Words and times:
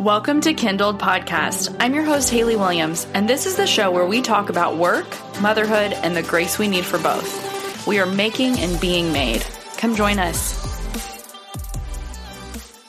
Welcome 0.00 0.40
to 0.40 0.54
Kindled 0.54 0.98
Podcast. 0.98 1.76
I'm 1.78 1.92
your 1.92 2.04
host, 2.04 2.30
Haley 2.30 2.56
Williams, 2.56 3.06
and 3.12 3.28
this 3.28 3.44
is 3.44 3.56
the 3.56 3.66
show 3.66 3.90
where 3.90 4.06
we 4.06 4.22
talk 4.22 4.48
about 4.48 4.78
work, 4.78 5.06
motherhood, 5.42 5.92
and 5.92 6.16
the 6.16 6.22
grace 6.22 6.58
we 6.58 6.68
need 6.68 6.86
for 6.86 6.98
both. 6.98 7.86
We 7.86 7.98
are 7.98 8.06
making 8.06 8.58
and 8.60 8.80
being 8.80 9.12
made. 9.12 9.42
Come 9.76 9.94
join 9.94 10.18
us. 10.18 10.58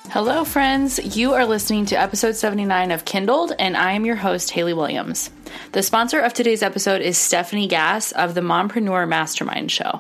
Hello, 0.09 0.45
friends. 0.45 1.17
You 1.17 1.33
are 1.33 1.45
listening 1.45 1.85
to 1.87 1.99
episode 1.99 2.37
79 2.37 2.91
of 2.91 3.03
Kindled, 3.03 3.51
and 3.59 3.75
I 3.75 3.91
am 3.91 4.05
your 4.05 4.15
host, 4.15 4.51
Haley 4.51 4.73
Williams. 4.73 5.31
The 5.73 5.83
sponsor 5.83 6.21
of 6.21 6.33
today's 6.33 6.63
episode 6.63 7.01
is 7.01 7.17
Stephanie 7.17 7.67
Gass 7.67 8.13
of 8.13 8.35
the 8.35 8.41
Mompreneur 8.41 9.05
Mastermind 9.05 9.69
Show. 9.69 9.99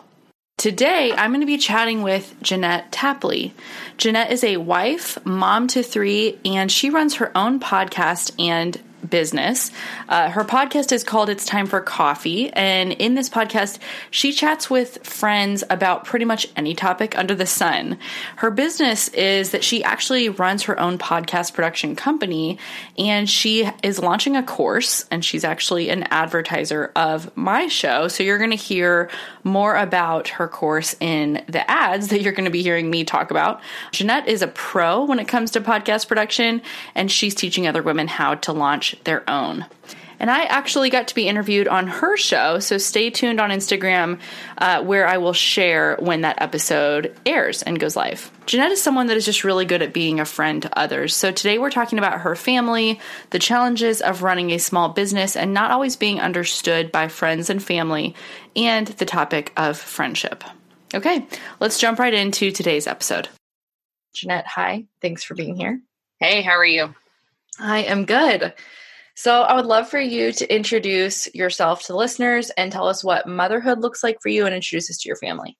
Today, 0.61 1.11
I'm 1.11 1.31
going 1.31 1.41
to 1.41 1.47
be 1.47 1.57
chatting 1.57 2.03
with 2.03 2.35
Jeanette 2.43 2.91
Tapley. 2.91 3.51
Jeanette 3.97 4.31
is 4.31 4.43
a 4.43 4.57
wife, 4.57 5.17
mom 5.25 5.65
to 5.69 5.81
three, 5.81 6.37
and 6.45 6.71
she 6.71 6.91
runs 6.91 7.15
her 7.15 7.35
own 7.35 7.59
podcast 7.59 8.31
and 8.37 8.79
business. 9.09 9.71
Uh, 10.09 10.29
her 10.29 10.43
podcast 10.43 10.91
is 10.91 11.03
called 11.03 11.29
It's 11.29 11.45
Time 11.45 11.67
for 11.67 11.81
Coffee. 11.81 12.51
And 12.53 12.91
in 12.93 13.15
this 13.15 13.29
podcast, 13.29 13.79
she 14.09 14.31
chats 14.31 14.69
with 14.69 15.05
friends 15.05 15.63
about 15.69 16.05
pretty 16.05 16.25
much 16.25 16.47
any 16.55 16.73
topic 16.73 17.17
under 17.17 17.35
the 17.35 17.45
sun. 17.45 17.97
Her 18.37 18.51
business 18.51 19.07
is 19.09 19.51
that 19.51 19.63
she 19.63 19.83
actually 19.83 20.29
runs 20.29 20.63
her 20.63 20.79
own 20.79 20.97
podcast 20.97 21.53
production 21.53 21.95
company 21.95 22.57
and 22.97 23.29
she 23.29 23.69
is 23.83 23.99
launching 23.99 24.35
a 24.35 24.43
course 24.43 25.05
and 25.11 25.23
she's 25.23 25.43
actually 25.43 25.89
an 25.89 26.03
advertiser 26.03 26.91
of 26.95 27.35
my 27.35 27.67
show. 27.67 28.07
So 28.07 28.23
you're 28.23 28.37
going 28.37 28.51
to 28.51 28.55
hear 28.55 29.09
more 29.43 29.75
about 29.75 30.27
her 30.29 30.47
course 30.47 30.95
in 30.99 31.43
the 31.47 31.69
ads 31.69 32.09
that 32.09 32.21
you're 32.21 32.33
going 32.33 32.45
to 32.45 32.51
be 32.51 32.63
hearing 32.63 32.89
me 32.89 33.03
talk 33.03 33.31
about. 33.31 33.61
Jeanette 33.91 34.27
is 34.27 34.41
a 34.41 34.47
pro 34.47 35.03
when 35.05 35.19
it 35.19 35.27
comes 35.27 35.51
to 35.51 35.61
podcast 35.61 36.07
production 36.07 36.61
and 36.95 37.11
she's 37.11 37.35
teaching 37.35 37.67
other 37.67 37.81
women 37.81 38.07
how 38.07 38.35
to 38.35 38.51
launch 38.51 38.90
their 39.03 39.29
own. 39.29 39.65
And 40.21 40.29
I 40.29 40.43
actually 40.43 40.91
got 40.91 41.07
to 41.07 41.15
be 41.15 41.27
interviewed 41.27 41.67
on 41.67 41.87
her 41.87 42.15
show, 42.15 42.59
so 42.59 42.77
stay 42.77 43.09
tuned 43.09 43.41
on 43.41 43.49
Instagram 43.49 44.19
uh, 44.59 44.83
where 44.83 45.07
I 45.07 45.17
will 45.17 45.33
share 45.33 45.97
when 45.99 46.21
that 46.21 46.39
episode 46.39 47.17
airs 47.25 47.63
and 47.63 47.79
goes 47.79 47.95
live. 47.95 48.29
Jeanette 48.45 48.71
is 48.71 48.79
someone 48.79 49.07
that 49.07 49.17
is 49.17 49.25
just 49.25 49.43
really 49.43 49.65
good 49.65 49.81
at 49.81 49.93
being 49.93 50.19
a 50.19 50.25
friend 50.25 50.61
to 50.61 50.77
others. 50.77 51.15
So 51.15 51.31
today 51.31 51.57
we're 51.57 51.71
talking 51.71 51.97
about 51.97 52.21
her 52.21 52.35
family, 52.35 52.99
the 53.31 53.39
challenges 53.39 53.99
of 53.99 54.21
running 54.21 54.51
a 54.51 54.59
small 54.59 54.89
business 54.89 55.35
and 55.35 55.55
not 55.55 55.71
always 55.71 55.95
being 55.95 56.19
understood 56.19 56.91
by 56.91 57.07
friends 57.07 57.49
and 57.49 57.61
family, 57.61 58.13
and 58.55 58.85
the 58.85 59.05
topic 59.05 59.51
of 59.57 59.75
friendship. 59.75 60.43
Okay, 60.93 61.25
let's 61.59 61.79
jump 61.79 61.97
right 61.97 62.13
into 62.13 62.51
today's 62.51 62.85
episode. 62.85 63.27
Jeanette, 64.13 64.45
hi. 64.45 64.85
Thanks 65.01 65.23
for 65.23 65.33
being 65.33 65.55
here. 65.55 65.81
Hey, 66.19 66.43
how 66.43 66.51
are 66.51 66.65
you? 66.65 66.93
I 67.61 67.79
am 67.83 68.05
good. 68.05 68.53
So, 69.13 69.41
I 69.43 69.53
would 69.55 69.65
love 69.65 69.87
for 69.87 69.99
you 69.99 70.31
to 70.31 70.53
introduce 70.55 71.33
yourself 71.35 71.83
to 71.85 71.95
listeners 71.95 72.49
and 72.51 72.71
tell 72.71 72.87
us 72.87 73.03
what 73.03 73.27
motherhood 73.27 73.79
looks 73.79 74.03
like 74.03 74.17
for 74.21 74.29
you 74.29 74.45
and 74.45 74.55
introduce 74.55 74.89
us 74.89 74.97
to 74.99 75.07
your 75.07 75.17
family. 75.17 75.57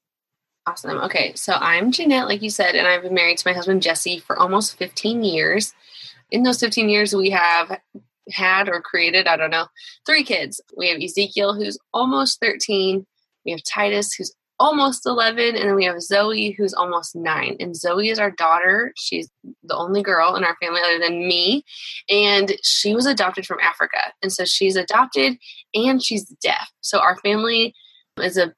Awesome. 0.66 0.98
Okay. 0.98 1.34
So, 1.36 1.54
I'm 1.54 1.92
Jeanette, 1.92 2.28
like 2.28 2.42
you 2.42 2.50
said, 2.50 2.76
and 2.76 2.88
I've 2.88 3.04
been 3.04 3.14
married 3.14 3.38
to 3.38 3.48
my 3.48 3.54
husband, 3.54 3.84
Jesse, 3.84 4.20
for 4.20 4.40
almost 4.40 4.78
15 4.78 5.24
years. 5.24 5.74
In 6.32 6.44
those 6.44 6.60
15 6.60 6.90
years, 6.90 7.14
we 7.14 7.30
have 7.32 7.80
had 8.32 8.70
or 8.70 8.82
created, 8.82 9.28
I 9.28 9.38
don't 9.38 9.52
know, 9.52 9.68
three 10.06 10.24
kids. 10.24 10.62
We 10.78 10.90
have 10.90 11.02
Ezekiel, 11.02 11.54
who's 11.54 11.78
almost 11.94 12.40
13. 12.40 13.06
We 13.46 13.52
have 13.52 13.64
Titus, 13.64 14.14
who's 14.14 14.34
almost 14.62 15.08
11 15.08 15.56
and 15.56 15.67
then 15.67 15.76
we 15.76 15.86
have 15.86 16.00
zoe 16.00 16.52
who's 16.52 16.73
almost 16.73 17.16
nine. 17.16 17.58
And 17.59 17.76
zoe 17.76 18.09
is 18.09 18.20
our 18.20 18.30
daughter. 18.30 18.94
She's 18.95 19.28
the 19.64 19.76
only 19.76 20.04
girl 20.04 20.36
in 20.36 20.44
our 20.44 20.56
family 20.62 20.81
other 20.86 21.00
than 21.00 21.28
me. 21.28 21.66
And 22.09 22.54
she 22.62 22.94
was 22.94 23.08
adopted 23.08 23.48
from 23.48 23.59
africa. 23.59 23.98
And 24.22 24.32
so 24.32 24.45
she's 24.45 24.76
adopted 24.76 25.38
and 25.73 26.02
she's 26.02 26.26
deaf. 26.26 26.70
So 26.82 26.99
our 26.99 27.17
family 27.17 27.73
is 28.22 28.38
a 28.38 28.54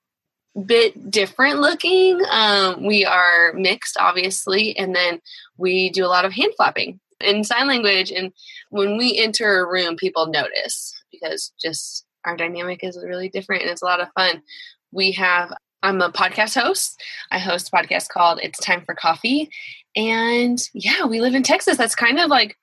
bit 0.66 1.10
different 1.10 1.62
looking. 1.62 2.22
Um, 2.30 2.86
we 2.86 3.06
are 3.06 3.54
mixed 3.54 3.96
obviously 3.98 4.78
and 4.78 4.94
then 4.94 5.22
we 5.58 5.90
do 5.90 6.06
a 6.06 6.08
lot 6.08 6.26
of 6.26 6.34
hand 6.34 6.52
flapping 6.58 7.00
in 7.22 7.46
sign 7.46 7.68
language. 7.68 8.12
And 8.12 8.34
when 8.72 8.98
we 8.98 9.18
enter 9.18 9.62
a 9.62 9.72
room 9.72 9.96
people 9.96 10.28
notice 10.28 10.94
because 11.14 11.54
just 11.62 12.06
our 12.26 12.36
dynamic 12.36 12.84
is 12.84 13.02
really 13.02 13.30
different 13.30 13.62
and 13.62 13.72
it's 13.72 13.82
a 13.82 13.86
lot 13.86 14.02
of 14.02 14.10
fun. 14.18 14.42
We 14.92 15.14
have 15.14 15.54
I'm 15.84 16.00
a 16.00 16.10
podcast 16.10 16.60
host. 16.60 17.00
I 17.30 17.40
host 17.40 17.68
a 17.68 17.76
podcast 17.76 18.08
called 18.08 18.40
It's 18.42 18.58
Time 18.58 18.84
for 18.86 18.96
Coffee. 18.96 19.52
And 19.98 20.58
yeah, 20.74 21.06
we 21.06 21.20
live 21.20 21.36
in 21.36 21.44
Texas. 21.44 21.76
That's 21.76 21.94
kind 21.94 22.20
of 22.20 22.30
like 22.30 22.58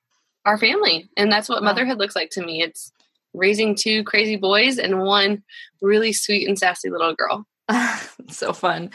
our 0.47 0.57
family. 0.57 1.11
And 1.19 1.31
that's 1.31 1.47
what 1.47 1.63
motherhood 1.63 1.99
looks 1.99 2.17
like 2.17 2.31
to 2.31 2.45
me. 2.45 2.63
It's 2.63 2.93
raising 3.35 3.75
two 3.75 4.05
crazy 4.05 4.37
boys 4.37 4.79
and 4.79 5.01
one 5.01 5.43
really 5.83 6.15
sweet 6.15 6.49
and 6.49 6.59
sassy 6.59 6.89
little 6.89 7.15
girl. 7.15 7.47
so 8.29 8.55
fun. 8.55 8.91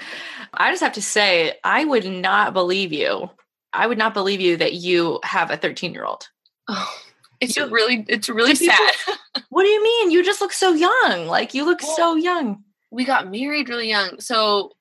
I 0.56 0.72
just 0.72 0.82
have 0.82 0.94
to 0.94 1.04
say, 1.04 1.54
I 1.64 1.86
would 1.86 2.10
not 2.10 2.54
believe 2.54 2.92
you. 2.92 3.30
I 3.74 3.86
would 3.86 4.00
not 4.00 4.16
believe 4.16 4.42
you 4.42 4.58
that 4.58 4.74
you 4.74 5.20
have 5.24 5.52
a 5.52 5.58
13 5.58 5.94
year 5.94 6.04
old. 6.04 6.28
Oh, 6.68 6.98
it's 7.40 7.56
you, 7.56 7.68
really, 7.68 8.04
it's 8.08 8.28
really 8.28 8.56
sad. 8.56 8.92
what 9.50 9.64
do 9.64 9.70
you 9.70 9.84
mean? 9.84 10.10
You 10.10 10.24
just 10.24 10.42
look 10.42 10.52
so 10.52 10.74
young. 10.74 11.28
Like 11.28 11.54
you 11.54 11.64
look 11.64 11.84
well, 11.84 11.96
so 11.96 12.16
young 12.16 12.65
we 12.92 13.06
got 13.06 13.30
married 13.30 13.70
really 13.70 13.90
young. 13.90 14.20
So 14.20 14.72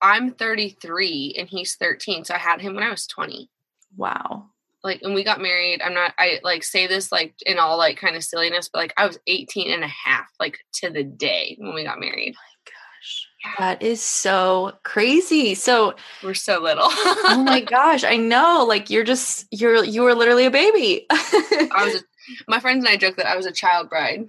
I'm 0.00 0.32
33 0.32 1.36
and 1.38 1.48
he's 1.48 1.76
13. 1.76 2.24
So 2.24 2.34
I 2.34 2.38
had 2.38 2.60
him 2.60 2.74
when 2.74 2.84
I 2.84 2.90
was 2.90 3.06
20. 3.06 3.48
Wow. 3.96 4.46
Like, 4.82 5.02
and 5.02 5.14
we 5.14 5.22
got 5.22 5.40
married. 5.40 5.80
I'm 5.80 5.94
not, 5.94 6.12
I 6.18 6.40
like 6.42 6.64
say 6.64 6.88
this 6.88 7.12
like 7.12 7.34
in 7.46 7.58
all 7.58 7.78
like 7.78 7.98
kind 7.98 8.16
of 8.16 8.24
silliness, 8.24 8.68
but 8.72 8.80
like 8.80 8.94
I 8.96 9.06
was 9.06 9.18
18 9.28 9.70
and 9.70 9.84
a 9.84 9.88
half, 9.88 10.26
like 10.40 10.58
to 10.74 10.90
the 10.90 11.04
day 11.04 11.56
when 11.60 11.72
we 11.72 11.84
got 11.84 12.00
married. 12.00 12.34
Oh 12.36 12.62
gosh. 12.66 13.28
That 13.58 13.82
is 13.82 14.02
so 14.02 14.72
crazy. 14.82 15.54
So 15.54 15.94
we're 16.24 16.34
so 16.34 16.60
little. 16.60 16.88
oh 16.88 17.44
my 17.46 17.60
gosh. 17.70 18.02
I 18.02 18.16
know. 18.16 18.64
Like 18.68 18.90
you're 18.90 19.04
just, 19.04 19.46
you're, 19.52 19.84
you 19.84 20.02
were 20.02 20.16
literally 20.16 20.46
a 20.46 20.50
baby. 20.50 21.06
I 21.10 21.84
was, 21.84 21.94
a, 22.02 22.04
my 22.48 22.58
friends 22.58 22.84
and 22.84 22.92
I 22.92 22.96
joke 22.96 23.16
that 23.16 23.26
I 23.26 23.36
was 23.36 23.46
a 23.46 23.52
child 23.52 23.88
bride. 23.88 24.26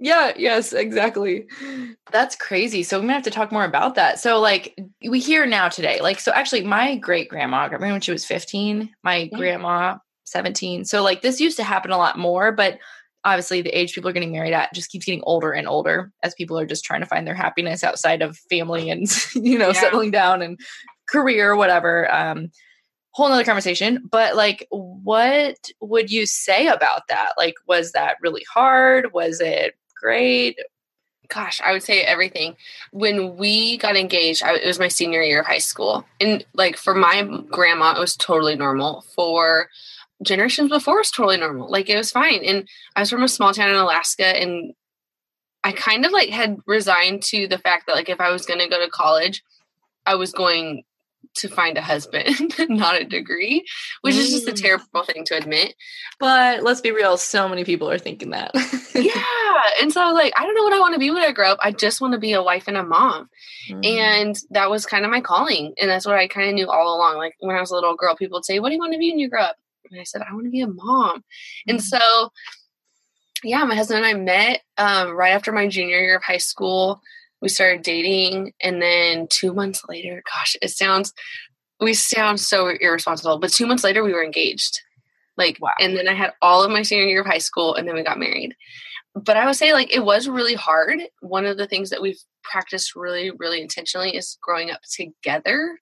Yeah, 0.00 0.32
yes, 0.36 0.72
exactly. 0.72 1.46
That's 2.12 2.36
crazy. 2.36 2.84
So 2.84 3.00
we 3.00 3.06
might 3.06 3.14
have 3.14 3.22
to 3.24 3.30
talk 3.30 3.50
more 3.50 3.64
about 3.64 3.96
that. 3.96 4.20
So 4.20 4.38
like 4.38 4.78
we 5.08 5.18
hear 5.18 5.44
now 5.44 5.68
today, 5.68 6.00
like 6.00 6.20
so 6.20 6.30
actually 6.32 6.62
my 6.62 6.96
great 6.96 7.28
grandma, 7.28 7.58
I 7.58 7.64
remember 7.64 7.92
when 7.92 8.00
she 8.00 8.12
was 8.12 8.24
15, 8.24 8.90
my 9.02 9.28
yeah. 9.30 9.36
grandma 9.36 9.96
17. 10.24 10.84
So 10.84 11.02
like 11.02 11.22
this 11.22 11.40
used 11.40 11.56
to 11.56 11.64
happen 11.64 11.90
a 11.90 11.98
lot 11.98 12.16
more, 12.16 12.52
but 12.52 12.78
obviously 13.24 13.60
the 13.60 13.76
age 13.76 13.92
people 13.92 14.08
are 14.08 14.12
getting 14.12 14.30
married 14.30 14.52
at 14.52 14.72
just 14.72 14.90
keeps 14.90 15.04
getting 15.04 15.22
older 15.24 15.50
and 15.50 15.66
older 15.66 16.12
as 16.22 16.34
people 16.34 16.56
are 16.56 16.66
just 16.66 16.84
trying 16.84 17.00
to 17.00 17.06
find 17.06 17.26
their 17.26 17.34
happiness 17.34 17.82
outside 17.82 18.22
of 18.22 18.38
family 18.50 18.90
and 18.90 19.06
you 19.34 19.58
know, 19.58 19.68
yeah. 19.68 19.80
settling 19.80 20.12
down 20.12 20.42
and 20.42 20.60
career, 21.08 21.56
whatever. 21.56 22.12
Um 22.12 22.50
whole 23.12 23.30
nother 23.30 23.42
conversation 23.42 24.06
but 24.08 24.36
like 24.36 24.64
what 24.70 25.56
would 25.80 26.08
you 26.08 26.24
say 26.24 26.68
about 26.68 27.08
that 27.08 27.32
like 27.36 27.54
was 27.66 27.90
that 27.90 28.16
really 28.22 28.44
hard 28.52 29.12
was 29.12 29.40
it 29.40 29.74
great? 30.00 30.58
Gosh, 31.28 31.60
I 31.62 31.72
would 31.72 31.82
say 31.82 32.02
everything. 32.02 32.56
When 32.90 33.36
we 33.36 33.76
got 33.78 33.96
engaged, 33.96 34.42
I, 34.42 34.56
it 34.56 34.66
was 34.66 34.78
my 34.78 34.88
senior 34.88 35.22
year 35.22 35.40
of 35.40 35.46
high 35.46 35.58
school. 35.58 36.06
And 36.20 36.44
like 36.54 36.76
for 36.76 36.94
my 36.94 37.22
grandma, 37.50 37.94
it 37.94 38.00
was 38.00 38.16
totally 38.16 38.56
normal. 38.56 39.04
For 39.14 39.68
generations 40.22 40.70
before, 40.70 40.96
it 40.96 41.00
was 41.00 41.10
totally 41.10 41.36
normal. 41.36 41.70
Like 41.70 41.90
it 41.90 41.96
was 41.96 42.10
fine. 42.10 42.42
And 42.44 42.66
I 42.96 43.00
was 43.00 43.10
from 43.10 43.22
a 43.22 43.28
small 43.28 43.52
town 43.52 43.70
in 43.70 43.76
Alaska 43.76 44.24
and 44.24 44.72
I 45.64 45.72
kind 45.72 46.06
of 46.06 46.12
like 46.12 46.30
had 46.30 46.56
resigned 46.66 47.22
to 47.24 47.46
the 47.46 47.58
fact 47.58 47.86
that 47.86 47.96
like 47.96 48.08
if 48.08 48.20
I 48.20 48.30
was 48.30 48.46
going 48.46 48.60
to 48.60 48.68
go 48.68 48.82
to 48.82 48.90
college, 48.90 49.42
I 50.06 50.14
was 50.14 50.32
going 50.32 50.84
to 51.38 51.48
find 51.48 51.76
a 51.76 51.82
husband, 51.82 52.54
not 52.68 53.00
a 53.00 53.04
degree, 53.04 53.64
which 54.02 54.14
is 54.14 54.30
just 54.30 54.48
a 54.48 54.52
mm. 54.52 54.60
terrible 54.60 55.04
thing 55.04 55.24
to 55.26 55.36
admit. 55.36 55.74
But 56.18 56.62
let's 56.62 56.80
be 56.80 56.90
real, 56.90 57.16
so 57.16 57.48
many 57.48 57.64
people 57.64 57.90
are 57.90 57.98
thinking 57.98 58.30
that. 58.30 58.50
yeah. 58.94 59.22
And 59.80 59.92
so 59.92 60.12
like 60.12 60.32
I 60.36 60.44
don't 60.44 60.54
know 60.54 60.64
what 60.64 60.72
I 60.72 60.80
want 60.80 60.94
to 60.94 61.00
be 61.00 61.10
when 61.10 61.22
I 61.22 61.32
grow 61.32 61.52
up. 61.52 61.58
I 61.62 61.72
just 61.72 62.00
want 62.00 62.12
to 62.12 62.18
be 62.18 62.32
a 62.32 62.42
wife 62.42 62.68
and 62.68 62.76
a 62.76 62.82
mom. 62.82 63.28
Mm. 63.70 63.86
And 63.86 64.38
that 64.50 64.70
was 64.70 64.86
kind 64.86 65.04
of 65.04 65.10
my 65.10 65.20
calling. 65.20 65.74
And 65.80 65.90
that's 65.90 66.06
what 66.06 66.16
I 66.16 66.28
kind 66.28 66.48
of 66.48 66.54
knew 66.54 66.68
all 66.68 66.96
along. 66.96 67.16
Like 67.16 67.34
when 67.40 67.56
I 67.56 67.60
was 67.60 67.70
a 67.70 67.74
little 67.74 67.96
girl, 67.96 68.16
people 68.16 68.36
would 68.36 68.44
say, 68.44 68.58
What 68.58 68.68
do 68.68 68.74
you 68.74 68.80
want 68.80 68.92
to 68.92 68.98
be 68.98 69.10
when 69.10 69.18
you 69.18 69.30
grow 69.30 69.42
up? 69.42 69.56
And 69.90 70.00
I 70.00 70.04
said, 70.04 70.22
I 70.22 70.34
want 70.34 70.44
to 70.44 70.50
be 70.50 70.60
a 70.60 70.66
mom. 70.66 71.18
Mm. 71.18 71.22
And 71.68 71.82
so 71.82 72.30
yeah, 73.44 73.64
my 73.64 73.74
husband 73.74 74.04
and 74.04 74.06
I 74.06 74.14
met 74.14 74.62
um, 74.78 75.12
right 75.12 75.30
after 75.30 75.52
my 75.52 75.68
junior 75.68 76.00
year 76.00 76.16
of 76.16 76.24
high 76.24 76.38
school 76.38 77.00
we 77.40 77.48
started 77.48 77.82
dating 77.82 78.52
and 78.62 78.82
then 78.82 79.26
two 79.30 79.52
months 79.52 79.82
later 79.88 80.22
gosh 80.34 80.56
it 80.62 80.70
sounds 80.70 81.12
we 81.80 81.94
sound 81.94 82.40
so 82.40 82.68
irresponsible 82.80 83.38
but 83.38 83.52
two 83.52 83.66
months 83.66 83.84
later 83.84 84.02
we 84.02 84.12
were 84.12 84.24
engaged. 84.24 84.80
Like 85.36 85.58
wow. 85.60 85.70
and 85.78 85.96
then 85.96 86.08
i 86.08 86.14
had 86.14 86.32
all 86.42 86.64
of 86.64 86.70
my 86.70 86.82
senior 86.82 87.06
year 87.06 87.20
of 87.20 87.26
high 87.26 87.38
school 87.38 87.74
and 87.74 87.86
then 87.86 87.94
we 87.94 88.02
got 88.02 88.18
married. 88.18 88.56
But 89.14 89.36
i 89.36 89.46
would 89.46 89.56
say 89.56 89.72
like 89.72 89.94
it 89.94 90.04
was 90.04 90.28
really 90.28 90.54
hard. 90.54 91.00
One 91.20 91.46
of 91.46 91.56
the 91.56 91.66
things 91.66 91.90
that 91.90 92.02
we've 92.02 92.20
practiced 92.42 92.96
really 92.96 93.30
really 93.30 93.60
intentionally 93.60 94.16
is 94.16 94.36
growing 94.42 94.70
up 94.70 94.80
together 94.90 95.78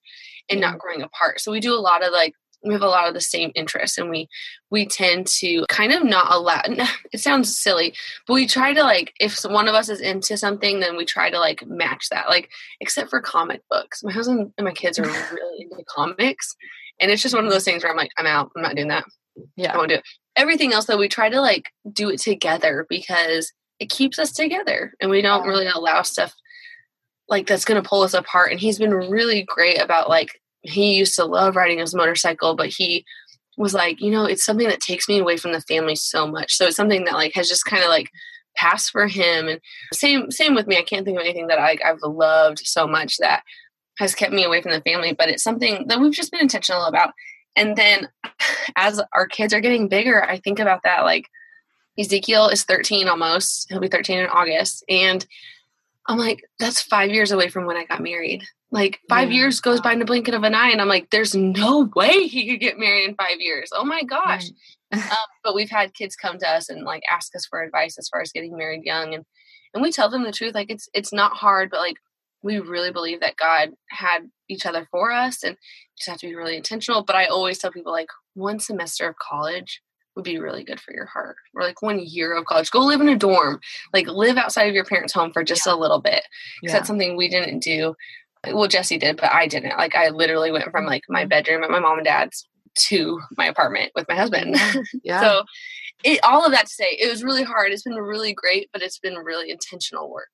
and 0.49 0.61
not 0.61 0.79
growing 0.79 1.01
apart. 1.01 1.41
So 1.41 1.51
we 1.51 1.59
do 1.59 1.73
a 1.73 1.75
lot 1.81 2.05
of 2.05 2.11
like 2.13 2.33
we 2.63 2.73
have 2.73 2.81
a 2.81 2.87
lot 2.87 3.07
of 3.07 3.13
the 3.13 3.21
same 3.21 3.51
interests 3.55 3.97
and 3.97 4.09
we 4.09 4.27
we 4.71 4.85
tend 4.85 5.27
to 5.27 5.65
kind 5.69 5.91
of 5.91 6.03
not 6.03 6.31
allow 6.31 6.61
it 7.13 7.19
sounds 7.19 7.57
silly 7.57 7.93
but 8.27 8.33
we 8.33 8.47
try 8.47 8.73
to 8.73 8.81
like 8.81 9.13
if 9.19 9.41
one 9.43 9.67
of 9.67 9.75
us 9.75 9.89
is 9.89 10.01
into 10.01 10.37
something 10.37 10.79
then 10.79 10.97
we 10.97 11.05
try 11.05 11.29
to 11.29 11.39
like 11.39 11.65
match 11.67 12.09
that 12.09 12.29
like 12.29 12.49
except 12.79 13.09
for 13.09 13.21
comic 13.21 13.61
books. 13.69 14.03
My 14.03 14.11
husband 14.11 14.51
and 14.57 14.65
my 14.65 14.73
kids 14.73 14.99
are 14.99 15.03
really 15.31 15.67
into 15.69 15.83
comics 15.87 16.55
and 16.99 17.11
it's 17.11 17.21
just 17.21 17.35
one 17.35 17.45
of 17.45 17.51
those 17.51 17.63
things 17.63 17.83
where 17.83 17.91
i'm 17.91 17.97
like 17.97 18.11
i'm 18.17 18.25
out. 18.25 18.51
I'm 18.55 18.63
not 18.63 18.75
doing 18.75 18.89
that. 18.89 19.05
Yeah. 19.55 19.73
I 19.73 19.77
won't 19.77 19.89
do 19.89 19.95
it. 19.95 20.03
Everything 20.35 20.73
else 20.73 20.85
though 20.85 20.97
we 20.97 21.07
try 21.07 21.29
to 21.29 21.41
like 21.41 21.65
do 21.91 22.09
it 22.09 22.19
together 22.19 22.85
because 22.89 23.51
it 23.79 23.89
keeps 23.89 24.17
us 24.17 24.31
together 24.31 24.93
and 24.99 25.11
we 25.11 25.21
don't 25.21 25.47
really 25.47 25.67
allow 25.67 26.01
stuff 26.01 26.33
like 27.29 27.45
that's 27.45 27.65
going 27.65 27.81
to 27.81 27.87
pull 27.87 28.01
us 28.01 28.13
apart 28.13 28.51
and 28.51 28.59
he's 28.59 28.79
been 28.79 28.93
really 28.93 29.43
great 29.43 29.79
about 29.79 30.09
like 30.09 30.39
he 30.67 30.95
used 30.95 31.15
to 31.15 31.25
love 31.25 31.55
riding 31.55 31.79
his 31.79 31.95
motorcycle, 31.95 32.55
but 32.55 32.69
he 32.69 33.05
was 33.57 33.73
like, 33.73 34.01
you 34.01 34.11
know, 34.11 34.25
it's 34.25 34.45
something 34.45 34.67
that 34.67 34.81
takes 34.81 35.09
me 35.09 35.17
away 35.17 35.37
from 35.37 35.51
the 35.51 35.61
family 35.61 35.95
so 35.95 36.27
much. 36.27 36.53
So 36.53 36.67
it's 36.67 36.75
something 36.75 37.05
that 37.05 37.13
like 37.13 37.33
has 37.33 37.49
just 37.49 37.65
kind 37.65 37.83
of 37.83 37.89
like 37.89 38.09
passed 38.55 38.91
for 38.91 39.07
him. 39.07 39.47
And 39.47 39.61
same 39.93 40.31
same 40.31 40.55
with 40.55 40.67
me. 40.67 40.77
I 40.77 40.83
can't 40.83 41.05
think 41.05 41.17
of 41.17 41.23
anything 41.23 41.47
that 41.47 41.59
I, 41.59 41.77
I've 41.83 42.01
loved 42.03 42.59
so 42.59 42.87
much 42.87 43.17
that 43.17 43.43
has 43.97 44.13
kept 44.13 44.33
me 44.33 44.43
away 44.43 44.61
from 44.61 44.71
the 44.71 44.81
family, 44.81 45.13
but 45.13 45.29
it's 45.29 45.43
something 45.43 45.87
that 45.87 45.99
we've 45.99 46.13
just 46.13 46.31
been 46.31 46.41
intentional 46.41 46.85
about. 46.85 47.13
And 47.55 47.75
then 47.75 48.09
as 48.75 49.01
our 49.13 49.27
kids 49.27 49.53
are 49.53 49.61
getting 49.61 49.87
bigger, 49.87 50.23
I 50.23 50.37
think 50.37 50.59
about 50.59 50.83
that 50.83 51.03
like 51.03 51.27
Ezekiel 51.97 52.49
is 52.49 52.63
13 52.63 53.07
almost. 53.07 53.69
He'll 53.69 53.79
be 53.79 53.87
13 53.87 54.19
in 54.19 54.27
August. 54.27 54.83
And 54.87 55.25
I'm 56.07 56.19
like, 56.19 56.43
that's 56.59 56.81
five 56.81 57.09
years 57.09 57.31
away 57.31 57.49
from 57.49 57.65
when 57.65 57.75
I 57.75 57.85
got 57.85 58.03
married. 58.03 58.43
Like 58.69 58.99
five 59.07 59.31
yeah. 59.31 59.37
years 59.37 59.61
goes 59.61 59.79
by 59.79 59.93
in 59.93 59.99
the 59.99 60.05
blink 60.05 60.27
of 60.27 60.43
an 60.43 60.53
eye, 60.53 60.69
and 60.69 60.81
I'm 60.81 60.89
like, 60.89 61.09
there's 61.09 61.33
no 61.33 61.89
way 61.95 62.27
he 62.27 62.49
could 62.49 62.59
get 62.59 62.79
married 62.79 63.07
in 63.07 63.15
five 63.15 63.39
years. 63.39 63.69
Oh 63.73 63.85
my 63.85 64.03
gosh. 64.03 64.45
um, 64.91 65.01
but 65.43 65.55
we've 65.55 65.69
had 65.69 65.93
kids 65.93 66.15
come 66.15 66.37
to 66.39 66.49
us 66.49 66.69
and 66.69 66.83
like 66.83 67.03
ask 67.11 67.35
us 67.35 67.45
for 67.45 67.61
advice 67.61 67.97
as 67.97 68.09
far 68.09 68.21
as 68.21 68.31
getting 68.31 68.57
married 68.57 68.83
young, 68.83 69.13
and 69.13 69.25
and 69.73 69.83
we 69.83 69.91
tell 69.91 70.09
them 70.09 70.23
the 70.23 70.31
truth. 70.31 70.55
Like 70.55 70.69
it's 70.69 70.89
it's 70.93 71.13
not 71.13 71.33
hard, 71.33 71.69
but 71.69 71.79
like 71.79 71.97
we 72.43 72.59
really 72.59 72.91
believe 72.91 73.21
that 73.21 73.37
God 73.37 73.71
had 73.89 74.29
each 74.49 74.65
other 74.65 74.87
for 74.91 75.11
us, 75.11 75.43
and 75.43 75.55
just 75.97 76.09
have 76.09 76.19
to 76.19 76.27
be 76.27 76.35
really 76.35 76.57
intentional. 76.57 77.03
But 77.03 77.15
I 77.15 77.25
always 77.25 77.57
tell 77.59 77.71
people 77.71 77.93
like 77.93 78.09
one 78.33 78.59
semester 78.59 79.07
of 79.07 79.15
college 79.17 79.81
would 80.17 80.25
be 80.25 80.39
really 80.39 80.63
good 80.63 80.81
for 80.81 80.93
your 80.93 81.05
heart. 81.05 81.37
Or 81.53 81.61
like 81.61 81.81
one 81.81 81.99
year 81.99 82.35
of 82.35 82.45
college, 82.45 82.71
go 82.71 82.79
live 82.79 82.99
in 82.99 83.07
a 83.07 83.15
dorm, 83.15 83.61
like 83.93 84.07
live 84.07 84.35
outside 84.35 84.67
of 84.67 84.73
your 84.75 84.83
parents' 84.83 85.13
home 85.13 85.31
for 85.31 85.43
just 85.43 85.65
yeah. 85.65 85.73
a 85.73 85.75
little 85.75 86.01
bit. 86.01 86.23
Because 86.59 86.73
yeah. 86.73 86.79
that's 86.79 86.87
something 86.87 87.15
we 87.15 87.29
didn't 87.29 87.59
do 87.59 87.95
well 88.53 88.67
jesse 88.67 88.97
did 88.97 89.17
but 89.17 89.31
i 89.33 89.47
didn't. 89.47 89.77
Like 89.77 89.95
i 89.95 90.09
literally 90.09 90.51
went 90.51 90.71
from 90.71 90.85
like 90.85 91.03
my 91.09 91.25
bedroom 91.25 91.63
at 91.63 91.69
my 91.69 91.79
mom 91.79 91.97
and 91.97 92.05
dad's 92.05 92.47
to 92.75 93.19
my 93.37 93.47
apartment 93.47 93.91
with 93.95 94.07
my 94.07 94.15
husband. 94.15 94.55
Yeah. 95.03 95.21
So 95.21 95.43
it 96.03 96.19
all 96.23 96.45
of 96.45 96.51
that 96.51 96.67
to 96.67 96.71
say 96.71 96.85
it 96.91 97.09
was 97.09 97.23
really 97.23 97.43
hard. 97.43 97.71
It's 97.71 97.83
been 97.83 97.95
really 97.95 98.33
great 98.33 98.69
but 98.71 98.81
it's 98.81 98.99
been 98.99 99.15
really 99.15 99.49
intentional 99.49 100.11
work. 100.11 100.29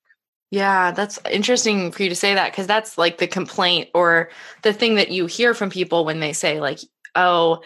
Yeah, 0.54 0.92
that's 0.92 1.18
interesting 1.28 1.90
for 1.90 2.04
you 2.04 2.08
to 2.10 2.14
say 2.14 2.34
that 2.34 2.52
because 2.52 2.68
that's 2.68 2.96
like 2.96 3.18
the 3.18 3.26
complaint 3.26 3.88
or 3.92 4.30
the 4.62 4.72
thing 4.72 4.94
that 4.96 5.10
you 5.10 5.26
hear 5.26 5.52
from 5.52 5.68
people 5.68 6.04
when 6.04 6.20
they 6.20 6.32
say, 6.32 6.60
like, 6.60 6.78
oh, 7.16 7.60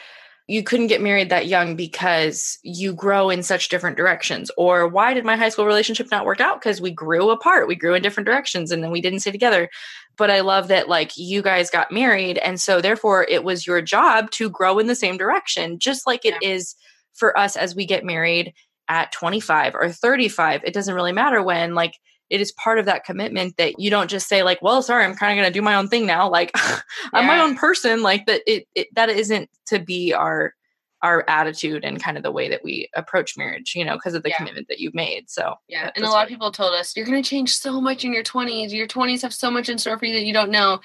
you 0.49 0.63
couldn't 0.63 0.87
get 0.87 1.03
married 1.03 1.29
that 1.29 1.47
young 1.47 1.77
because 1.77 2.59
you 2.63 2.95
grow 2.95 3.29
in 3.29 3.43
such 3.43 3.69
different 3.69 3.99
directions? 3.99 4.51
Or 4.57 4.89
why 4.89 5.13
did 5.13 5.25
my 5.25 5.37
high 5.37 5.51
school 5.51 5.67
relationship 5.67 6.11
not 6.11 6.25
work 6.25 6.41
out? 6.41 6.59
Because 6.59 6.81
we 6.81 6.91
grew 6.91 7.31
apart 7.31 7.69
we 7.69 7.77
grew 7.77 7.95
in 7.95 8.03
different 8.03 8.27
directions 8.27 8.73
and 8.73 8.83
then 8.83 8.91
we 8.91 9.03
didn't 9.03 9.21
stay 9.21 9.31
together. 9.31 9.69
But 10.17 10.31
i 10.31 10.41
love 10.41 10.67
that 10.69 10.89
like 10.89 11.17
you 11.17 11.43
guys 11.43 11.71
got 11.71 11.93
married 11.93 12.39
and 12.39 12.61
so 12.61 12.81
therefore 12.81 13.25
it 13.29 13.45
was 13.45 13.67
your 13.67 13.81
job 13.81 14.31
to 14.33 14.51
grow 14.51 14.79
in 14.79 14.89
the 14.89 14.97
same 14.97 15.17
direction 15.17 15.79
just 15.79 16.09
like 16.09 16.25
it 16.25 16.35
yeah. 16.43 16.49
is 16.51 16.75
for 17.15 17.39
us 17.39 17.57
as 17.57 17.77
we 17.77 17.87
get 17.87 18.05
married 18.05 18.53
at 18.89 19.13
25 19.13 19.77
or 19.77 19.91
35 19.91 20.65
it 20.65 20.75
doesn't 20.75 20.95
really 20.95 21.13
matter 21.13 21.41
when 21.41 21.75
like 21.77 21.95
it 22.31 22.41
is 22.41 22.53
part 22.53 22.79
of 22.79 22.85
that 22.87 23.05
commitment 23.05 23.57
that 23.57 23.79
you 23.79 23.91
don't 23.91 24.11
just 24.11 24.29
say 24.29 24.43
like 24.43 24.61
well 24.63 24.83
sorry 24.83 25.05
i'm 25.05 25.15
kind 25.15 25.33
of 25.33 25.43
going 25.43 25.53
to 25.53 25.59
do 25.59 25.63
my 25.63 25.75
own 25.75 25.89
thing 25.89 26.07
now 26.07 26.29
like 26.29 26.51
yeah. 26.57 26.81
i'm 27.13 27.27
my 27.27 27.41
own 27.41 27.57
person 27.57 28.03
like 28.03 28.27
that 28.27 28.43
it, 28.47 28.67
it 28.75 28.89
that 28.95 29.09
isn't 29.09 29.49
to 29.67 29.79
be 29.79 30.13
our 30.13 30.55
our 31.03 31.25
attitude 31.29 31.85
and 31.85 32.03
kind 32.03 32.17
of 32.17 32.25
the 32.25 32.31
way 32.31 32.49
that 32.49 32.65
we 32.65 32.89
approach 32.95 33.37
marriage 33.37 33.75
you 33.77 33.85
know 33.85 33.95
because 33.95 34.15
of 34.15 34.23
the 34.23 34.31
yeah. 34.31 34.37
commitment 34.37 34.67
that 34.69 34.81
you've 34.81 34.95
made 34.95 35.31
so 35.31 35.55
yeah 35.69 35.91
and 35.95 36.05
a 36.05 36.11
lot 36.11 36.25
of 36.25 36.29
people 36.29 36.51
told 36.51 36.75
us 36.75 36.97
you're 36.97 37.07
going 37.07 37.23
to 37.23 37.29
change 37.29 37.57
so 37.57 37.81
much 37.81 38.05
in 38.05 38.13
your 38.13 38.25
20s 38.25 38.73
your 38.73 38.87
20s 38.87 39.23
have 39.23 39.33
so 39.33 39.51
much 39.51 39.69
in 39.69 39.79
store 39.79 39.97
for 39.97 40.07
you 40.07 40.15
that 40.15 40.25
you 40.25 40.33
don't 40.33 40.51
know 40.51 40.81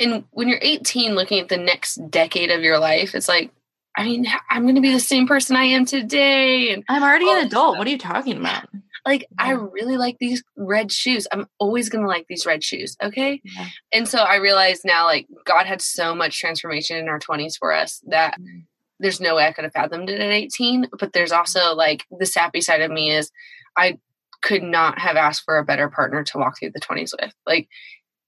and 0.00 0.24
when 0.30 0.48
you're 0.48 0.58
18 0.62 1.14
looking 1.14 1.38
at 1.38 1.48
the 1.48 1.56
next 1.58 1.96
decade 2.10 2.50
of 2.50 2.62
your 2.62 2.78
life 2.78 3.14
it's 3.14 3.28
like 3.28 3.52
I 3.96 4.04
mean, 4.04 4.26
I'm 4.48 4.62
going 4.62 4.76
to 4.76 4.80
be 4.80 4.92
the 4.92 5.00
same 5.00 5.26
person 5.26 5.56
I 5.56 5.64
am 5.64 5.84
today. 5.84 6.72
And 6.72 6.84
I'm 6.88 7.02
already 7.02 7.28
an 7.28 7.46
adult. 7.46 7.72
Stuff. 7.72 7.78
What 7.78 7.86
are 7.88 7.90
you 7.90 7.98
talking 7.98 8.36
about? 8.36 8.68
Like 9.06 9.22
yeah. 9.22 9.46
i 9.46 9.50
really 9.50 9.96
like 9.96 10.16
these 10.18 10.42
red 10.56 10.90
shoes 10.92 11.26
i'm 11.32 11.46
always 11.58 11.88
gonna 11.88 12.06
like 12.06 12.26
these 12.28 12.46
red 12.46 12.62
shoes 12.62 12.96
okay 13.02 13.40
yeah. 13.44 13.66
and 13.92 14.08
so 14.08 14.18
i 14.18 14.36
realize 14.36 14.84
now 14.84 15.04
like 15.04 15.26
god 15.44 15.66
had 15.66 15.80
so 15.80 16.14
much 16.14 16.38
transformation 16.38 16.96
in 16.96 17.08
our 17.08 17.18
20s 17.18 17.58
for 17.58 17.72
us 17.72 18.02
that 18.06 18.34
mm-hmm. 18.34 18.60
there's 19.00 19.20
no 19.20 19.36
way 19.36 19.46
i 19.46 19.52
could 19.52 19.64
have 19.64 19.72
fathomed 19.72 20.10
it 20.10 20.20
at 20.20 20.30
18 20.30 20.86
but 20.98 21.12
there's 21.12 21.30
mm-hmm. 21.30 21.38
also 21.38 21.74
like 21.74 22.04
the 22.18 22.26
sappy 22.26 22.60
side 22.60 22.80
of 22.80 22.90
me 22.90 23.10
is 23.10 23.30
i 23.76 23.98
could 24.40 24.62
not 24.62 24.98
have 24.98 25.16
asked 25.16 25.42
for 25.44 25.58
a 25.58 25.64
better 25.64 25.88
partner 25.88 26.22
to 26.22 26.38
walk 26.38 26.58
through 26.58 26.70
the 26.70 26.80
20s 26.80 27.12
with 27.20 27.32
like 27.46 27.68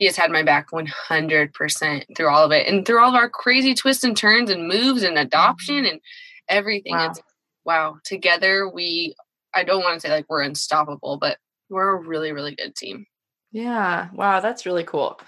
he 0.01 0.07
has 0.07 0.17
had 0.17 0.31
my 0.31 0.43
back 0.43 0.71
100% 0.71 2.17
through 2.17 2.29
all 2.29 2.43
of 2.43 2.53
it 2.53 2.67
and 2.67 2.87
through 2.87 3.03
all 3.03 3.11
of 3.11 3.15
our 3.15 3.29
crazy 3.29 3.75
twists 3.75 4.03
and 4.03 4.17
turns 4.17 4.49
and 4.49 4.67
moves 4.67 5.03
and 5.03 5.19
adoption 5.19 5.77
mm-hmm. 5.77 5.87
and 5.87 6.01
everything 6.49 6.95
wow. 6.95 7.11
it's 7.11 7.21
wow 7.65 7.97
together 8.05 8.69
we 8.69 9.15
I 9.55 9.65
don't 9.65 9.83
want 9.83 9.95
to 9.95 10.01
say 10.01 10.13
like 10.13 10.27
we're 10.29 10.43
unstoppable, 10.43 11.19
but 11.19 11.39
we're 11.69 11.97
a 11.97 12.01
really, 12.01 12.33
really 12.33 12.55
good 12.55 12.75
team. 12.75 13.07
Yeah. 13.53 14.09
Wow. 14.13 14.41
That's 14.41 14.67
really 14.67 14.85
cool. 14.85 15.21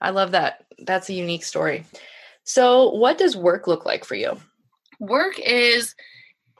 I 0.00 0.10
love 0.10 0.32
that. 0.32 0.64
That's 0.78 1.08
a 1.08 1.14
unique 1.14 1.44
story. 1.44 1.84
So, 2.44 2.90
what 2.90 3.16
does 3.16 3.36
work 3.36 3.66
look 3.66 3.86
like 3.86 4.04
for 4.04 4.14
you? 4.14 4.36
Work 5.00 5.38
is 5.38 5.94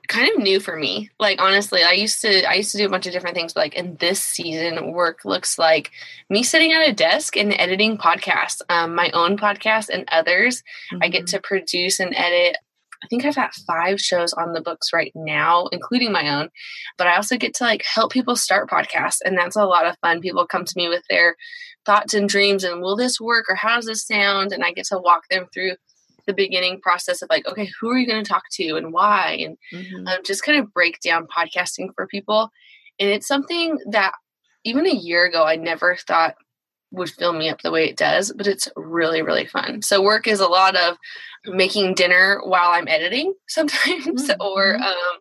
kind 0.08 0.30
of 0.30 0.42
new 0.42 0.60
for 0.60 0.76
me. 0.76 1.10
Like 1.18 1.40
honestly, 1.40 1.82
I 1.82 1.92
used 1.92 2.20
to 2.22 2.48
I 2.48 2.54
used 2.54 2.72
to 2.72 2.78
do 2.78 2.86
a 2.86 2.90
bunch 2.90 3.06
of 3.06 3.12
different 3.12 3.36
things, 3.36 3.52
but 3.52 3.60
like 3.60 3.74
in 3.74 3.96
this 3.96 4.22
season, 4.22 4.92
work 4.92 5.24
looks 5.24 5.58
like 5.58 5.90
me 6.28 6.42
sitting 6.42 6.72
at 6.72 6.88
a 6.88 6.92
desk 6.92 7.36
and 7.36 7.54
editing 7.58 7.96
podcasts, 7.96 8.60
um, 8.68 8.94
my 8.94 9.10
own 9.12 9.36
podcast 9.36 9.88
and 9.88 10.08
others. 10.10 10.62
Mm-hmm. 10.92 11.02
I 11.02 11.08
get 11.08 11.24
mm-hmm. 11.24 11.36
to 11.36 11.42
produce 11.42 12.00
and 12.00 12.14
edit 12.14 12.56
I 13.04 13.06
think 13.08 13.24
I've 13.24 13.36
got 13.36 13.54
five 13.54 14.00
shows 14.00 14.32
on 14.32 14.54
the 14.54 14.62
books 14.62 14.92
right 14.92 15.12
now, 15.14 15.66
including 15.72 16.10
my 16.10 16.28
own. 16.28 16.48
But 16.96 17.06
I 17.06 17.16
also 17.16 17.36
get 17.36 17.54
to 17.56 17.64
like 17.64 17.84
help 17.84 18.12
people 18.12 18.34
start 18.34 18.70
podcasts. 18.70 19.18
And 19.24 19.36
that's 19.36 19.56
a 19.56 19.66
lot 19.66 19.86
of 19.86 19.98
fun. 19.98 20.20
People 20.20 20.46
come 20.46 20.64
to 20.64 20.72
me 20.76 20.88
with 20.88 21.02
their 21.10 21.36
thoughts 21.84 22.14
and 22.14 22.28
dreams 22.28 22.64
and 22.64 22.80
will 22.80 22.96
this 22.96 23.20
work 23.20 23.44
or 23.48 23.54
how 23.54 23.76
does 23.76 23.84
this 23.84 24.06
sound? 24.06 24.52
And 24.52 24.64
I 24.64 24.72
get 24.72 24.86
to 24.86 24.98
walk 24.98 25.28
them 25.28 25.46
through 25.52 25.72
the 26.26 26.32
beginning 26.32 26.80
process 26.80 27.20
of 27.20 27.28
like, 27.28 27.46
okay, 27.46 27.68
who 27.78 27.90
are 27.90 27.98
you 27.98 28.06
going 28.06 28.24
to 28.24 28.28
talk 28.28 28.44
to 28.52 28.76
and 28.76 28.92
why? 28.92 29.38
And 29.44 29.58
mm-hmm. 29.72 30.06
um, 30.06 30.18
just 30.24 30.42
kind 30.42 30.58
of 30.58 30.72
break 30.72 31.00
down 31.00 31.26
podcasting 31.26 31.88
for 31.94 32.06
people. 32.06 32.50
And 32.98 33.10
it's 33.10 33.28
something 33.28 33.78
that 33.90 34.12
even 34.64 34.86
a 34.86 34.94
year 34.94 35.26
ago, 35.26 35.44
I 35.44 35.56
never 35.56 35.96
thought 35.96 36.36
would 36.94 37.10
fill 37.10 37.32
me 37.32 37.48
up 37.48 37.60
the 37.62 37.70
way 37.70 37.88
it 37.88 37.96
does, 37.96 38.32
but 38.36 38.46
it's 38.46 38.68
really, 38.76 39.22
really 39.22 39.46
fun. 39.46 39.82
So 39.82 40.02
work 40.02 40.26
is 40.26 40.40
a 40.40 40.48
lot 40.48 40.76
of 40.76 40.96
making 41.46 41.94
dinner 41.94 42.40
while 42.44 42.70
I'm 42.70 42.88
editing 42.88 43.34
sometimes 43.48 44.28
mm-hmm. 44.28 44.40
or 44.40 44.76
um, 44.76 45.18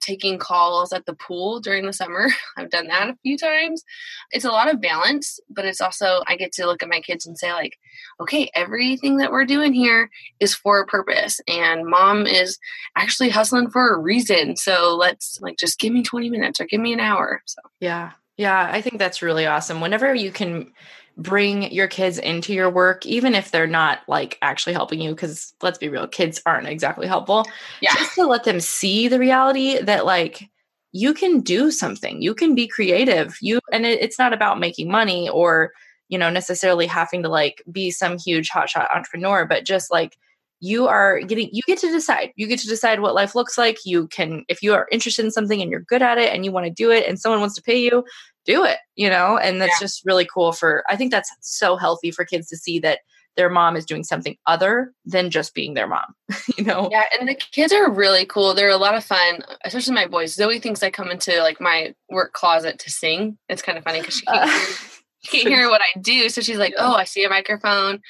taking 0.00 0.38
calls 0.38 0.92
at 0.92 1.06
the 1.06 1.14
pool 1.14 1.60
during 1.60 1.86
the 1.86 1.92
summer. 1.92 2.28
I've 2.56 2.70
done 2.70 2.88
that 2.88 3.08
a 3.08 3.16
few 3.22 3.38
times. 3.38 3.82
It's 4.30 4.44
a 4.44 4.50
lot 4.50 4.72
of 4.72 4.80
balance, 4.80 5.40
but 5.48 5.64
it's 5.64 5.80
also, 5.80 6.22
I 6.26 6.36
get 6.36 6.52
to 6.52 6.66
look 6.66 6.82
at 6.82 6.88
my 6.88 7.00
kids 7.00 7.26
and 7.26 7.38
say, 7.38 7.52
like, 7.52 7.78
okay, 8.20 8.50
everything 8.54 9.16
that 9.18 9.32
we're 9.32 9.46
doing 9.46 9.72
here 9.72 10.10
is 10.40 10.54
for 10.54 10.80
a 10.80 10.86
purpose. 10.86 11.40
And 11.48 11.86
mom 11.86 12.26
is 12.26 12.58
actually 12.96 13.30
hustling 13.30 13.70
for 13.70 13.94
a 13.94 13.98
reason. 13.98 14.56
So 14.56 14.94
let's, 14.96 15.38
like, 15.40 15.56
just 15.56 15.78
give 15.78 15.92
me 15.92 16.02
20 16.02 16.30
minutes 16.30 16.60
or 16.60 16.66
give 16.66 16.80
me 16.80 16.92
an 16.92 17.00
hour. 17.00 17.42
So, 17.46 17.60
yeah. 17.80 18.12
Yeah. 18.36 18.68
I 18.70 18.80
think 18.80 18.98
that's 18.98 19.22
really 19.22 19.46
awesome. 19.46 19.80
Whenever 19.80 20.14
you 20.14 20.32
can 20.32 20.72
bring 21.16 21.70
your 21.72 21.86
kids 21.86 22.18
into 22.18 22.52
your 22.52 22.70
work, 22.70 23.06
even 23.06 23.34
if 23.34 23.50
they're 23.50 23.66
not 23.66 24.00
like 24.08 24.38
actually 24.42 24.72
helping 24.72 25.00
you, 25.00 25.10
because 25.10 25.54
let's 25.62 25.78
be 25.78 25.88
real, 25.88 26.06
kids 26.06 26.42
aren't 26.44 26.68
exactly 26.68 27.06
helpful. 27.06 27.46
Yeah. 27.80 27.94
Just 27.94 28.14
to 28.16 28.26
let 28.26 28.44
them 28.44 28.60
see 28.60 29.08
the 29.08 29.18
reality 29.18 29.80
that 29.80 30.06
like 30.06 30.50
you 30.92 31.14
can 31.14 31.40
do 31.40 31.70
something, 31.70 32.22
you 32.22 32.34
can 32.34 32.54
be 32.54 32.66
creative. 32.66 33.36
You 33.40 33.60
and 33.72 33.86
it, 33.86 34.00
it's 34.00 34.18
not 34.18 34.32
about 34.32 34.60
making 34.60 34.90
money 34.90 35.28
or 35.28 35.72
you 36.08 36.18
know 36.18 36.30
necessarily 36.30 36.86
having 36.86 37.22
to 37.22 37.28
like 37.28 37.62
be 37.70 37.90
some 37.90 38.18
huge 38.18 38.50
hotshot 38.50 38.94
entrepreneur, 38.94 39.46
but 39.46 39.64
just 39.64 39.92
like 39.92 40.16
you 40.60 40.86
are 40.86 41.20
getting 41.20 41.50
you 41.52 41.60
get 41.66 41.78
to 41.78 41.90
decide 41.90 42.32
you 42.36 42.46
get 42.46 42.58
to 42.58 42.68
decide 42.68 43.00
what 43.00 43.14
life 43.14 43.34
looks 43.34 43.58
like 43.58 43.84
you 43.84 44.06
can 44.08 44.44
if 44.48 44.62
you 44.62 44.72
are 44.72 44.88
interested 44.90 45.24
in 45.24 45.30
something 45.30 45.60
and 45.60 45.70
you're 45.70 45.80
good 45.80 46.00
at 46.00 46.16
it 46.16 46.32
and 46.32 46.44
you 46.44 46.50
want 46.52 46.64
to 46.64 46.72
do 46.72 46.90
it 46.90 47.06
and 47.06 47.18
someone 47.18 47.40
wants 47.40 47.54
to 47.54 47.62
pay 47.62 47.76
you 47.76 48.04
do 48.44 48.64
it, 48.64 48.78
you 48.96 49.08
know? 49.08 49.38
And 49.38 49.60
that's 49.60 49.80
yeah. 49.80 49.84
just 49.84 50.04
really 50.04 50.26
cool 50.32 50.52
for, 50.52 50.84
I 50.88 50.96
think 50.96 51.10
that's 51.10 51.30
so 51.40 51.76
healthy 51.76 52.10
for 52.10 52.24
kids 52.24 52.48
to 52.48 52.56
see 52.56 52.78
that 52.80 53.00
their 53.36 53.50
mom 53.50 53.76
is 53.76 53.84
doing 53.84 54.04
something 54.04 54.36
other 54.46 54.92
than 55.04 55.30
just 55.30 55.54
being 55.54 55.74
their 55.74 55.88
mom, 55.88 56.14
you 56.56 56.64
know? 56.64 56.88
Yeah, 56.90 57.04
and 57.18 57.28
the 57.28 57.34
kids 57.34 57.72
are 57.72 57.90
really 57.90 58.24
cool. 58.26 58.54
They're 58.54 58.68
a 58.68 58.76
lot 58.76 58.94
of 58.94 59.04
fun, 59.04 59.40
especially 59.64 59.94
my 59.94 60.06
boys. 60.06 60.34
Zoe 60.34 60.60
thinks 60.60 60.82
I 60.82 60.90
come 60.90 61.10
into 61.10 61.40
like 61.40 61.60
my 61.60 61.94
work 62.10 62.32
closet 62.32 62.78
to 62.80 62.90
sing. 62.90 63.38
It's 63.48 63.62
kind 63.62 63.76
of 63.76 63.84
funny 63.84 64.00
because 64.00 64.18
she 64.18 64.26
can't, 64.26 64.50
hear, 64.50 64.76
she 65.20 65.38
can't 65.38 65.54
hear 65.54 65.68
what 65.68 65.80
I 65.80 65.98
do. 66.00 66.28
So 66.28 66.40
she's 66.40 66.58
like, 66.58 66.74
"Oh, 66.78 66.94
I 66.94 67.04
see 67.04 67.24
a 67.24 67.28
microphone. 67.28 68.00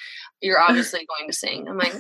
You're 0.43 0.61
obviously 0.61 1.07
going 1.07 1.31
to 1.31 1.35
sing." 1.35 1.69
I'm 1.69 1.79
like. 1.79 1.95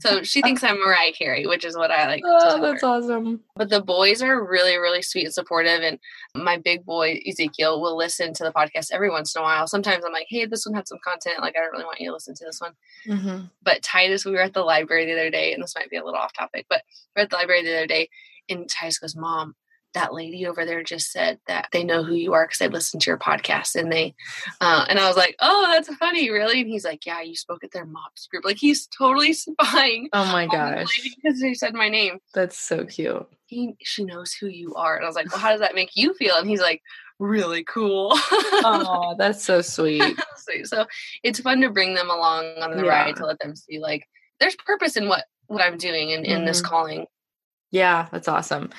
So 0.00 0.22
she 0.22 0.42
thinks 0.42 0.64
I'm 0.64 0.80
Mariah 0.80 1.12
Carey, 1.12 1.46
which 1.46 1.64
is 1.64 1.76
what 1.76 1.90
I 1.90 2.06
like. 2.06 2.22
Oh, 2.24 2.60
that's 2.60 2.82
awesome. 2.82 3.40
But 3.54 3.68
the 3.68 3.82
boys 3.82 4.22
are 4.22 4.44
really, 4.44 4.76
really 4.76 5.02
sweet 5.02 5.26
and 5.26 5.34
supportive. 5.34 5.80
And 5.80 5.98
my 6.34 6.56
big 6.56 6.84
boy, 6.84 7.20
Ezekiel, 7.26 7.80
will 7.80 7.96
listen 7.96 8.32
to 8.34 8.44
the 8.44 8.52
podcast 8.52 8.88
every 8.92 9.10
once 9.10 9.34
in 9.34 9.40
a 9.40 9.44
while. 9.44 9.66
Sometimes 9.66 10.04
I'm 10.04 10.12
like, 10.12 10.26
hey, 10.28 10.46
this 10.46 10.66
one 10.66 10.74
had 10.74 10.88
some 10.88 10.98
content. 11.04 11.40
Like, 11.40 11.56
I 11.56 11.60
don't 11.60 11.72
really 11.72 11.84
want 11.84 12.00
you 12.00 12.08
to 12.08 12.14
listen 12.14 12.34
to 12.34 12.44
this 12.44 12.60
one. 12.60 12.72
Mm-hmm. 13.06 13.44
But 13.62 13.82
Titus, 13.82 14.24
we 14.24 14.32
were 14.32 14.42
at 14.42 14.54
the 14.54 14.62
library 14.62 15.06
the 15.06 15.12
other 15.12 15.30
day, 15.30 15.52
and 15.52 15.62
this 15.62 15.74
might 15.74 15.90
be 15.90 15.96
a 15.96 16.04
little 16.04 16.18
off 16.18 16.32
topic, 16.32 16.66
but 16.68 16.82
we're 17.14 17.22
at 17.22 17.30
the 17.30 17.36
library 17.36 17.62
the 17.62 17.76
other 17.76 17.86
day, 17.86 18.08
and 18.48 18.68
Titus 18.68 18.98
goes, 18.98 19.16
Mom, 19.16 19.54
that 19.94 20.14
lady 20.14 20.46
over 20.46 20.64
there 20.64 20.82
just 20.82 21.10
said 21.10 21.38
that 21.46 21.68
they 21.72 21.84
know 21.84 22.02
who 22.02 22.14
you 22.14 22.32
are 22.32 22.44
because 22.44 22.58
they 22.58 22.68
listened 22.68 23.02
to 23.02 23.10
your 23.10 23.18
podcast 23.18 23.74
and 23.74 23.92
they 23.92 24.14
uh, 24.60 24.84
and 24.88 24.98
i 24.98 25.06
was 25.06 25.16
like 25.16 25.36
oh 25.40 25.66
that's 25.68 25.94
funny 25.96 26.30
really? 26.30 26.60
And 26.60 26.68
he's 26.68 26.84
like 26.84 27.06
yeah 27.06 27.20
you 27.20 27.36
spoke 27.36 27.64
at 27.64 27.72
their 27.72 27.86
MOPS 27.86 28.26
group. 28.26 28.44
Like 28.44 28.56
he's 28.56 28.86
totally 28.86 29.32
spying 29.34 30.08
oh 30.12 30.30
my 30.32 30.46
gosh. 30.46 31.00
because 31.16 31.40
they 31.40 31.54
said 31.54 31.74
my 31.74 31.88
name. 31.88 32.18
That's 32.34 32.58
so 32.58 32.84
cute. 32.84 33.26
He 33.46 33.74
she 33.82 34.04
knows 34.04 34.32
who 34.32 34.46
you 34.46 34.74
are. 34.74 34.96
And 34.96 35.04
i 35.04 35.08
was 35.08 35.16
like 35.16 35.30
well 35.30 35.40
how 35.40 35.50
does 35.50 35.60
that 35.60 35.74
make 35.74 35.90
you 35.94 36.14
feel? 36.14 36.36
And 36.36 36.48
he's 36.48 36.60
like 36.60 36.82
really 37.18 37.64
cool. 37.64 38.10
Oh 38.12 39.14
that's 39.18 39.44
so 39.44 39.60
sweet. 39.62 40.18
So 40.64 40.86
it's 41.22 41.40
fun 41.40 41.60
to 41.60 41.70
bring 41.70 41.94
them 41.94 42.10
along 42.10 42.56
on 42.60 42.76
the 42.76 42.84
yeah. 42.84 42.90
ride 42.90 43.16
to 43.16 43.26
let 43.26 43.38
them 43.38 43.54
see 43.54 43.78
like 43.78 44.06
there's 44.40 44.56
purpose 44.56 44.96
in 44.96 45.08
what 45.08 45.24
what 45.46 45.62
i'm 45.62 45.76
doing 45.76 46.10
in, 46.10 46.24
in 46.24 46.38
mm-hmm. 46.38 46.46
this 46.46 46.60
calling 46.60 47.06
yeah, 47.70 48.08
that's 48.10 48.28
awesome. 48.28 48.70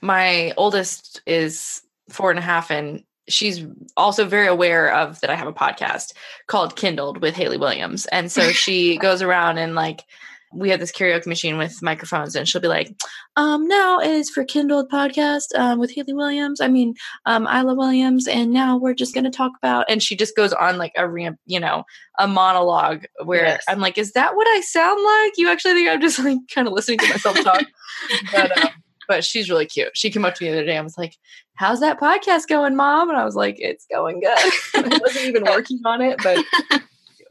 My 0.00 0.52
oldest 0.56 1.20
is 1.26 1.82
four 2.08 2.30
and 2.30 2.38
a 2.38 2.42
half, 2.42 2.70
and 2.70 3.02
she's 3.28 3.64
also 3.96 4.24
very 4.24 4.46
aware 4.46 4.92
of 4.94 5.20
that 5.20 5.30
I 5.30 5.34
have 5.34 5.48
a 5.48 5.52
podcast 5.52 6.14
called 6.46 6.76
Kindled 6.76 7.20
with 7.20 7.34
Haley 7.34 7.58
Williams. 7.58 8.06
And 8.06 8.32
so 8.32 8.52
she 8.52 8.96
goes 8.98 9.22
around 9.22 9.58
and 9.58 9.74
like 9.74 10.04
we 10.52 10.70
have 10.70 10.80
this 10.80 10.92
karaoke 10.92 11.26
machine 11.26 11.58
with 11.58 11.82
microphones 11.82 12.34
and 12.34 12.48
she'll 12.48 12.60
be 12.60 12.68
like, 12.68 12.94
um, 13.36 13.66
now 13.68 13.98
it 13.98 14.10
is 14.10 14.30
for 14.30 14.44
Kindled 14.44 14.90
podcast 14.90 15.54
um, 15.56 15.78
with 15.78 15.92
Haley 15.92 16.14
Williams. 16.14 16.60
I 16.60 16.68
mean, 16.68 16.94
um, 17.26 17.46
Isla 17.46 17.74
Williams. 17.74 18.26
And 18.26 18.52
now 18.52 18.76
we're 18.76 18.94
just 18.94 19.14
going 19.14 19.24
to 19.24 19.30
talk 19.30 19.52
about, 19.62 19.86
and 19.88 20.02
she 20.02 20.16
just 20.16 20.36
goes 20.36 20.52
on 20.52 20.78
like 20.78 20.92
a 20.96 21.08
ramp, 21.08 21.38
you 21.46 21.60
know, 21.60 21.84
a 22.18 22.26
monologue 22.26 23.04
where 23.24 23.44
yes. 23.44 23.64
I'm 23.68 23.80
like, 23.80 23.98
is 23.98 24.12
that 24.12 24.34
what 24.34 24.46
I 24.46 24.60
sound 24.60 25.02
like? 25.02 25.32
You 25.36 25.50
actually 25.50 25.74
think 25.74 25.90
I'm 25.90 26.00
just 26.00 26.18
like 26.18 26.38
kind 26.54 26.66
of 26.66 26.72
listening 26.72 26.98
to 26.98 27.08
myself 27.08 27.38
talk? 27.42 27.64
but, 28.32 28.64
um, 28.64 28.70
but 29.08 29.24
she's 29.24 29.50
really 29.50 29.66
cute. 29.66 29.90
She 29.94 30.10
came 30.10 30.24
up 30.24 30.34
to 30.36 30.44
me 30.44 30.50
the 30.50 30.58
other 30.58 30.66
day 30.66 30.76
and 30.76 30.84
was 30.84 30.98
like, 30.98 31.16
how's 31.54 31.80
that 31.80 31.98
podcast 31.98 32.46
going, 32.46 32.76
mom? 32.76 33.08
And 33.08 33.18
I 33.18 33.24
was 33.24 33.34
like, 33.34 33.56
it's 33.58 33.86
going 33.90 34.20
good. 34.20 34.38
I 34.74 34.98
wasn't 35.00 35.26
even 35.26 35.44
working 35.44 35.80
on 35.84 36.00
it, 36.02 36.20
but 36.22 36.44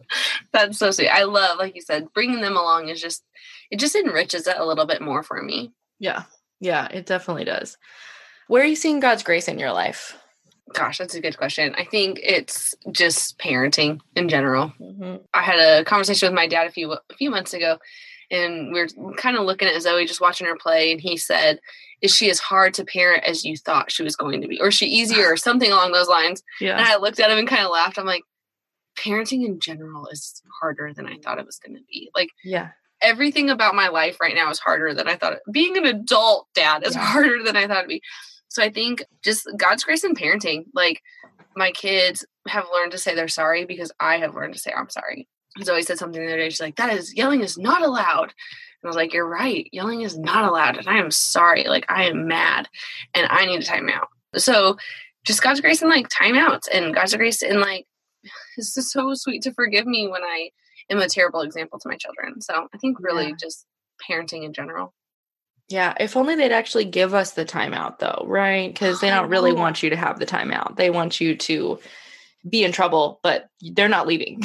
That's 0.54 0.78
so 0.78 0.92
sweet. 0.92 1.10
I 1.10 1.24
love, 1.24 1.58
like 1.58 1.76
you 1.76 1.82
said, 1.82 2.14
bringing 2.14 2.42
them 2.42 2.58
along 2.58 2.90
is 2.90 3.02
just, 3.02 3.24
it 3.72 3.80
just 3.80 3.96
enriches 3.96 4.48
it 4.48 4.58
a 4.58 4.66
little 4.66 4.86
bit 4.86 5.02
more 5.02 5.24
for 5.24 5.42
me. 5.42 5.74
Yeah. 6.00 6.24
Yeah, 6.60 6.88
it 6.88 7.06
definitely 7.06 7.46
does. 7.46 7.78
Where 8.48 8.64
are 8.64 8.68
you 8.68 8.76
seeing 8.76 9.00
God's 9.00 9.24
grace 9.24 9.48
in 9.48 9.60
your 9.60 9.72
life? 9.72 10.18
Gosh, 10.74 10.98
that's 10.98 11.16
a 11.16 11.22
good 11.22 11.38
question. 11.38 11.74
I 11.78 11.86
think 11.86 12.20
it's 12.22 12.76
just 12.92 13.38
parenting 13.40 14.00
in 14.16 14.28
general. 14.28 14.74
Mm-hmm. 14.80 15.18
I 15.34 15.42
had 15.42 15.60
a 15.60 15.86
conversation 15.86 16.28
with 16.28 16.36
my 16.36 16.48
dad 16.48 16.68
a 16.68 16.72
few 16.72 16.92
a 16.92 17.00
few 17.18 17.30
months 17.30 17.54
ago, 17.54 17.78
and 18.30 18.74
we 18.74 18.80
are 18.82 18.88
kind 19.16 19.38
of 19.38 19.46
looking 19.46 19.68
at 19.68 19.82
Zoe, 19.82 20.06
just 20.06 20.20
watching 20.20 20.48
her 20.48 20.58
play, 20.58 20.92
and 20.92 21.00
he 21.00 21.16
said, 21.16 21.60
"Is 22.02 22.14
she 22.14 22.30
as 22.30 22.40
hard 22.40 22.74
to 22.76 22.86
parent 22.86 23.24
as 23.24 23.46
you 23.46 23.56
thought 23.56 23.92
she 23.92 24.04
was 24.04 24.18
going 24.18 24.42
to 24.42 24.48
be, 24.48 24.60
or 24.60 24.68
is 24.68 24.76
she 24.76 24.88
easier, 24.88 25.28
or 25.32 25.38
something 25.38 25.72
along 25.72 25.94
those 25.94 26.10
lines?" 26.10 26.44
Yeah. 26.60 26.78
And 26.78 26.86
I 26.86 26.98
looked 26.98 27.22
at 27.22 27.32
him 27.32 27.38
and 27.38 27.48
kind 27.48 27.64
of 27.64 27.72
laughed. 27.72 27.98
I'm 27.98 28.06
like, 28.06 28.24
parenting 28.98 29.46
in 29.46 29.60
general 29.60 30.08
is 30.08 30.42
harder 30.62 30.94
than 30.94 31.06
I 31.06 31.18
thought 31.24 31.40
it 31.40 31.46
was 31.46 31.60
going 31.60 31.76
to 31.76 31.84
be. 31.90 32.10
Like, 32.16 32.30
yeah, 32.44 32.70
everything 33.02 33.50
about 33.50 33.76
my 33.76 33.88
life 33.88 34.18
right 34.20 34.36
now 34.36 34.50
is 34.50 34.60
harder 34.60 34.94
than 34.94 35.08
I 35.08 35.16
thought. 35.16 35.34
It, 35.34 35.40
being 35.52 35.78
an 35.78 35.86
adult 35.86 36.48
dad 36.54 36.86
is 36.86 36.96
yeah. 36.96 37.02
harder 37.02 37.44
than 37.44 37.56
I 37.56 37.68
thought 37.68 37.80
it'd 37.80 37.90
be. 37.90 38.02
So 38.50 38.64
I 38.64 38.70
think 38.70 39.04
just 39.24 39.48
God's 39.58 39.84
grace 39.84 40.04
in 40.04 40.16
parenting. 40.16 40.66
Like, 40.74 41.02
my 41.56 41.72
kids 41.72 42.26
have 42.48 42.66
learned 42.74 42.92
to 42.92 42.98
say 42.98 43.16
they're 43.16 43.28
sorry 43.28 43.66
because 43.66 43.92
I 44.00 44.18
have 44.18 44.36
learned 44.36 44.54
to 44.54 44.60
say 44.60 44.72
I'm 44.76 44.90
sorry. 44.90 45.28
Zoe 45.64 45.82
said 45.82 45.98
something 45.98 46.22
the 46.22 46.28
other 46.28 46.38
day. 46.38 46.50
She's 46.50 46.62
like, 46.62 46.76
"That 46.76 46.94
is 46.94 47.16
yelling 47.16 47.42
is 47.42 47.58
not 47.58 47.82
allowed." 47.82 48.34
And 48.82 48.86
I 48.86 48.88
was 48.88 48.96
like, 48.96 49.14
"You're 49.14 49.28
right. 49.28 49.68
Yelling 49.72 50.02
is 50.02 50.18
not 50.18 50.46
allowed, 50.46 50.78
and 50.78 50.88
I 50.88 51.00
am 51.00 51.10
sorry. 51.10 51.64
Like, 51.64 51.86
I 51.90 52.04
am 52.06 52.28
mad, 52.28 52.70
and 53.16 53.28
I 53.30 53.46
need 53.46 53.62
a 53.62 53.66
timeout." 53.66 54.08
So, 54.36 54.78
just 55.26 55.42
God's 55.42 55.62
grace 55.62 55.82
in 55.82 55.90
like 55.90 56.10
timeouts, 56.10 56.68
and 56.72 56.94
God's 56.94 57.16
grace 57.16 57.42
in 57.42 57.60
like 57.60 57.88
is 58.58 58.74
so 58.74 59.14
sweet 59.14 59.44
to 59.44 59.54
forgive 59.54 59.86
me 59.86 60.08
when 60.08 60.24
I 60.24 60.52
am 60.90 61.00
a 61.00 61.10
terrible 61.10 61.42
example 61.42 61.80
to 61.80 61.90
my 61.90 61.98
children. 61.98 62.42
So 62.42 62.68
I 62.74 62.78
think 62.78 63.00
really 63.00 63.30
yeah. 63.30 63.36
just 63.40 63.66
parenting 64.10 64.44
in 64.44 64.54
general. 64.54 64.94
Yeah, 65.70 65.96
if 66.00 66.16
only 66.16 66.36
they'd 66.36 66.54
actually 66.54 66.86
give 66.86 67.14
us 67.14 67.32
the 67.32 67.44
timeout 67.44 68.00
though, 68.00 68.24
right? 68.26 68.72
Because 68.72 69.02
they 69.02 69.10
don't 69.10 69.30
really 69.30 69.52
want 69.52 69.84
you 69.84 69.90
to 69.90 69.98
have 69.98 70.18
the 70.18 70.26
timeout. 70.26 70.78
They 70.78 70.90
want 70.90 71.20
you 71.20 71.36
to 71.36 71.80
be 72.50 72.64
in 72.64 72.72
trouble, 72.72 73.20
but 73.22 73.50
they're 73.62 73.90
not 73.90 74.08
leaving. 74.08 74.42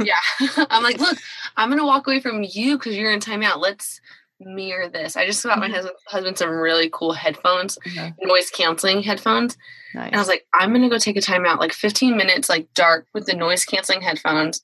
yeah. 0.00 0.20
I'm 0.70 0.84
like, 0.84 0.98
look, 1.00 1.18
I'm 1.56 1.68
going 1.68 1.80
to 1.80 1.86
walk 1.86 2.06
away 2.06 2.20
from 2.20 2.44
you 2.44 2.78
because 2.78 2.96
you're 2.96 3.12
in 3.12 3.18
timeout. 3.18 3.58
Let's 3.58 4.00
mirror 4.44 4.88
this. 4.88 5.16
I 5.16 5.26
just 5.26 5.42
got 5.42 5.58
my 5.58 5.66
mm-hmm. 5.66 5.74
husband, 5.74 5.96
husband 6.06 6.38
some 6.38 6.50
really 6.50 6.90
cool 6.92 7.12
headphones, 7.12 7.78
mm-hmm. 7.86 8.26
noise 8.26 8.50
canceling 8.50 9.02
headphones. 9.02 9.56
Nice. 9.94 10.06
And 10.06 10.16
I 10.16 10.18
was 10.18 10.28
like, 10.28 10.46
I'm 10.54 10.72
gonna 10.72 10.88
go 10.88 10.98
take 10.98 11.16
a 11.16 11.20
time 11.20 11.46
out, 11.46 11.60
like 11.60 11.72
15 11.72 12.16
minutes, 12.16 12.48
like 12.48 12.72
dark 12.74 13.06
with 13.14 13.26
the 13.26 13.34
noise 13.34 13.64
canceling 13.64 14.00
headphones. 14.00 14.62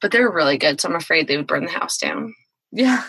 But 0.00 0.10
they're 0.10 0.30
really 0.30 0.58
good, 0.58 0.80
so 0.80 0.88
I'm 0.88 0.96
afraid 0.96 1.26
they 1.26 1.36
would 1.36 1.46
burn 1.46 1.64
the 1.64 1.70
house 1.70 1.98
down. 1.98 2.34
Yeah. 2.72 3.04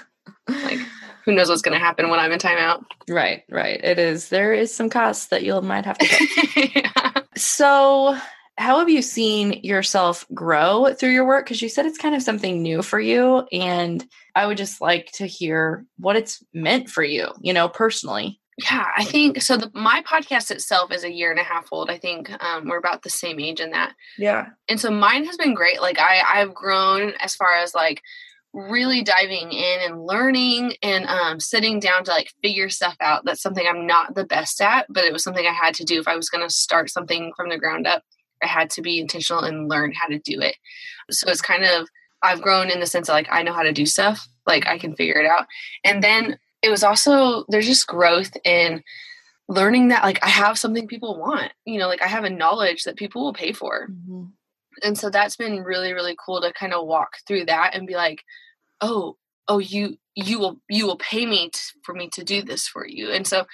like 0.48 0.80
who 1.26 1.34
knows 1.34 1.50
what's 1.50 1.62
gonna 1.62 1.80
happen 1.80 2.10
when 2.10 2.20
I'm 2.20 2.32
in 2.32 2.40
timeout. 2.40 2.84
Right, 3.10 3.44
right. 3.50 3.84
It 3.84 4.00
is 4.00 4.30
there 4.30 4.54
is 4.54 4.74
some 4.74 4.90
costs 4.90 5.28
that 5.28 5.44
you'll 5.44 5.62
might 5.62 5.86
have 5.86 5.98
to 5.98 6.06
pay. 6.06 6.72
yeah. 6.76 7.12
So 7.36 8.18
how 8.58 8.80
have 8.80 8.90
you 8.90 9.02
seen 9.02 9.60
yourself 9.64 10.26
grow 10.34 10.94
through 10.94 11.10
your 11.10 11.26
work? 11.26 11.46
Because 11.46 11.62
you 11.62 11.70
said 11.70 11.86
it's 11.86 11.98
kind 11.98 12.16
of 12.16 12.22
something 12.22 12.62
new 12.62 12.82
for 12.82 13.00
you. 13.00 13.46
And 13.52 14.06
I 14.34 14.48
would 14.48 14.58
just 14.58 14.80
like 14.80 15.12
to 15.14 15.26
hear 15.26 15.86
what 15.98 16.16
it's 16.16 16.44
meant 16.54 16.90
for 16.90 17.04
you, 17.04 17.30
you 17.42 17.54
know, 17.54 17.68
personally. 17.68 18.40
Yeah, 18.64 18.88
I 18.96 19.04
think 19.04 19.42
so. 19.42 19.58
The, 19.58 19.70
my 19.74 20.02
podcast 20.04 20.50
itself 20.50 20.94
is 20.94 21.04
a 21.04 21.12
year 21.12 21.30
and 21.30 21.40
a 21.40 21.44
half 21.44 21.68
old. 21.74 21.90
I 21.90 21.98
think 21.98 22.32
um, 22.42 22.70
we're 22.70 22.78
about 22.78 23.04
the 23.04 23.10
same 23.10 23.38
age 23.42 23.60
in 23.60 23.72
that. 23.72 23.94
Yeah. 24.18 24.48
And 24.70 24.80
so 24.80 24.90
mine 24.90 25.26
has 25.26 25.36
been 25.36 25.54
great. 25.54 25.82
Like 25.82 26.00
I, 26.00 26.22
I've 26.26 26.54
grown 26.54 27.14
as 27.20 27.36
far 27.36 27.54
as 27.56 27.76
like 27.76 28.02
really 28.54 29.04
diving 29.04 29.52
in 29.52 29.80
and 29.82 30.06
learning 30.06 30.76
and 30.82 31.06
um, 31.06 31.42
sitting 31.42 31.82
down 31.82 32.06
to 32.06 32.12
like 32.12 32.32
figure 32.42 32.70
stuff 32.70 32.96
out. 33.02 33.26
That's 33.26 33.42
something 33.42 33.68
I'm 33.68 33.86
not 33.86 34.16
the 34.16 34.24
best 34.24 34.62
at, 34.62 34.86
but 34.88 35.04
it 35.04 35.12
was 35.12 35.26
something 35.26 35.46
I 35.46 35.52
had 35.52 35.74
to 35.76 35.84
do 35.84 36.00
if 36.00 36.08
I 36.08 36.16
was 36.16 36.30
going 36.30 36.48
to 36.48 36.54
start 36.54 36.90
something 36.90 37.34
from 37.36 37.50
the 37.50 37.58
ground 37.58 37.86
up. 37.86 38.04
I 38.44 38.48
had 38.48 38.70
to 38.72 38.82
be 38.82 39.00
intentional 39.00 39.44
and 39.44 39.70
learn 39.70 39.94
how 39.94 40.08
to 40.08 40.20
do 40.20 40.40
it. 40.42 40.56
So 41.12 41.30
it's 41.30 41.42
kind 41.42 41.64
of 41.64 41.88
I've 42.22 42.42
grown 42.42 42.70
in 42.70 42.80
the 42.80 42.86
sense 42.86 43.08
that 43.08 43.14
like 43.14 43.28
I 43.32 43.44
know 43.44 43.54
how 43.54 43.64
to 43.64 43.74
do 43.74 43.86
stuff, 43.86 44.28
like 44.48 44.68
I 44.68 44.78
can 44.78 44.96
figure 44.96 45.22
it 45.22 45.30
out. 45.30 45.46
And 45.84 46.04
then 46.04 46.40
it 46.62 46.70
was 46.70 46.84
also 46.84 47.46
there's 47.50 47.68
just 47.68 47.88
growth 47.88 48.36
in 48.44 48.84
learning 49.48 49.90
that 49.90 50.04
like 50.04 50.24
I 50.24 50.30
have 50.30 50.58
something 50.58 50.88
people 50.88 51.20
want. 51.20 51.52
You 51.66 51.80
know, 51.80 51.88
like 51.88 52.02
I 52.02 52.08
have 52.08 52.24
a 52.24 52.30
knowledge 52.30 52.84
that 52.84 52.98
people 52.98 53.24
will 53.24 53.34
pay 53.34 53.52
for. 53.52 53.88
Mm-hmm. 53.90 54.26
And 54.84 54.98
so 54.98 55.10
that's 55.10 55.36
been 55.36 55.64
really 55.64 55.94
really 55.94 56.16
cool 56.24 56.42
to 56.42 56.52
kind 56.54 56.74
of 56.74 56.88
walk 56.88 57.18
through 57.28 57.46
that 57.46 57.76
and 57.76 57.88
be 57.88 57.96
like, 57.96 58.24
"Oh, 58.82 59.18
oh 59.48 59.60
you 59.60 59.98
you 60.16 60.40
will 60.40 60.60
you 60.70 60.86
will 60.86 60.98
pay 60.98 61.26
me 61.26 61.50
t- 61.50 61.60
for 61.84 61.94
me 61.94 62.10
to 62.14 62.24
do 62.24 62.42
this 62.44 62.68
for 62.68 62.88
you." 62.88 63.12
And 63.12 63.28
so 63.28 63.46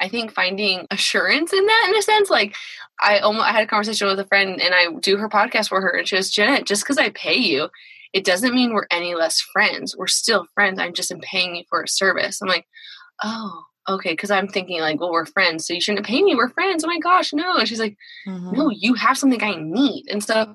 I 0.00 0.08
think 0.08 0.32
finding 0.32 0.86
assurance 0.90 1.52
in 1.52 1.66
that 1.66 1.86
in 1.90 1.96
a 1.96 2.02
sense, 2.02 2.30
like 2.30 2.54
I 3.02 3.18
almost 3.18 3.46
I 3.46 3.52
had 3.52 3.64
a 3.64 3.66
conversation 3.66 4.08
with 4.08 4.18
a 4.18 4.26
friend 4.26 4.60
and 4.60 4.74
I 4.74 4.86
do 5.00 5.18
her 5.18 5.28
podcast 5.28 5.68
for 5.68 5.80
her 5.80 5.90
and 5.90 6.08
she 6.08 6.16
goes, 6.16 6.30
Janet, 6.30 6.66
just 6.66 6.82
because 6.82 6.98
I 6.98 7.10
pay 7.10 7.36
you, 7.36 7.68
it 8.12 8.24
doesn't 8.24 8.54
mean 8.54 8.72
we're 8.72 8.86
any 8.90 9.14
less 9.14 9.40
friends. 9.40 9.94
We're 9.96 10.06
still 10.06 10.46
friends. 10.54 10.78
I'm 10.78 10.94
just 10.94 11.12
paying 11.22 11.54
you 11.56 11.64
for 11.68 11.82
a 11.82 11.88
service. 11.88 12.40
I'm 12.40 12.48
like, 12.48 12.66
oh, 13.22 13.64
okay. 13.88 14.14
Cause 14.14 14.30
I'm 14.30 14.48
thinking 14.48 14.80
like, 14.80 15.00
well, 15.00 15.10
we're 15.10 15.26
friends. 15.26 15.66
So 15.66 15.74
you 15.74 15.80
shouldn't 15.80 16.06
pay 16.06 16.22
me. 16.22 16.34
We're 16.34 16.50
friends. 16.50 16.84
Oh 16.84 16.86
my 16.86 16.98
gosh, 16.98 17.32
no. 17.32 17.56
And 17.56 17.68
she's 17.68 17.80
like, 17.80 17.96
mm-hmm. 18.26 18.52
no, 18.52 18.70
you 18.70 18.94
have 18.94 19.18
something 19.18 19.42
I 19.42 19.56
need. 19.56 20.06
And 20.10 20.22
so 20.22 20.54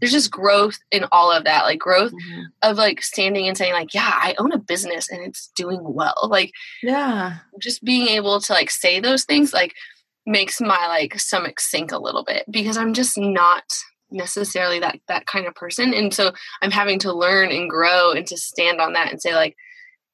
there's 0.00 0.12
just 0.12 0.30
growth 0.30 0.78
in 0.90 1.04
all 1.12 1.30
of 1.30 1.44
that, 1.44 1.64
like 1.64 1.78
growth 1.78 2.12
mm-hmm. 2.12 2.42
of 2.62 2.76
like 2.76 3.02
standing 3.02 3.48
and 3.48 3.56
saying 3.56 3.72
like, 3.72 3.94
yeah, 3.94 4.10
I 4.12 4.34
own 4.38 4.52
a 4.52 4.58
business 4.58 5.10
and 5.10 5.22
it's 5.22 5.50
doing 5.54 5.80
well. 5.82 6.28
Like, 6.28 6.52
yeah, 6.82 7.38
just 7.60 7.84
being 7.84 8.08
able 8.08 8.40
to 8.40 8.52
like 8.52 8.70
say 8.70 9.00
those 9.00 9.24
things, 9.24 9.52
like 9.52 9.74
makes 10.26 10.60
my 10.60 10.86
like 10.88 11.18
stomach 11.18 11.60
sink 11.60 11.92
a 11.92 11.98
little 11.98 12.24
bit 12.24 12.44
because 12.50 12.76
I'm 12.76 12.94
just 12.94 13.18
not 13.18 13.64
necessarily 14.12 14.78
that 14.78 14.98
that 15.08 15.26
kind 15.26 15.46
of 15.46 15.54
person 15.54 15.94
and 15.94 16.12
so 16.12 16.32
i'm 16.60 16.70
having 16.70 16.98
to 16.98 17.12
learn 17.12 17.50
and 17.50 17.70
grow 17.70 18.12
and 18.12 18.26
to 18.26 18.36
stand 18.36 18.80
on 18.80 18.92
that 18.92 19.10
and 19.10 19.22
say 19.22 19.34
like 19.34 19.56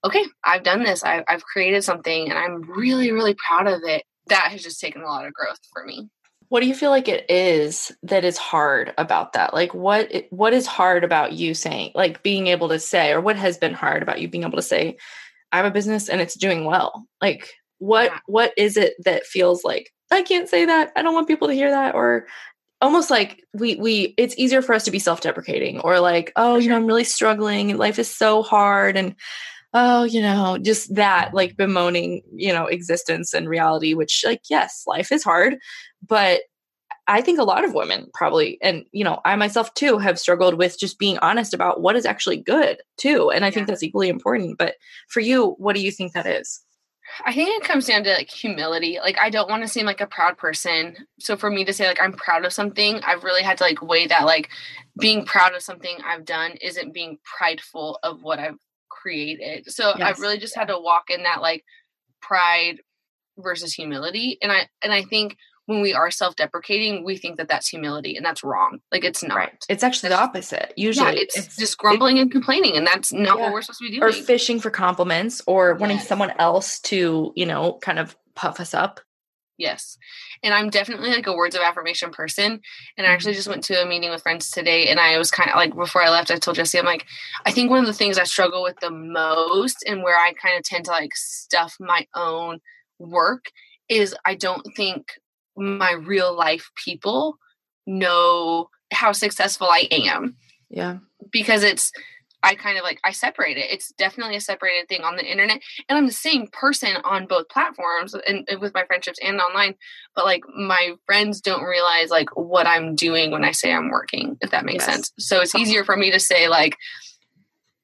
okay 0.05 0.25
i've 0.45 0.62
done 0.62 0.83
this 0.83 1.05
I, 1.05 1.25
i've 1.28 1.45
created 1.45 1.83
something 1.85 2.28
and 2.28 2.38
i'm 2.38 2.62
really 2.71 3.11
really 3.12 3.35
proud 3.35 3.67
of 3.67 3.83
it. 3.85 4.05
That 4.28 4.49
has 4.52 4.62
just 4.62 4.81
taken 4.81 5.02
a 5.02 5.07
lot 5.07 5.26
of 5.26 5.33
growth 5.33 5.59
for 5.73 5.85
me. 5.85 6.09
What 6.50 6.61
do 6.61 6.67
you 6.67 6.75
feel 6.75 6.90
like 6.90 7.09
it 7.09 7.31
is 7.31 7.93
that 8.02 8.25
is 8.25 8.37
hard 8.37 8.95
about 8.99 9.33
that? 9.33 9.55
Like 9.55 9.75
what 9.75 10.11
what 10.31 10.52
is 10.52 10.67
hard 10.67 11.05
about 11.05 11.33
you 11.33 11.55
saying 11.55 11.93
like 11.95 12.23
being 12.23 12.47
able 12.47 12.69
to 12.69 12.78
say 12.78 13.12
or 13.12 13.21
what 13.21 13.37
has 13.37 13.59
been 13.59 13.75
hard 13.75 14.02
about 14.02 14.21
you 14.21 14.28
being 14.28 14.45
able 14.45 14.57
to 14.57 14.62
say 14.62 14.97
i 15.52 15.57
have 15.57 15.67
a 15.67 15.71
business 15.71 16.09
and 16.09 16.21
it's 16.21 16.35
doing 16.35 16.64
well 16.64 17.07
like 17.21 17.50
what 17.78 18.11
yeah. 18.11 18.19
what 18.26 18.52
is 18.57 18.76
it 18.76 18.95
that 19.05 19.25
feels 19.26 19.64
like 19.64 19.90
i 20.11 20.23
can't 20.23 20.49
say 20.49 20.64
that 20.64 20.93
i 20.97 21.02
don't 21.02 21.14
want 21.14 21.28
people 21.28 21.49
to 21.49 21.55
hear 21.55 21.71
that 21.71 21.95
or 21.95 22.26
almost 22.81 23.11
like 23.11 23.43
we 23.55 23.76
we 23.76 24.14
it's 24.17 24.38
easier 24.38 24.62
for 24.62 24.75
us 24.75 24.85
to 24.85 24.90
be 24.90 24.99
self-deprecating 24.99 25.81
or 25.81 26.00
like 26.00 26.33
oh 26.37 26.57
you 26.57 26.69
know 26.69 26.76
i'm 26.76 26.87
really 26.87 27.05
struggling 27.05 27.71
and 27.71 27.78
life 27.78 27.99
is 27.99 28.11
so 28.11 28.43
hard 28.43 28.97
and 28.97 29.14
oh 29.75 30.05
you 30.05 30.21
know 30.21 30.59
just 30.59 30.95
that 30.95 31.35
like 31.35 31.57
bemoaning 31.57 32.23
you 32.35 32.53
know 32.53 32.67
existence 32.67 33.35
and 33.35 33.49
reality 33.49 33.95
which 33.95 34.23
like 34.27 34.43
yes 34.49 34.85
life 34.87 35.13
is 35.13 35.23
hard 35.23 35.59
but 36.07 36.41
i 37.07 37.21
think 37.21 37.39
a 37.39 37.45
lot 37.45 37.65
of 37.65 37.75
women 37.75 38.07
probably 38.15 38.59
and 38.63 38.85
you 38.93 39.05
know 39.05 39.21
i 39.25 39.37
myself 39.37 39.73
too 39.75 39.99
have 39.99 40.19
struggled 40.19 40.55
with 40.55 40.79
just 40.79 40.99
being 40.99 41.19
honest 41.19 41.53
about 41.53 41.81
what 41.81 41.97
is 41.97 42.07
actually 42.07 42.37
good 42.37 42.81
too 42.97 43.31
and 43.31 43.45
i 43.45 43.49
yeah. 43.49 43.53
think 43.53 43.67
that's 43.67 43.83
equally 43.83 44.09
important 44.09 44.57
but 44.59 44.77
for 45.09 45.21
you 45.21 45.55
what 45.59 45.75
do 45.75 45.83
you 45.83 45.91
think 45.91 46.13
that 46.13 46.27
is 46.27 46.63
I 47.25 47.33
think 47.33 47.49
it 47.49 47.67
comes 47.67 47.87
down 47.87 48.05
to 48.05 48.13
like 48.13 48.31
humility. 48.31 48.99
Like 49.01 49.19
I 49.19 49.31
don't 49.31 49.49
want 49.49 49.63
to 49.63 49.69
seem 49.69 49.87
like 49.87 50.01
a 50.01 50.07
proud 50.07 50.37
person. 50.37 50.95
So 51.19 51.37
for 51.37 51.51
me 51.51 51.65
to 51.65 51.73
say 51.73 51.87
like 51.87 52.01
I'm 52.03 52.13
proud 52.13 52.45
of 52.45 52.53
something, 52.53 53.01
I've 53.03 53.25
really 53.25 53.43
had 53.43 53.59
to 53.59 53.65
like 53.65 53.81
weigh 53.81 54.07
that 54.09 54.27
like 54.27 54.51
being 55.01 55.25
proud 55.25 55.55
of 55.55 55.63
something 55.63 55.99
I've 56.05 56.25
done 56.25 56.53
isn't 56.61 56.93
being 56.93 57.19
prideful 57.25 57.99
of 58.03 58.23
what 58.23 58.39
I've 58.39 58.59
created. 59.00 59.71
So 59.71 59.95
yes. 59.97 60.00
I've 60.00 60.21
really 60.21 60.38
just 60.38 60.57
had 60.57 60.69
to 60.69 60.78
walk 60.78 61.05
in 61.11 61.23
that 61.23 61.40
like 61.40 61.64
pride 62.21 62.81
versus 63.38 63.73
humility. 63.73 64.38
And 64.43 64.50
I 64.50 64.69
and 64.83 64.93
I 64.93 65.02
think 65.02 65.37
when 65.67 65.83
we 65.83 65.93
are 65.93 66.11
self-deprecating, 66.11 67.05
we 67.05 67.19
think 67.19 67.37
that 67.37 67.47
that's 67.47 67.69
humility, 67.69 68.17
and 68.17 68.25
that's 68.25 68.43
wrong. 68.43 68.78
Like 68.90 69.05
it's 69.05 69.23
not. 69.23 69.37
Right. 69.37 69.64
It's 69.69 69.85
actually 69.85 70.09
the 70.09 70.19
opposite. 70.19 70.73
Usually, 70.76 71.14
yeah, 71.14 71.21
it's, 71.21 71.37
it's, 71.37 71.57
just 71.57 71.76
grumbling 71.76 72.17
it, 72.17 72.23
and 72.23 72.33
complaining, 72.33 72.75
and 72.75 72.87
that's 72.87 73.12
not 73.12 73.37
yeah. 73.37 73.45
what 73.45 73.52
we're 73.52 73.61
supposed 73.61 73.81
to 73.81 73.90
be 73.90 73.99
doing. 73.99 74.02
Or 74.02 74.11
fishing 74.12 74.61
for 74.61 74.71
compliments, 74.71 75.43
or 75.47 75.73
yes. 75.73 75.81
wanting 75.81 75.99
someone 75.99 76.33
else 76.38 76.81
to, 76.81 77.35
you 77.37 77.45
know, 77.45 77.78
kind 77.83 77.99
of 77.99 78.17
puff 78.35 78.61
us 78.61 78.73
up. 78.73 79.00
Yes. 79.59 79.99
And 80.45 80.55
I'm 80.55 80.71
definitely 80.71 81.11
like 81.11 81.27
a 81.27 81.33
words 81.35 81.57
of 81.57 81.62
affirmation 81.62 82.11
person. 82.11 82.61
And 82.97 83.07
I 83.07 83.11
actually 83.11 83.33
mm-hmm. 83.33 83.38
just 83.38 83.49
went 83.49 83.65
to 83.65 83.83
a 83.83 83.87
meeting 83.87 84.11
with 84.11 84.23
friends 84.23 84.50
today 84.50 84.87
and 84.87 85.00
I 85.00 85.19
was 85.19 85.33
kind 85.33 85.50
of 85.50 85.57
like 85.57 85.75
before 85.75 86.03
I 86.03 86.11
left, 86.11 86.31
I 86.31 86.37
told 86.37 86.57
Jesse, 86.57 86.79
I'm 86.79 86.87
like, 86.87 87.05
I 87.45 87.50
think 87.50 87.69
one 87.69 87.81
of 87.81 87.87
the 87.87 87.93
things 87.93 88.19
I 88.19 88.25
struggle 88.25 88.62
with 88.62 88.79
the 88.81 88.91
most 88.91 89.85
and 89.87 90.05
where 90.05 90.17
I 90.17 90.33
kind 90.33 90.57
of 90.57 90.62
tend 90.62 90.85
to 90.85 90.93
like 90.93 91.15
stuff 91.17 91.75
my 91.81 92.07
own 92.15 92.61
work 93.00 93.47
is 93.88 94.15
I 94.25 94.37
don't 94.37 94.65
think 94.77 95.12
my 95.57 95.93
real 95.93 96.37
life 96.37 96.71
people 96.77 97.37
know 97.85 98.69
how 98.93 99.11
successful 99.11 99.67
I 99.69 99.88
am. 99.91 100.37
Yeah. 100.71 100.99
Because 101.33 101.65
it's 101.65 101.91
I 102.42 102.54
kind 102.54 102.78
of 102.78 102.85
like 102.85 103.00
I 103.04 103.11
separate 103.12 103.57
it. 103.57 103.71
It's 103.71 103.92
definitely 103.92 104.37
a 104.37 104.40
separated 104.40 104.88
thing 104.88 105.02
on 105.02 105.16
the 105.16 105.25
internet, 105.25 105.61
and 105.88 105.99
I'm 105.99 106.07
the 106.07 106.12
same 106.12 106.47
person 106.49 106.97
on 107.04 107.26
both 107.26 107.49
platforms 107.49 108.14
and, 108.14 108.49
and, 108.49 108.61
with 108.61 108.75
my 108.75 108.85
friendships 108.85 109.18
and 109.23 109.40
online. 109.40 109.75
But 110.14 110.25
like 110.25 110.45
my 110.57 110.92
friends 111.07 111.40
don't 111.40 111.64
realize 111.64 112.11
like 112.11 112.30
what 112.37 112.66
I'm 112.66 112.95
doing 112.95 113.30
when 113.30 113.45
I 113.45 113.50
say 113.50 113.73
I'm 113.73 113.90
working, 113.90 114.37
if 114.40 114.50
that 114.50 114.64
makes 114.64 114.87
yes. 114.87 114.95
sense. 114.95 115.12
So 115.18 115.40
it's 115.40 115.54
uh-huh. 115.54 115.62
easier 115.62 115.85
for 115.85 115.97
me 115.97 116.12
to 116.12 116.21
say 116.21 116.49
like, 116.49 116.76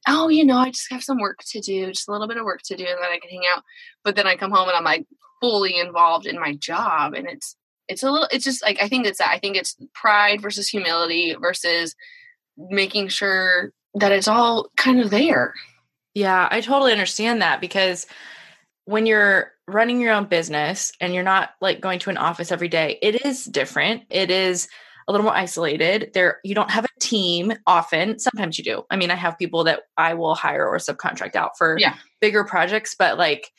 oh, 0.06 0.28
you 0.28 0.44
know, 0.44 0.58
I 0.58 0.70
just 0.70 0.90
have 0.90 1.02
some 1.02 1.18
work 1.18 1.40
to 1.48 1.60
do, 1.60 1.88
just 1.88 2.08
a 2.08 2.12
little 2.12 2.28
bit 2.28 2.36
of 2.36 2.44
work 2.44 2.62
to 2.66 2.76
do, 2.76 2.84
and 2.84 2.98
then 3.02 3.10
I 3.10 3.18
can 3.20 3.30
hang 3.30 3.44
out. 3.52 3.64
But 4.04 4.14
then 4.14 4.26
I 4.26 4.36
come 4.36 4.52
home 4.52 4.68
and 4.68 4.76
I'm 4.76 4.84
like 4.84 5.06
fully 5.40 5.78
involved 5.78 6.26
in 6.26 6.38
my 6.38 6.54
job, 6.54 7.14
and 7.14 7.28
it's 7.28 7.56
it's 7.88 8.02
a 8.02 8.10
little 8.10 8.28
it's 8.30 8.44
just 8.44 8.62
like 8.62 8.78
i 8.82 8.88
think 8.88 9.06
it's 9.06 9.18
that 9.18 9.28
i 9.28 9.38
think 9.38 9.56
it's 9.56 9.76
pride 9.92 10.40
versus 10.40 10.66
humility 10.68 11.36
versus 11.38 11.94
making 12.56 13.08
sure 13.08 13.72
that 13.94 14.12
it's 14.12 14.28
all 14.28 14.70
kind 14.76 15.00
of 15.00 15.10
there. 15.10 15.54
Yeah 16.14 16.48
i 16.50 16.60
totally 16.60 16.92
understand 16.92 17.42
that 17.42 17.60
because 17.60 18.06
when 18.84 19.06
you're 19.06 19.52
running 19.66 20.00
your 20.00 20.12
own 20.12 20.26
business 20.26 20.92
and 21.00 21.14
you're 21.14 21.22
not 21.22 21.50
like 21.60 21.80
going 21.80 21.98
to 21.98 22.10
an 22.10 22.18
office 22.18 22.52
every 22.52 22.68
day 22.68 22.98
it 23.02 23.24
is 23.24 23.44
different. 23.44 24.02
It 24.10 24.30
is 24.30 24.68
a 25.06 25.12
little 25.12 25.24
more 25.24 25.34
isolated. 25.34 26.12
There 26.14 26.38
you 26.44 26.54
don't 26.54 26.70
have 26.70 26.84
a 26.84 27.00
team 27.00 27.52
often. 27.66 28.18
Sometimes 28.18 28.58
you 28.58 28.64
do. 28.64 28.84
I 28.90 28.96
mean 28.96 29.10
i 29.10 29.16
have 29.16 29.38
people 29.38 29.64
that 29.64 29.82
i 29.96 30.14
will 30.14 30.34
hire 30.34 30.66
or 30.66 30.78
subcontract 30.78 31.34
out 31.34 31.58
for 31.58 31.76
yeah. 31.78 31.96
bigger 32.20 32.44
projects 32.44 32.94
but 32.96 33.18
like 33.18 33.50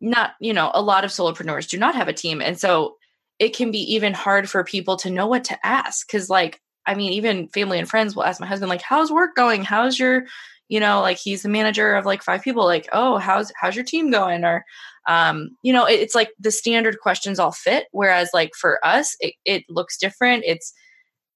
not 0.00 0.32
you 0.40 0.52
know 0.52 0.70
a 0.74 0.82
lot 0.82 1.04
of 1.04 1.10
solopreneurs 1.10 1.68
do 1.68 1.78
not 1.78 1.94
have 1.94 2.08
a 2.08 2.12
team. 2.12 2.40
And 2.40 2.58
so 2.58 2.96
it 3.38 3.56
can 3.56 3.70
be 3.70 3.94
even 3.94 4.14
hard 4.14 4.48
for 4.48 4.64
people 4.64 4.96
to 4.98 5.10
know 5.10 5.26
what 5.26 5.44
to 5.44 5.66
ask 5.66 6.06
because 6.06 6.28
like 6.28 6.60
i 6.88 6.94
mean 6.94 7.12
even 7.12 7.48
family 7.48 7.78
and 7.78 7.88
friends 7.88 8.16
will 8.16 8.24
ask 8.24 8.40
my 8.40 8.46
husband 8.46 8.70
like 8.70 8.82
how's 8.82 9.12
work 9.12 9.36
going? 9.36 9.62
How's 9.62 9.98
your 9.98 10.24
you 10.68 10.80
know 10.80 11.00
like 11.00 11.18
he's 11.18 11.42
the 11.42 11.48
manager 11.48 11.94
of 11.94 12.06
like 12.06 12.22
five 12.22 12.42
people 12.42 12.64
like 12.64 12.88
oh 12.92 13.18
how's 13.18 13.52
how's 13.60 13.76
your 13.76 13.84
team 13.84 14.10
going? 14.10 14.44
Or 14.44 14.64
um 15.06 15.50
you 15.62 15.72
know 15.72 15.84
it, 15.84 16.00
it's 16.00 16.14
like 16.14 16.30
the 16.38 16.50
standard 16.50 16.98
questions 17.00 17.38
all 17.38 17.52
fit 17.52 17.86
whereas 17.92 18.30
like 18.34 18.50
for 18.54 18.84
us 18.84 19.16
it, 19.20 19.34
it 19.44 19.64
looks 19.68 19.98
different. 19.98 20.44
It's 20.46 20.72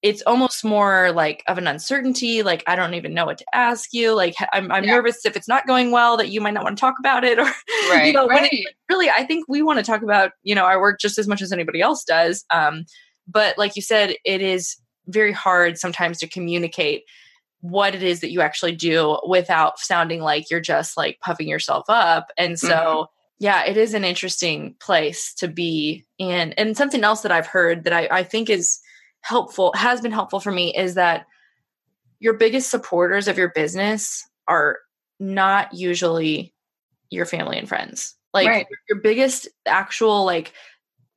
it's 0.01 0.21
almost 0.23 0.65
more 0.65 1.13
like 1.13 1.43
of 1.47 1.57
an 1.57 1.65
uncertainty 1.65 2.43
like 2.43 2.61
i 2.67 2.75
don't 2.75 2.93
even 2.93 3.13
know 3.13 3.25
what 3.25 3.37
to 3.37 3.45
ask 3.53 3.93
you. 3.93 4.13
Like 4.13 4.35
i'm, 4.51 4.71
I'm 4.71 4.83
yeah. 4.83 4.95
nervous 4.95 5.25
if 5.25 5.35
it's 5.35 5.47
not 5.47 5.67
going 5.67 5.91
well 5.91 6.17
that 6.17 6.29
you 6.29 6.41
might 6.41 6.53
not 6.53 6.63
want 6.63 6.77
to 6.77 6.81
talk 6.81 6.95
about 6.99 7.23
it 7.23 7.39
or 7.39 7.51
right, 7.89 8.07
you 8.07 8.13
know 8.13 8.27
right. 8.27 8.51
It, 8.51 8.75
really 8.89 9.09
i 9.09 9.23
think 9.23 9.45
we 9.47 9.61
want 9.61 9.79
to 9.79 9.85
talk 9.85 10.01
about 10.01 10.31
you 10.43 10.53
know 10.55 10.65
our 10.65 10.81
work 10.81 10.99
just 10.99 11.17
as 11.17 11.27
much 11.27 11.41
as 11.41 11.51
anybody 11.51 11.81
else 11.81 12.03
does. 12.03 12.45
Um, 12.49 12.85
but 13.27 13.57
like 13.57 13.75
you 13.75 13.81
said 13.81 14.15
it 14.25 14.41
is 14.41 14.77
very 15.07 15.31
hard 15.31 15.77
sometimes 15.77 16.19
to 16.19 16.27
communicate 16.27 17.03
what 17.61 17.95
it 17.95 18.03
is 18.03 18.19
that 18.19 18.31
you 18.31 18.41
actually 18.41 18.75
do 18.75 19.17
without 19.25 19.79
sounding 19.79 20.21
like 20.21 20.49
you're 20.51 20.59
just 20.59 20.97
like 20.97 21.19
puffing 21.21 21.47
yourself 21.47 21.85
up 21.87 22.29
and 22.37 22.59
so 22.59 22.67
mm-hmm. 22.67 23.03
yeah 23.39 23.63
it 23.65 23.77
is 23.77 23.93
an 23.93 24.03
interesting 24.03 24.75
place 24.81 25.33
to 25.33 25.47
be 25.47 26.03
in 26.17 26.51
and 26.53 26.75
something 26.75 27.03
else 27.05 27.21
that 27.21 27.31
i've 27.31 27.47
heard 27.47 27.85
that 27.85 27.93
i, 27.93 28.07
I 28.11 28.23
think 28.23 28.49
is 28.49 28.79
helpful 29.21 29.71
has 29.75 30.01
been 30.01 30.11
helpful 30.11 30.41
for 30.41 30.51
me 30.51 30.75
is 30.75 30.95
that 30.95 31.25
your 32.19 32.33
biggest 32.33 32.69
supporters 32.69 33.29
of 33.29 33.37
your 33.37 33.49
business 33.49 34.27
are 34.47 34.79
not 35.19 35.73
usually 35.73 36.53
your 37.09 37.25
family 37.25 37.57
and 37.57 37.69
friends 37.69 38.13
like 38.33 38.47
right. 38.47 38.67
your 38.89 38.99
biggest 38.99 39.47
actual 39.65 40.25
like 40.25 40.51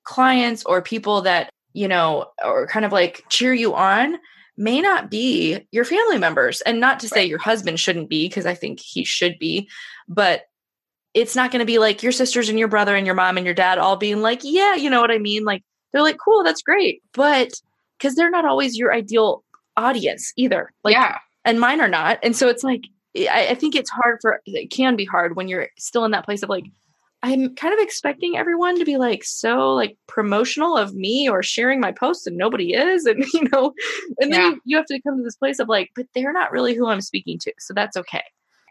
clients 0.04 0.64
or 0.64 0.80
people 0.80 1.22
that 1.22 1.50
you 1.76 1.88
know 1.88 2.26
or 2.44 2.66
kind 2.66 2.84
of 2.84 2.92
like 2.92 3.24
cheer 3.28 3.52
you 3.52 3.74
on 3.74 4.16
may 4.56 4.80
not 4.80 5.10
be 5.10 5.58
your 5.70 5.84
family 5.84 6.18
members 6.18 6.60
and 6.62 6.80
not 6.80 7.00
to 7.00 7.08
say 7.08 7.20
right. 7.20 7.28
your 7.28 7.38
husband 7.38 7.78
shouldn't 7.78 8.08
be 8.08 8.28
because 8.28 8.46
i 8.46 8.54
think 8.54 8.80
he 8.80 9.04
should 9.04 9.38
be 9.38 9.68
but 10.08 10.42
it's 11.14 11.36
not 11.36 11.50
going 11.50 11.60
to 11.60 11.66
be 11.66 11.78
like 11.78 12.02
your 12.02 12.12
sisters 12.12 12.48
and 12.48 12.58
your 12.58 12.68
brother 12.68 12.94
and 12.94 13.06
your 13.06 13.14
mom 13.14 13.36
and 13.36 13.46
your 13.46 13.54
dad 13.54 13.78
all 13.78 13.96
being 13.96 14.22
like 14.22 14.40
yeah 14.42 14.74
you 14.74 14.88
know 14.88 15.00
what 15.00 15.10
i 15.10 15.18
mean 15.18 15.44
like 15.44 15.62
they're 15.92 16.02
like 16.02 16.18
cool 16.22 16.42
that's 16.42 16.62
great 16.62 17.02
but 17.12 17.52
because 17.98 18.14
they're 18.14 18.30
not 18.30 18.44
always 18.44 18.76
your 18.76 18.92
ideal 18.92 19.44
audience 19.76 20.32
either. 20.36 20.72
Like, 20.84 20.94
yeah. 20.94 21.18
And 21.44 21.60
mine 21.60 21.80
are 21.80 21.88
not. 21.88 22.18
And 22.22 22.36
so 22.36 22.48
it's 22.48 22.64
like, 22.64 22.84
I, 23.16 23.48
I 23.50 23.54
think 23.54 23.74
it's 23.74 23.90
hard 23.90 24.18
for, 24.20 24.40
it 24.46 24.70
can 24.70 24.96
be 24.96 25.04
hard 25.04 25.36
when 25.36 25.48
you're 25.48 25.68
still 25.78 26.04
in 26.04 26.10
that 26.10 26.24
place 26.24 26.42
of 26.42 26.48
like, 26.48 26.64
I'm 27.26 27.56
kind 27.56 27.74
of 27.74 27.80
expecting 27.80 28.36
everyone 28.36 28.78
to 28.78 28.84
be 28.84 28.98
like 28.98 29.24
so 29.24 29.74
like 29.74 29.96
promotional 30.06 30.76
of 30.76 30.94
me 30.94 31.28
or 31.28 31.42
sharing 31.42 31.80
my 31.80 31.90
posts 31.90 32.24
and 32.24 32.36
nobody 32.36 32.72
is. 32.72 33.04
And, 33.04 33.24
you 33.34 33.48
know, 33.52 33.72
and 34.20 34.32
then 34.32 34.40
yeah. 34.40 34.50
you, 34.50 34.60
you 34.64 34.76
have 34.76 34.86
to 34.86 35.02
come 35.02 35.16
to 35.16 35.24
this 35.24 35.34
place 35.34 35.58
of 35.58 35.68
like, 35.68 35.90
but 35.96 36.06
they're 36.14 36.32
not 36.32 36.52
really 36.52 36.74
who 36.74 36.86
I'm 36.86 37.00
speaking 37.00 37.38
to. 37.40 37.52
So 37.58 37.74
that's 37.74 37.96
okay 37.96 38.22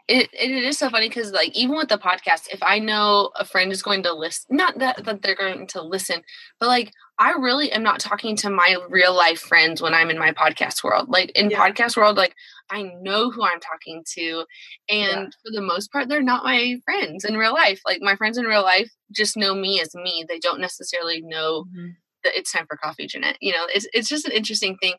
it, 0.08 0.30
it 0.32 0.50
is 0.50 0.78
so 0.78 0.88
funny 0.88 1.08
because 1.08 1.32
like 1.32 1.56
even 1.56 1.76
with 1.76 1.88
the 1.88 1.98
podcast 1.98 2.48
if 2.52 2.62
i 2.62 2.78
know 2.78 3.30
a 3.36 3.44
friend 3.44 3.72
is 3.72 3.82
going 3.82 4.02
to 4.02 4.12
listen 4.12 4.56
not 4.56 4.78
that, 4.78 5.04
that 5.04 5.22
they're 5.22 5.34
going 5.34 5.66
to 5.66 5.82
listen 5.82 6.22
but 6.60 6.68
like 6.68 6.92
i 7.18 7.32
really 7.32 7.72
am 7.72 7.82
not 7.82 7.98
talking 7.98 8.36
to 8.36 8.48
my 8.48 8.76
real 8.88 9.14
life 9.14 9.40
friends 9.40 9.82
when 9.82 9.94
i'm 9.94 10.10
in 10.10 10.18
my 10.18 10.32
podcast 10.32 10.84
world 10.84 11.08
like 11.08 11.30
in 11.30 11.50
yeah. 11.50 11.58
podcast 11.58 11.96
world 11.96 12.16
like 12.16 12.34
i 12.70 12.82
know 13.00 13.30
who 13.30 13.42
i'm 13.42 13.60
talking 13.60 14.04
to 14.06 14.44
and 14.88 15.10
yeah. 15.10 15.24
for 15.24 15.50
the 15.52 15.62
most 15.62 15.90
part 15.90 16.08
they're 16.08 16.22
not 16.22 16.44
my 16.44 16.76
friends 16.84 17.24
in 17.24 17.36
real 17.36 17.54
life 17.54 17.80
like 17.84 17.98
my 18.00 18.14
friends 18.14 18.38
in 18.38 18.44
real 18.44 18.62
life 18.62 18.90
just 19.12 19.36
know 19.36 19.54
me 19.54 19.80
as 19.80 19.94
me 19.94 20.24
they 20.28 20.38
don't 20.38 20.60
necessarily 20.60 21.20
know 21.20 21.64
mm-hmm 21.64 21.90
it's 22.34 22.52
time 22.52 22.66
for 22.66 22.76
coffee, 22.76 23.06
Jeanette. 23.06 23.36
You 23.40 23.52
know, 23.52 23.66
it's 23.74 23.86
it's 23.92 24.08
just 24.08 24.26
an 24.26 24.32
interesting 24.32 24.76
thing. 24.78 24.94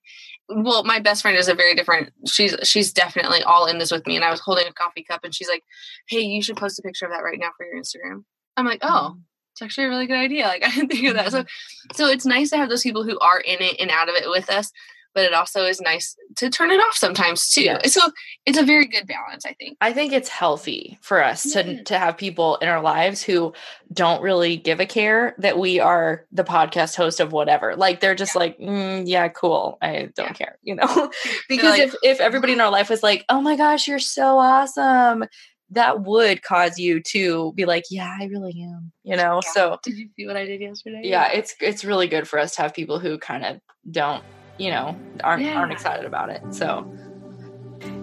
Well, 0.49 0.83
my 0.83 0.99
best 0.99 1.21
friend 1.21 1.37
is 1.37 1.47
a 1.47 1.53
very 1.53 1.75
different. 1.75 2.13
She's 2.25 2.55
she's 2.63 2.93
definitely 2.93 3.43
all 3.43 3.65
in 3.65 3.79
this 3.79 3.91
with 3.91 4.07
me. 4.07 4.15
And 4.15 4.23
I 4.23 4.31
was 4.31 4.39
holding 4.39 4.67
a 4.67 4.73
coffee 4.73 5.03
cup, 5.03 5.21
and 5.23 5.35
she's 5.35 5.49
like, 5.49 5.63
"Hey, 6.07 6.21
you 6.21 6.41
should 6.41 6.57
post 6.57 6.79
a 6.79 6.81
picture 6.81 7.05
of 7.05 7.11
that 7.11 7.23
right 7.23 7.39
now 7.39 7.49
for 7.57 7.65
your 7.65 7.81
Instagram." 7.81 8.23
I'm 8.55 8.65
like, 8.65 8.79
"Oh." 8.81 9.11
Mm-hmm. 9.11 9.19
It's 9.53 9.63
actually 9.63 9.85
a 9.85 9.89
really 9.89 10.05
good 10.05 10.19
idea. 10.19 10.45
Like 10.45 10.63
I 10.67 10.69
didn't 10.69 10.89
think 10.89 11.07
of 11.07 11.15
that. 11.15 11.31
So, 11.31 11.41
mm-hmm. 11.41 11.95
so 11.95 12.07
it's 12.07 12.27
nice 12.27 12.51
to 12.51 12.57
have 12.57 12.69
those 12.69 12.83
people 12.83 13.03
who 13.03 13.17
are 13.19 13.39
in 13.39 13.57
it 13.59 13.77
and 13.79 13.89
out 13.89 14.07
of 14.07 14.13
it 14.13 14.29
with 14.29 14.51
us. 14.51 14.71
But 15.17 15.25
it 15.25 15.33
also 15.33 15.65
is 15.65 15.81
nice 15.81 16.15
to 16.35 16.47
turn 16.47 16.69
it 16.69 16.79
off 16.79 16.93
sometimes 16.95 17.49
too. 17.49 17.75
So 17.85 18.01
it's 18.45 18.59
a 18.59 18.63
very 18.63 18.85
good 18.85 19.07
balance, 19.07 19.47
I 19.47 19.53
think. 19.53 19.75
I 19.81 19.91
think 19.91 20.13
it's 20.13 20.29
healthy 20.29 20.99
for 21.01 21.23
us 21.23 21.41
to 21.53 21.63
Yeah. 21.73 21.81
to 21.85 21.97
have 21.97 22.17
people 22.17 22.57
in 22.57 22.67
our 22.69 22.81
lives 22.83 23.23
who 23.23 23.51
don't 23.91 24.21
really 24.21 24.57
give 24.57 24.79
a 24.79 24.85
care 24.85 25.33
that 25.39 25.57
we 25.57 25.79
are 25.79 26.27
the 26.31 26.43
podcast 26.43 26.95
host 26.95 27.19
of 27.19 27.31
whatever. 27.31 27.75
Like 27.75 27.99
they're 27.99 28.13
just 28.13 28.35
like, 28.35 28.59
mm, 28.59 29.01
yeah, 29.07 29.27
cool. 29.29 29.79
I 29.81 30.09
don't 30.15 30.27
Yeah. 30.27 30.33
care, 30.33 30.59
you 30.61 30.75
know. 30.75 30.85
because 31.49 31.71
like, 31.79 31.81
if 31.81 31.95
if 32.03 32.19
everybody 32.21 32.53
in 32.53 32.61
our 32.61 32.69
life 32.69 32.91
was 32.91 33.01
like, 33.01 33.25
oh 33.27 33.41
my 33.41 33.55
gosh, 33.55 33.87
you're 33.87 33.97
so 33.97 34.37
awesome, 34.37 35.25
that 35.71 36.03
would 36.03 36.43
cause 36.43 36.77
you 36.77 37.01
to 37.01 37.51
be 37.53 37.65
like, 37.65 37.85
yeah, 37.89 38.15
I 38.21 38.25
really 38.25 38.61
am, 38.61 38.91
you 39.03 39.15
know. 39.17 39.41
Yeah. 39.43 39.51
So 39.53 39.77
Did 39.83 39.97
you 39.97 40.09
see 40.15 40.27
what 40.27 40.37
I 40.37 40.45
did 40.45 40.61
yesterday? 40.61 41.01
yeah, 41.03 41.31
it's 41.33 41.55
it's 41.59 41.83
really 41.83 42.07
good 42.07 42.27
for 42.27 42.37
us 42.37 42.55
to 42.57 42.61
have 42.61 42.75
people 42.75 42.99
who 42.99 43.17
kind 43.17 43.43
of 43.43 43.57
don't, 43.89 44.23
you 44.57 44.69
know, 44.69 44.97
aren't 45.23 45.45
aren't 45.45 45.71
excited 45.71 46.05
about 46.05 46.29
it. 46.29 46.41
So 46.51 46.91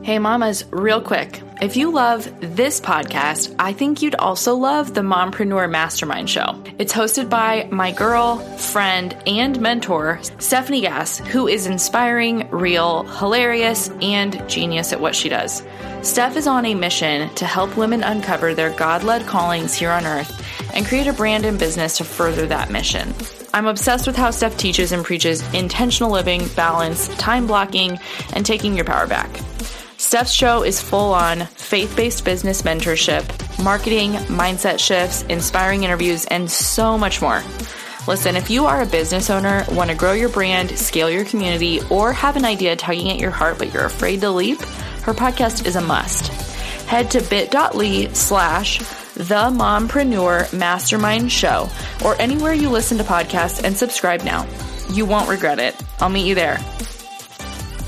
Hey 0.05 0.19
mamas, 0.19 0.65
real 0.71 1.01
quick. 1.01 1.41
If 1.63 1.79
you 1.79 1.91
love 1.91 2.29
this 2.41 2.79
podcast, 2.79 3.55
I 3.59 3.73
think 3.73 4.03
you'd 4.03 4.15
also 4.15 4.55
love 4.55 4.93
the 4.93 5.01
Mompreneur 5.01 5.71
Mastermind 5.71 6.29
Show. 6.29 6.63
It's 6.79 6.93
hosted 6.93 7.31
by 7.31 7.69
my 7.71 7.91
girl, 7.91 8.39
friend, 8.59 9.17
and 9.27 9.59
mentor, 9.61 10.21
Stephanie 10.39 10.83
Gass, 10.83 11.19
who 11.19 11.49
is 11.49 11.67
inspiring, 11.67 12.51
real, 12.51 13.05
hilarious, 13.05 13.89
and 14.03 14.47
genius 14.47 14.93
at 14.93 15.01
what 15.01 15.15
she 15.15 15.31
does. 15.31 15.63
Steph 16.03 16.37
is 16.37 16.47
on 16.47 16.67
a 16.67 16.75
mission 16.75 17.35
to 17.37 17.47
help 17.47 17.75
women 17.79 18.03
uncover 18.03 18.53
their 18.53 18.77
God 18.77 19.05
led 19.05 19.27
callings 19.27 19.75
here 19.75 19.91
on 19.91 20.05
earth 20.05 20.45
and 20.75 20.85
create 20.85 21.07
a 21.07 21.15
brand 21.15 21.47
and 21.47 21.59
business 21.59 21.97
to 21.97 22.05
further 22.05 22.47
that 22.47 22.71
mission. 22.71 23.15
I'm 23.55 23.69
obsessed 23.69 24.09
with 24.09 24.17
how 24.17 24.33
Steph 24.33 24.57
teaches 24.57 24.91
and 24.91 25.05
preaches 25.05 25.41
intentional 25.55 26.11
living, 26.11 26.49
balance, 26.57 27.07
time 27.19 27.47
blocking, 27.47 28.01
and 28.33 28.45
taking 28.45 28.75
your 28.75 28.85
power 28.85 29.07
back. 29.07 29.31
Steph's 29.97 30.33
show 30.33 30.65
is 30.65 30.83
full 30.83 31.15
on 31.15 31.47
faith 31.47 31.95
based 31.95 32.25
business 32.25 32.63
mentorship, 32.63 33.23
marketing, 33.63 34.15
mindset 34.27 34.81
shifts, 34.81 35.23
inspiring 35.29 35.85
interviews, 35.85 36.25
and 36.27 36.51
so 36.51 36.99
much 36.99 37.23
more. 37.23 37.45
Listen, 38.09 38.35
if 38.35 38.51
you 38.51 38.67
are 38.67 38.83
a 38.83 38.87
business 38.87 39.31
owner, 39.31 39.65
want 39.71 39.89
to 39.89 39.97
grow 39.97 40.15
your 40.15 40.31
brand, 40.31 40.77
scale 40.77 41.09
your 41.09 41.25
community, 41.25 41.81
or 41.91 42.13
have 42.13 42.35
an 42.35 42.45
idea 42.45 42.75
tugging 42.75 43.09
at 43.09 43.21
your 43.21 43.31
heart 43.31 43.57
but 43.59 43.73
you're 43.73 43.85
afraid 43.85 44.21
to 44.23 44.31
leap, 44.31 44.61
her 45.03 45.15
podcast 45.15 45.65
is 45.65 45.77
a 45.77 45.81
must. 45.81 46.27
Head 46.89 47.09
to 47.13 47.21
bit.ly 47.23 48.13
slash 48.15 48.81
the 49.15 49.51
mompreneur 49.51 50.53
mastermind 50.53 51.31
show 51.31 51.69
or 52.05 52.21
anywhere 52.21 52.53
you 52.53 52.69
listen 52.69 52.99
to 52.99 53.05
podcasts 53.05 53.63
and 53.63 53.77
subscribe 53.77 54.23
now. 54.25 54.47
You 54.91 55.07
won't 55.07 55.29
regret 55.29 55.59
it. 55.59 55.75
I'll 56.01 56.11
meet 56.11 56.27
you 56.27 56.35
there. 56.35 56.59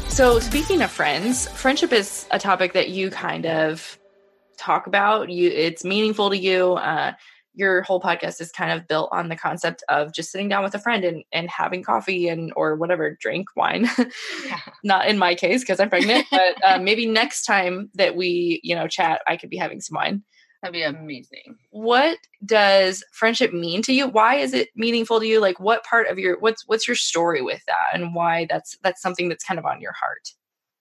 So, 0.08 0.38
speaking 0.40 0.80
of 0.82 0.90
friends, 0.90 1.46
friendship 1.48 1.92
is 1.92 2.26
a 2.30 2.38
topic 2.38 2.72
that 2.72 2.88
you 2.88 3.10
kind 3.10 3.44
of 3.44 3.98
talk 4.56 4.86
about. 4.86 5.28
You, 5.28 5.50
it's 5.50 5.84
meaningful 5.84 6.30
to 6.30 6.38
you. 6.38 6.74
Uh, 6.74 7.12
your 7.56 7.82
whole 7.82 8.00
podcast 8.00 8.40
is 8.40 8.52
kind 8.52 8.70
of 8.70 8.86
built 8.86 9.08
on 9.12 9.28
the 9.28 9.36
concept 9.36 9.82
of 9.88 10.12
just 10.12 10.30
sitting 10.30 10.48
down 10.48 10.62
with 10.62 10.74
a 10.74 10.78
friend 10.78 11.04
and, 11.04 11.24
and 11.32 11.50
having 11.50 11.82
coffee 11.82 12.28
and 12.28 12.52
or 12.54 12.76
whatever 12.76 13.16
drink 13.20 13.48
wine. 13.56 13.88
Yeah. 14.46 14.60
Not 14.84 15.08
in 15.08 15.18
my 15.18 15.34
case 15.34 15.62
because 15.62 15.80
I'm 15.80 15.88
pregnant, 15.88 16.26
but 16.30 16.64
uh, 16.64 16.78
maybe 16.78 17.06
next 17.06 17.44
time 17.44 17.90
that 17.94 18.14
we 18.14 18.60
you 18.62 18.76
know 18.76 18.86
chat, 18.86 19.22
I 19.26 19.36
could 19.36 19.50
be 19.50 19.56
having 19.56 19.80
some 19.80 19.96
wine. 19.96 20.22
That'd 20.62 20.72
be 20.72 20.82
amazing. 20.82 21.56
What 21.70 22.18
does 22.44 23.04
friendship 23.12 23.52
mean 23.52 23.82
to 23.82 23.92
you? 23.92 24.08
Why 24.08 24.36
is 24.36 24.54
it 24.54 24.70
meaningful 24.74 25.20
to 25.20 25.26
you? 25.26 25.40
Like, 25.40 25.60
what 25.60 25.84
part 25.84 26.08
of 26.08 26.18
your 26.18 26.38
what's 26.38 26.66
what's 26.66 26.88
your 26.88 26.96
story 26.96 27.42
with 27.42 27.64
that, 27.66 27.94
and 27.94 28.14
why 28.14 28.46
that's 28.48 28.76
that's 28.82 29.02
something 29.02 29.28
that's 29.28 29.44
kind 29.44 29.58
of 29.58 29.66
on 29.66 29.80
your 29.80 29.92
heart? 29.92 30.32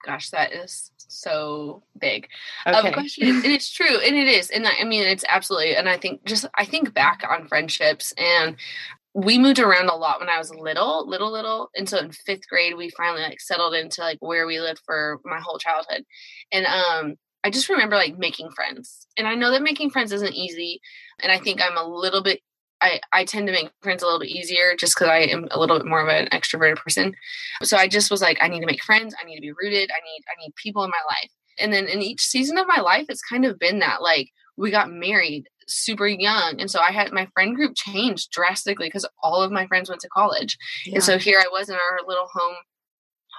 Gosh, 0.05 0.29
that 0.29 0.53
is 0.53 0.91
so 1.07 1.83
big. 1.99 2.27
Okay. 2.67 2.87
of 2.87 2.93
question 2.93 3.27
and 3.27 3.45
it's 3.45 3.71
true 3.71 3.99
and 3.99 4.15
it 4.15 4.27
is 4.27 4.49
and 4.49 4.67
I, 4.67 4.71
I 4.81 4.83
mean 4.83 5.03
it's 5.03 5.25
absolutely 5.29 5.75
and 5.75 5.87
i 5.87 5.97
think 5.97 6.25
just 6.25 6.45
i 6.55 6.65
think 6.65 6.93
back 6.93 7.23
on 7.29 7.47
friendships 7.47 8.13
and 8.17 8.55
we 9.13 9.37
moved 9.37 9.59
around 9.59 9.89
a 9.89 9.95
lot 9.95 10.19
when 10.19 10.29
i 10.29 10.37
was 10.37 10.53
little 10.53 11.07
little 11.07 11.31
little 11.31 11.69
and 11.75 11.87
so 11.87 11.97
in 11.99 12.11
fifth 12.11 12.47
grade 12.49 12.75
we 12.75 12.89
finally 12.89 13.21
like 13.21 13.39
settled 13.39 13.73
into 13.73 14.01
like 14.01 14.17
where 14.19 14.47
we 14.47 14.59
lived 14.59 14.81
for 14.85 15.19
my 15.23 15.39
whole 15.39 15.57
childhood 15.57 16.03
and 16.51 16.65
um 16.65 17.15
i 17.45 17.49
just 17.49 17.69
remember 17.69 17.95
like 17.95 18.17
making 18.17 18.49
friends 18.51 19.07
and 19.17 19.27
i 19.27 19.35
know 19.35 19.51
that 19.51 19.61
making 19.61 19.89
friends 19.89 20.11
isn't 20.11 20.33
easy 20.33 20.81
and 21.21 21.31
i 21.31 21.37
think 21.39 21.61
i'm 21.61 21.77
a 21.77 21.87
little 21.87 22.21
bit 22.21 22.41
I, 22.81 22.99
I 23.13 23.23
tend 23.23 23.47
to 23.47 23.53
make 23.53 23.71
friends 23.81 24.03
a 24.03 24.05
little 24.05 24.19
bit 24.19 24.29
easier 24.29 24.75
just 24.77 24.95
because 24.95 25.07
I 25.07 25.19
am 25.19 25.47
a 25.49 25.57
little 25.57 25.77
bit 25.79 25.87
more 25.87 26.01
of 26.01 26.09
an 26.09 26.27
extroverted 26.33 26.75
person. 26.75 27.15
So 27.63 27.77
I 27.77 27.87
just 27.87 28.11
was 28.11 28.21
like, 28.21 28.37
I 28.41 28.49
need 28.49 28.59
to 28.59 28.65
make 28.65 28.83
friends. 28.83 29.15
I 29.19 29.25
need 29.25 29.35
to 29.35 29.41
be 29.41 29.53
rooted. 29.53 29.89
I 29.89 30.01
need 30.03 30.21
I 30.29 30.35
need 30.41 30.53
people 30.61 30.83
in 30.83 30.89
my 30.91 30.99
life 31.07 31.31
and 31.57 31.71
then 31.71 31.85
in 31.87 32.01
each 32.01 32.21
season 32.21 32.57
of 32.57 32.67
my 32.67 32.81
life 32.81 33.05
it's 33.09 33.21
kind 33.21 33.45
of 33.45 33.59
been 33.59 33.79
that 33.79 34.01
like 34.01 34.29
we 34.57 34.71
got 34.71 34.91
married 34.91 35.47
super 35.67 36.07
young 36.07 36.59
and 36.59 36.69
so 36.69 36.79
i 36.79 36.91
had 36.91 37.11
my 37.11 37.27
friend 37.33 37.55
group 37.55 37.73
changed 37.75 38.29
drastically 38.31 38.87
because 38.87 39.07
all 39.23 39.41
of 39.41 39.51
my 39.51 39.65
friends 39.67 39.89
went 39.89 40.01
to 40.01 40.09
college 40.09 40.57
Yeah. 40.85 40.95
and 40.95 41.03
so 41.03 41.17
here 41.17 41.39
i 41.39 41.47
was 41.51 41.69
in 41.69 41.75
our 41.75 41.99
little 42.05 42.27
home 42.31 42.55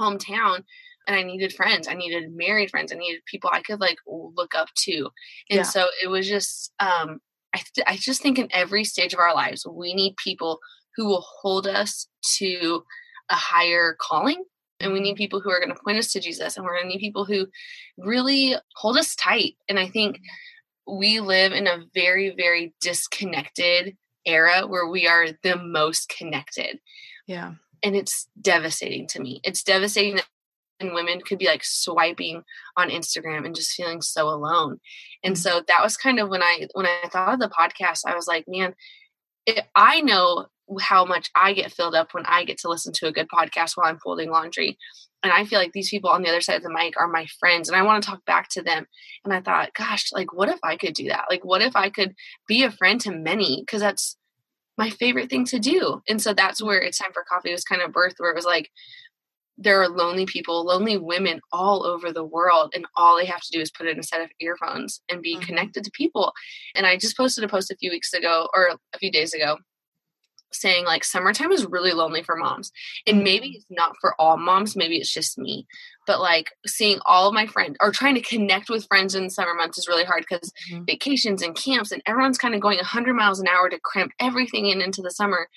hometown 0.00 0.64
and 1.06 1.16
i 1.16 1.22
needed 1.22 1.52
friends 1.52 1.88
i 1.88 1.94
needed 1.94 2.34
married 2.34 2.70
friends 2.70 2.92
i 2.92 2.96
needed 2.96 3.22
people 3.26 3.50
i 3.52 3.60
could 3.62 3.80
like 3.80 3.98
look 4.06 4.54
up 4.54 4.68
to. 4.74 5.08
And 5.50 5.58
Yeah. 5.58 5.62
so 5.62 5.86
it 6.02 6.08
was 6.08 6.28
just 6.28 6.72
um 6.80 7.20
I, 7.54 7.62
th- 7.74 7.86
I 7.86 7.96
just 7.96 8.20
think 8.20 8.38
in 8.38 8.48
every 8.52 8.84
stage 8.84 9.14
of 9.14 9.18
our 9.20 9.34
lives 9.34 9.66
we 9.66 9.94
need 9.94 10.14
people 10.22 10.58
who 10.96 11.06
will 11.06 11.24
hold 11.40 11.66
us 11.66 12.06
to 12.38 12.82
a 13.30 13.34
higher 13.34 13.96
calling 14.00 14.44
and 14.80 14.92
we 14.92 15.00
need 15.00 15.16
people 15.16 15.40
who 15.40 15.50
are 15.50 15.58
going 15.60 15.74
to 15.74 15.82
point 15.82 15.98
us 15.98 16.12
to 16.12 16.20
Jesus 16.20 16.56
and 16.56 16.64
we're 16.66 16.74
going 16.76 16.84
to 16.88 16.92
need 16.94 17.00
people 17.00 17.24
who 17.24 17.46
really 17.96 18.54
hold 18.74 18.98
us 18.98 19.14
tight. 19.16 19.54
And 19.70 19.78
I 19.78 19.88
think 19.88 20.20
we 20.86 21.20
live 21.20 21.52
in 21.52 21.66
a 21.66 21.84
very 21.94 22.34
very 22.36 22.74
disconnected 22.80 23.96
era 24.26 24.66
where 24.66 24.86
we 24.88 25.06
are 25.06 25.28
the 25.42 25.56
most 25.56 26.08
connected. 26.08 26.78
Yeah. 27.26 27.54
and 27.82 27.96
it's 27.96 28.28
devastating 28.40 29.06
to 29.08 29.20
me. 29.20 29.40
It's 29.44 29.62
devastating 29.62 30.16
that 30.16 30.26
women 30.80 31.20
could 31.20 31.38
be 31.38 31.46
like 31.46 31.64
swiping 31.64 32.42
on 32.76 32.90
Instagram 32.90 33.44
and 33.46 33.54
just 33.54 33.72
feeling 33.72 34.02
so 34.02 34.28
alone. 34.28 34.78
And 35.24 35.34
Mhm. 35.34 35.38
so 35.38 35.62
that 35.66 35.82
was 35.82 35.96
kind 35.96 36.18
of 36.20 36.28
when 36.28 36.42
I 36.42 36.68
when 36.74 36.86
I 36.86 37.08
thought 37.08 37.34
of 37.34 37.40
the 37.40 37.48
podcast, 37.48 38.00
I 38.06 38.14
was 38.14 38.26
like, 38.26 38.44
man, 38.46 38.74
it, 39.46 39.64
I 39.74 40.00
know 40.00 40.46
how 40.80 41.04
much 41.04 41.30
I 41.34 41.52
get 41.52 41.72
filled 41.72 41.94
up 41.94 42.12
when 42.12 42.26
I 42.26 42.44
get 42.44 42.58
to 42.58 42.68
listen 42.68 42.92
to 42.94 43.06
a 43.06 43.12
good 43.12 43.28
podcast 43.28 43.72
while 43.76 43.88
I'm 43.88 43.98
folding 44.00 44.30
laundry. 44.30 44.76
And 45.22 45.32
I 45.32 45.44
feel 45.44 45.58
like 45.58 45.72
these 45.72 45.90
people 45.90 46.10
on 46.10 46.22
the 46.22 46.28
other 46.28 46.40
side 46.40 46.56
of 46.56 46.62
the 46.62 46.72
mic 46.72 46.94
are 46.98 47.08
my 47.08 47.26
friends 47.40 47.68
and 47.68 47.76
I 47.76 47.82
want 47.82 48.02
to 48.02 48.08
talk 48.10 48.24
back 48.26 48.48
to 48.50 48.62
them. 48.62 48.86
And 49.24 49.32
I 49.32 49.40
thought, 49.40 49.74
gosh, 49.74 50.10
like 50.12 50.32
what 50.32 50.48
if 50.48 50.58
I 50.64 50.76
could 50.76 50.94
do 50.94 51.08
that? 51.08 51.26
Like 51.30 51.44
what 51.44 51.62
if 51.62 51.76
I 51.76 51.90
could 51.90 52.14
be 52.48 52.64
a 52.64 52.70
friend 52.70 53.00
to 53.02 53.12
many? 53.12 53.62
Because 53.62 53.80
that's 53.80 54.16
my 54.76 54.90
favorite 54.90 55.30
thing 55.30 55.44
to 55.46 55.58
do. 55.58 56.02
And 56.08 56.20
so 56.20 56.34
that's 56.34 56.62
where 56.62 56.80
it's 56.80 56.98
time 56.98 57.12
for 57.12 57.24
coffee 57.28 57.52
was 57.52 57.64
kind 57.64 57.80
of 57.80 57.92
birth 57.92 58.14
where 58.18 58.30
it 58.30 58.36
was 58.36 58.44
like 58.44 58.70
there 59.58 59.80
are 59.82 59.88
lonely 59.88 60.26
people, 60.26 60.64
lonely 60.64 60.96
women 60.98 61.40
all 61.52 61.84
over 61.84 62.12
the 62.12 62.24
world, 62.24 62.72
and 62.74 62.86
all 62.96 63.16
they 63.16 63.24
have 63.26 63.40
to 63.40 63.50
do 63.52 63.60
is 63.60 63.70
put 63.70 63.86
in 63.86 63.98
a 63.98 64.02
set 64.02 64.20
of 64.20 64.30
earphones 64.40 65.00
and 65.08 65.22
be 65.22 65.36
Mhm. 65.36 65.42
connected 65.46 65.84
to 65.84 65.90
people. 65.92 66.32
And 66.74 66.86
I 66.86 66.96
just 66.96 67.16
posted 67.16 67.44
a 67.44 67.48
post 67.48 67.70
a 67.70 67.76
few 67.76 67.90
weeks 67.90 68.12
ago 68.12 68.48
or 68.54 68.78
a 68.92 68.98
few 68.98 69.10
days 69.10 69.32
ago 69.34 69.58
saying 70.52 70.84
like 70.84 71.04
summertime 71.04 71.52
is 71.52 71.66
really 71.66 71.92
lonely 71.92 72.22
for 72.22 72.36
moms. 72.36 72.72
And 73.06 73.22
maybe 73.24 73.48
it's 73.56 73.66
not 73.70 73.96
for 74.00 74.14
all 74.18 74.36
moms, 74.36 74.76
maybe 74.76 74.96
it's 74.96 75.12
just 75.12 75.36
me. 75.38 75.66
But 76.06 76.20
like 76.20 76.50
seeing 76.66 76.98
all 77.04 77.28
of 77.28 77.34
my 77.34 77.46
friends 77.46 77.76
or 77.80 77.90
trying 77.90 78.14
to 78.14 78.20
connect 78.20 78.70
with 78.70 78.86
friends 78.86 79.14
in 79.14 79.24
the 79.24 79.30
summer 79.30 79.54
months 79.54 79.76
is 79.78 79.88
really 79.88 80.04
hard 80.04 80.24
because 80.28 80.52
Mhm. 80.70 80.86
vacations 80.86 81.42
and 81.42 81.56
camps 81.56 81.92
and 81.92 82.02
everyone's 82.06 82.38
kind 82.38 82.54
of 82.54 82.60
going 82.60 82.78
100 82.78 83.14
miles 83.14 83.40
an 83.40 83.48
hour 83.48 83.68
to 83.68 83.78
cramp 83.80 84.12
everything 84.20 84.66
in 84.66 84.80
into 84.80 85.02
the 85.02 85.10
summer 85.10 85.48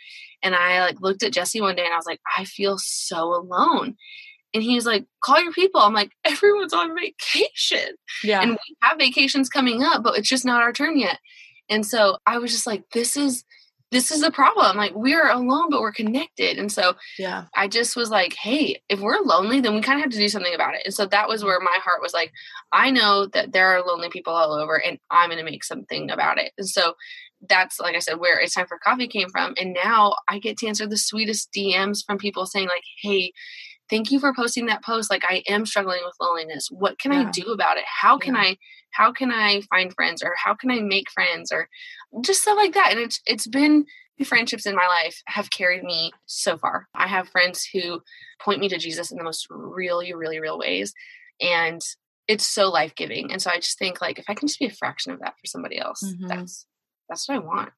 and 0.41 0.55
i 0.55 0.81
like 0.81 0.99
looked 1.01 1.21
at 1.23 1.33
jesse 1.33 1.61
one 1.61 1.75
day 1.75 1.83
and 1.85 1.93
i 1.93 1.97
was 1.97 2.05
like 2.05 2.21
i 2.37 2.43
feel 2.45 2.77
so 2.77 3.33
alone 3.35 3.95
and 4.53 4.63
he 4.63 4.73
was 4.75 4.85
like 4.85 5.05
call 5.23 5.41
your 5.41 5.51
people 5.53 5.81
i'm 5.81 5.93
like 5.93 6.11
everyone's 6.25 6.73
on 6.73 6.95
vacation 6.95 7.95
Yeah. 8.23 8.41
and 8.41 8.51
we 8.51 8.75
have 8.81 8.97
vacations 8.97 9.49
coming 9.49 9.83
up 9.83 10.01
but 10.03 10.17
it's 10.17 10.29
just 10.29 10.45
not 10.45 10.61
our 10.61 10.73
turn 10.73 10.97
yet 10.97 11.19
and 11.69 11.85
so 11.85 12.17
i 12.25 12.37
was 12.37 12.51
just 12.51 12.65
like 12.67 12.83
this 12.93 13.15
is 13.17 13.43
this 13.91 14.11
is 14.11 14.21
a 14.21 14.31
problem 14.31 14.77
like 14.77 14.93
we're 14.93 15.29
alone 15.29 15.69
but 15.69 15.81
we're 15.81 15.91
connected 15.91 16.57
and 16.57 16.71
so 16.71 16.93
yeah. 17.17 17.45
I 17.55 17.67
just 17.67 17.95
was 17.95 18.09
like, 18.09 18.33
hey, 18.33 18.81
if 18.89 18.99
we're 18.99 19.19
lonely, 19.19 19.59
then 19.59 19.75
we 19.75 19.81
kind 19.81 19.99
of 19.99 20.03
have 20.03 20.11
to 20.11 20.17
do 20.17 20.29
something 20.29 20.53
about 20.53 20.75
it. 20.75 20.81
And 20.85 20.93
so 20.93 21.05
that 21.07 21.27
was 21.27 21.41
mm-hmm. 21.41 21.47
where 21.47 21.59
my 21.59 21.77
heart 21.83 22.01
was 22.01 22.13
like, 22.13 22.31
I 22.71 22.91
know 22.91 23.27
that 23.27 23.51
there 23.51 23.67
are 23.75 23.85
lonely 23.85 24.09
people 24.09 24.33
all 24.33 24.53
over 24.53 24.75
and 24.75 24.97
I'm 25.09 25.29
going 25.29 25.39
to 25.39 25.49
make 25.49 25.63
something 25.63 26.09
about 26.09 26.39
it. 26.39 26.51
And 26.57 26.67
so 26.67 26.93
that's, 27.47 27.79
like 27.79 27.95
I 27.95 27.99
said, 27.99 28.19
where 28.19 28.39
it's 28.39 28.53
time 28.53 28.67
for 28.67 28.77
coffee 28.77 29.07
came 29.07 29.29
from. 29.29 29.53
And 29.57 29.73
now 29.73 30.15
I 30.27 30.39
get 30.39 30.57
to 30.59 30.67
answer 30.67 30.87
the 30.87 30.97
sweetest 30.97 31.49
DMs 31.55 32.05
from 32.05 32.17
people 32.17 32.45
saying, 32.45 32.67
like, 32.67 32.83
hey, 33.01 33.31
thank 33.89 34.11
you 34.11 34.19
for 34.19 34.33
posting 34.33 34.65
that 34.67 34.83
post. 34.83 35.09
Like, 35.09 35.23
I 35.27 35.43
am 35.47 35.65
struggling 35.65 36.01
with 36.03 36.15
loneliness. 36.19 36.67
What 36.69 36.99
can 36.99 37.13
Yeah. 37.13 37.27
I 37.27 37.31
do 37.31 37.51
about 37.51 37.77
it? 37.77 37.85
How 37.85 38.17
can 38.17 38.35
Yeah. 38.35 38.41
I? 38.41 38.57
How 38.91 39.11
can 39.11 39.31
I 39.31 39.61
find 39.69 39.93
friends 39.93 40.23
or 40.23 40.33
how 40.43 40.55
can 40.55 40.71
I 40.71 40.79
make 40.79 41.11
friends 41.11 41.51
or 41.51 41.69
just 42.21 42.41
stuff 42.41 42.57
like 42.57 42.73
that? 42.73 42.89
And 42.91 42.99
it's 42.99 43.21
it's 43.25 43.47
been 43.47 43.85
friendships 44.25 44.65
in 44.65 44.75
my 44.75 44.87
life 44.87 45.21
have 45.27 45.49
carried 45.49 45.83
me 45.83 46.11
so 46.25 46.57
far. 46.57 46.87
I 46.93 47.07
have 47.07 47.29
friends 47.29 47.67
who 47.71 48.01
point 48.41 48.59
me 48.59 48.69
to 48.69 48.77
Jesus 48.77 49.11
in 49.11 49.17
the 49.17 49.23
most 49.23 49.47
really, 49.49 50.13
really 50.13 50.39
real 50.39 50.59
ways. 50.59 50.93
And 51.41 51.81
it's 52.27 52.45
so 52.45 52.69
life 52.69 52.95
giving. 52.95 53.31
And 53.31 53.41
so 53.41 53.49
I 53.49 53.57
just 53.57 53.79
think 53.79 54.01
like 54.01 54.19
if 54.19 54.25
I 54.27 54.33
can 54.33 54.47
just 54.47 54.59
be 54.59 54.65
a 54.65 54.71
fraction 54.71 55.13
of 55.13 55.19
that 55.19 55.35
for 55.39 55.47
somebody 55.47 55.79
else, 55.79 56.03
mm-hmm. 56.03 56.27
that's 56.27 56.65
that's 57.07 57.27
what 57.27 57.35
I 57.35 57.39
want. 57.39 57.71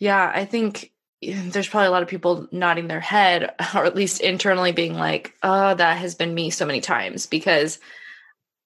Yeah, 0.00 0.30
I 0.34 0.44
think 0.44 0.92
there's 1.22 1.68
probably 1.68 1.86
a 1.86 1.90
lot 1.90 2.02
of 2.02 2.08
people 2.08 2.48
nodding 2.50 2.88
their 2.88 3.00
head 3.00 3.54
or 3.74 3.84
at 3.84 3.96
least 3.96 4.20
internally 4.20 4.72
being 4.72 4.94
like, 4.94 5.34
"Oh, 5.42 5.74
that 5.74 5.98
has 5.98 6.14
been 6.14 6.34
me 6.34 6.50
so 6.50 6.66
many 6.66 6.80
times" 6.80 7.26
because 7.26 7.78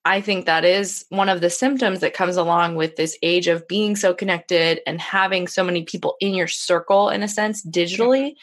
I 0.07 0.21
think 0.21 0.47
that 0.47 0.65
is 0.65 1.05
one 1.09 1.29
of 1.29 1.41
the 1.41 1.51
symptoms 1.51 1.99
that 1.99 2.15
comes 2.15 2.37
along 2.37 2.77
with 2.77 2.95
this 2.95 3.19
age 3.23 3.49
of 3.49 3.67
being 3.67 3.97
so 3.97 4.15
connected 4.15 4.81
and 4.87 5.01
having 5.01 5.49
so 5.49 5.65
many 5.65 5.83
people 5.83 6.15
in 6.21 6.33
your 6.33 6.47
circle, 6.47 7.11
in 7.11 7.25
a 7.25 7.29
sense, 7.29 7.67
digitally. 7.67 8.37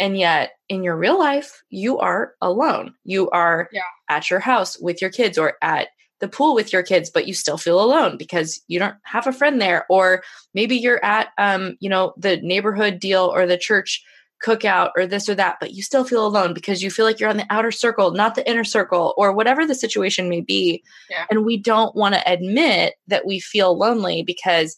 And 0.00 0.16
yet, 0.16 0.52
in 0.70 0.82
your 0.82 0.96
real 0.96 1.18
life, 1.18 1.62
you 1.68 1.98
are 1.98 2.32
alone. 2.40 2.94
You 3.04 3.28
are 3.30 3.68
yeah. 3.70 3.82
at 4.08 4.30
your 4.30 4.40
house 4.40 4.80
with 4.80 5.02
your 5.02 5.10
kids 5.10 5.36
or 5.36 5.58
at 5.60 5.88
the 6.20 6.28
pool 6.28 6.54
with 6.54 6.72
your 6.72 6.82
kids, 6.82 7.10
but 7.10 7.28
you 7.28 7.34
still 7.34 7.58
feel 7.58 7.82
alone 7.84 8.16
because 8.16 8.62
you 8.68 8.78
don't 8.78 8.96
have 9.02 9.26
a 9.26 9.32
friend 9.32 9.60
there. 9.60 9.84
Or 9.90 10.22
maybe 10.54 10.74
you're 10.74 11.04
at, 11.04 11.28
um, 11.36 11.76
you 11.80 11.90
know, 11.90 12.14
the 12.16 12.38
neighborhood 12.38 12.98
deal 12.98 13.24
or 13.24 13.46
the 13.46 13.58
church 13.58 14.02
cookout 14.44 14.90
or 14.96 15.06
this 15.06 15.28
or 15.28 15.34
that, 15.34 15.56
but 15.60 15.72
you 15.72 15.82
still 15.82 16.04
feel 16.04 16.26
alone 16.26 16.52
because 16.52 16.82
you 16.82 16.90
feel 16.90 17.04
like 17.04 17.18
you're 17.18 17.30
on 17.30 17.36
the 17.36 17.46
outer 17.50 17.70
circle, 17.70 18.10
not 18.10 18.34
the 18.34 18.48
inner 18.48 18.64
circle, 18.64 19.14
or 19.16 19.32
whatever 19.32 19.66
the 19.66 19.74
situation 19.74 20.28
may 20.28 20.40
be. 20.40 20.82
Yeah. 21.08 21.26
And 21.30 21.44
we 21.44 21.56
don't 21.56 21.94
want 21.96 22.14
to 22.14 22.30
admit 22.30 22.94
that 23.08 23.26
we 23.26 23.40
feel 23.40 23.76
lonely 23.76 24.22
because 24.22 24.76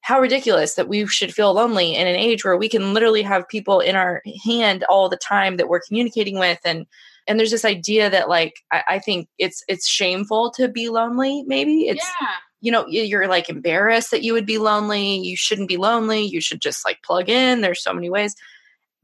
how 0.00 0.20
ridiculous 0.20 0.74
that 0.74 0.88
we 0.88 1.06
should 1.06 1.32
feel 1.32 1.52
lonely 1.52 1.94
in 1.94 2.06
an 2.06 2.16
age 2.16 2.44
where 2.44 2.56
we 2.56 2.68
can 2.68 2.92
literally 2.92 3.22
have 3.22 3.48
people 3.48 3.80
in 3.80 3.94
our 3.94 4.22
hand 4.44 4.84
all 4.88 5.08
the 5.08 5.16
time 5.16 5.56
that 5.56 5.68
we're 5.68 5.80
communicating 5.80 6.38
with. 6.38 6.58
And 6.64 6.86
and 7.28 7.38
there's 7.38 7.52
this 7.52 7.64
idea 7.64 8.10
that 8.10 8.28
like 8.28 8.54
I, 8.72 8.82
I 8.88 8.98
think 8.98 9.28
it's 9.38 9.62
it's 9.68 9.86
shameful 9.86 10.50
to 10.52 10.68
be 10.68 10.88
lonely 10.88 11.44
maybe. 11.46 11.82
It's 11.86 12.04
yeah. 12.20 12.28
you 12.60 12.72
know 12.72 12.84
you're 12.88 13.28
like 13.28 13.48
embarrassed 13.48 14.10
that 14.10 14.24
you 14.24 14.32
would 14.32 14.46
be 14.46 14.58
lonely. 14.58 15.18
You 15.18 15.36
shouldn't 15.36 15.68
be 15.68 15.76
lonely. 15.76 16.24
You 16.24 16.40
should 16.40 16.60
just 16.60 16.84
like 16.84 17.02
plug 17.04 17.28
in. 17.28 17.60
There's 17.60 17.82
so 17.82 17.92
many 17.92 18.10
ways 18.10 18.34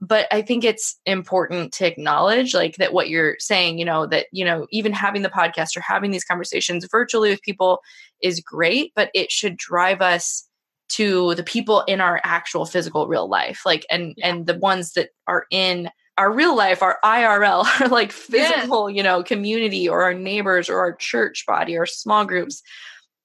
but 0.01 0.27
i 0.31 0.41
think 0.41 0.65
it's 0.65 0.99
important 1.07 1.73
to 1.73 1.87
acknowledge 1.87 2.55
like 2.55 2.77
that 2.77 2.93
what 2.93 3.09
you're 3.09 3.37
saying 3.39 3.79
you 3.79 3.85
know 3.85 4.07
that 4.07 4.27
you 4.33 4.45
know 4.45 4.67
even 4.71 4.93
having 4.93 5.23
the 5.23 5.29
podcast 5.29 5.77
or 5.77 5.81
having 5.81 6.11
these 6.11 6.25
conversations 6.25 6.87
virtually 6.91 7.31
with 7.31 7.43
people 7.43 7.81
is 8.23 8.41
great 8.41 8.93
but 8.95 9.11
it 9.15 9.31
should 9.31 9.57
drive 9.57 10.01
us 10.01 10.49
to 10.89 11.35
the 11.35 11.43
people 11.43 11.83
in 11.83 12.01
our 12.01 12.21
actual 12.25 12.65
physical 12.65 13.07
real 13.07 13.29
life 13.29 13.63
like 13.67 13.85
and 13.91 14.15
yeah. 14.17 14.29
and 14.29 14.47
the 14.47 14.59
ones 14.59 14.93
that 14.93 15.11
are 15.27 15.47
in 15.51 15.91
our 16.17 16.33
real 16.33 16.57
life 16.57 16.83
our 16.83 16.99
irl 17.05 17.65
our 17.81 17.89
like 17.91 18.13
physical 18.13 18.89
yeah. 18.89 18.97
you 18.97 19.03
know 19.03 19.23
community 19.23 19.89
or 19.89 20.03
our 20.03 20.15
neighbors 20.15 20.69
or 20.69 20.79
our 20.79 20.95
church 20.95 21.45
body 21.47 21.77
or 21.77 21.87
small 21.87 22.25
groups 22.25 22.63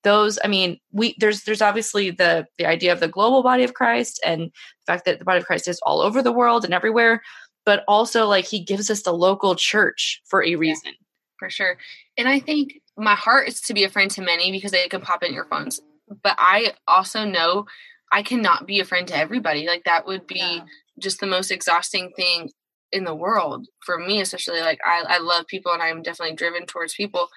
those 0.03 0.37
i 0.43 0.47
mean 0.47 0.79
we 0.91 1.15
there's 1.19 1.43
there's 1.43 1.61
obviously 1.61 2.11
the 2.11 2.45
the 2.57 2.65
idea 2.65 2.91
of 2.91 2.99
the 2.99 3.07
global 3.07 3.41
body 3.41 3.63
of 3.63 3.73
christ 3.73 4.19
and 4.25 4.41
the 4.41 4.51
fact 4.85 5.05
that 5.05 5.19
the 5.19 5.25
body 5.25 5.39
of 5.39 5.45
christ 5.45 5.67
is 5.67 5.79
all 5.83 6.01
over 6.01 6.21
the 6.21 6.31
world 6.31 6.63
and 6.63 6.73
everywhere 6.73 7.21
but 7.65 7.83
also 7.87 8.25
like 8.25 8.45
he 8.45 8.59
gives 8.59 8.89
us 8.89 9.03
the 9.03 9.13
local 9.13 9.55
church 9.55 10.21
for 10.25 10.43
a 10.43 10.55
reason. 10.55 10.83
yeah, 10.85 10.91
for 11.39 11.49
sure. 11.49 11.77
And 12.17 12.27
i 12.27 12.39
think 12.39 12.81
my 12.97 13.15
heart 13.15 13.47
is 13.47 13.61
to 13.61 13.73
be 13.73 13.83
a 13.83 13.89
friend 13.89 14.11
to 14.11 14.21
many 14.21 14.51
because 14.51 14.71
they 14.71 14.87
can 14.87 15.01
pop 15.01 15.23
in 15.23 15.33
your 15.33 15.45
phones 15.45 15.79
but 16.21 16.35
i 16.37 16.73
also 16.87 17.25
know 17.25 17.65
i 18.11 18.21
cannot 18.21 18.67
be 18.67 18.79
a 18.79 18.85
friend 18.85 19.07
to 19.07 19.17
everybody. 19.17 19.65
Like 19.67 19.83
that 19.85 20.05
would 20.05 20.27
be 20.27 20.35
yeah. 20.35 20.65
just 20.99 21.19
the 21.19 21.27
most 21.27 21.51
exhausting 21.51 22.11
thing 22.15 22.51
in 22.91 23.05
the 23.05 23.15
world 23.15 23.67
for 23.83 23.97
me 23.97 24.21
especially 24.21 24.61
like 24.61 24.79
I, 24.85 25.03
I 25.07 25.17
love 25.17 25.47
people 25.47 25.71
and 25.71 25.81
i'm 25.81 26.03
definitely 26.03 26.35
driven 26.35 26.67
towards 26.67 26.93
people 26.93 27.27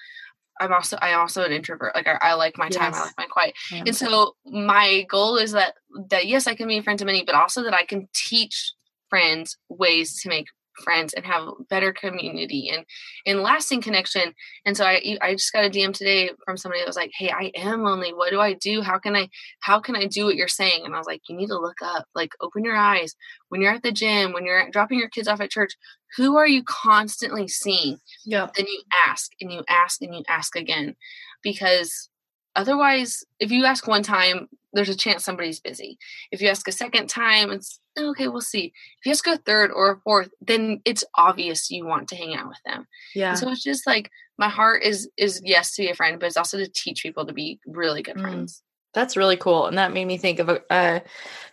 I'm 0.61 0.73
also 0.73 0.97
I'm 1.01 1.19
also 1.19 1.43
an 1.43 1.53
introvert. 1.53 1.95
Like 1.95 2.07
I, 2.07 2.19
I 2.21 2.35
like 2.35 2.57
my 2.57 2.69
time, 2.69 2.93
yes. 2.93 3.01
I 3.01 3.05
like 3.05 3.19
my 3.19 3.27
quiet. 3.27 3.55
Yeah. 3.71 3.85
And 3.87 3.97
so 3.97 4.37
my 4.45 5.05
goal 5.09 5.37
is 5.37 5.53
that 5.53 5.75
that 6.11 6.27
yes, 6.27 6.47
I 6.47 6.55
can 6.55 6.69
be 6.69 6.79
a 6.79 6.83
friend 6.83 6.99
to 6.99 7.05
many, 7.05 7.25
but 7.25 7.35
also 7.35 7.63
that 7.63 7.75
I 7.75 7.85
can 7.85 8.09
teach 8.15 8.73
friends 9.09 9.57
ways 9.69 10.21
to 10.23 10.29
make 10.29 10.47
friends 10.83 11.15
and 11.15 11.25
have 11.25 11.49
better 11.69 11.93
community 11.93 12.71
and 12.73 12.85
and 13.27 13.43
lasting 13.43 13.83
connection. 13.83 14.35
And 14.65 14.77
so 14.77 14.85
i 14.85 15.17
i 15.21 15.33
just 15.33 15.53
got 15.53 15.65
a 15.65 15.71
dm 15.71 15.93
today 15.93 16.31
from 16.45 16.57
somebody 16.57 16.81
that 16.81 16.87
was 16.87 16.97
like 16.97 17.13
hey 17.17 17.31
i 17.31 17.51
am 17.55 17.83
lonely. 17.83 18.13
What 18.13 18.31
do 18.31 18.41
i 18.41 18.55
do? 18.55 18.83
How 18.83 18.99
can 18.99 19.17
i 19.17 19.29
how 19.61 19.81
can 19.81 19.97
i 19.97 20.07
do 20.07 20.25
what 20.25 20.37
you're 20.37 20.49
saying? 20.49 20.83
And 20.85 20.95
i 20.95 20.99
was 20.99 21.07
like 21.07 21.23
you 21.29 21.37
need 21.37 21.49
to 21.49 21.59
look 21.59 21.79
up 21.83 22.07
like 22.15 22.31
open 22.41 22.65
your 22.65 22.77
eyes. 22.77 23.15
When 23.49 23.61
you're 23.61 23.75
at 23.75 23.83
the 23.83 23.93
gym 23.93 24.33
when 24.33 24.45
you're 24.45 24.71
dropping 24.71 24.99
your 24.99 25.09
kids 25.09 25.29
off 25.29 25.41
at 25.41 25.51
church 25.51 25.73
who 26.17 26.37
are 26.37 26.49
you 26.49 26.63
constantly 26.65 27.49
seeing? 27.49 27.99
Yeah 28.25 28.49
then 28.57 28.67
you 28.67 28.83
ask 29.07 29.33
and 29.41 29.53
you 29.53 29.63
ask 29.69 30.03
and 30.03 30.15
you 30.15 30.23
ask 30.29 30.57
again. 30.57 30.97
Because 31.43 32.09
otherwise 32.55 33.25
if 33.39 33.51
you 33.51 33.65
ask 33.65 33.87
one 33.87 34.03
time 34.03 34.49
there's 34.77 34.89
a 34.89 34.97
chance 34.97 35.25
somebody's 35.25 35.61
busy 35.61 35.99
if 36.31 36.41
you 36.41 36.49
ask 36.49 36.69
a 36.69 36.73
second 36.73 37.09
time 37.09 37.51
it's 37.51 37.81
okay, 37.99 38.29
we'll 38.29 38.41
see. 38.41 38.73
If 38.99 39.07
you 39.07 39.13
ask 39.13 39.27
a 39.27 39.39
third 39.39 39.71
or 39.71 39.93
a 39.93 40.01
fourth, 40.01 40.31
then 40.41 40.81
it's 40.85 41.05
obvious 41.15 41.71
you 41.71 41.87
want 41.87 42.09
to 42.09 42.17
hang 42.17 42.35
out 42.35 42.49
with 42.49 42.61
them. 42.65 42.87
Yeah. 43.15 43.31
And 43.31 43.39
so 43.39 43.51
it's 43.51 43.63
just 43.63 43.87
like 43.87 44.11
my 44.39 44.49
heart 44.49 44.83
is 44.83 45.09
is 45.17 45.41
yes 45.45 45.75
to 45.75 45.83
be 45.83 45.91
a 45.91 45.95
friend, 45.95 46.21
but 46.21 46.27
it's 46.27 46.37
also 46.37 46.59
to 46.59 46.69
teach 46.69 47.03
people 47.03 47.27
to 47.27 47.33
be 47.33 47.61
really 47.67 48.03
good 48.03 48.17
mm. 48.17 48.23
friends. 48.23 48.63
That's 48.95 49.17
really 49.17 49.37
cool. 49.37 49.67
And 49.67 49.77
that 49.77 49.93
made 49.93 50.07
me 50.07 50.17
think 50.17 50.39
of 50.39 50.49
a, 50.49 50.63
a 50.71 51.03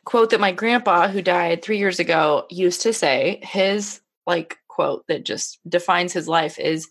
quote 0.06 0.30
that 0.30 0.40
my 0.40 0.54
grandpa, 0.54 1.10
who 1.10 1.22
died 1.22 1.62
three 1.62 1.78
years 1.78 2.00
ago, 2.00 2.46
used 2.50 2.82
to 2.82 2.94
say. 2.94 3.42
His 3.44 4.02
like 4.26 4.58
quote 4.70 5.06
that 5.08 5.26
just 5.26 5.60
defines 5.68 6.14
his 6.14 6.28
life 6.28 6.58
is 6.58 6.88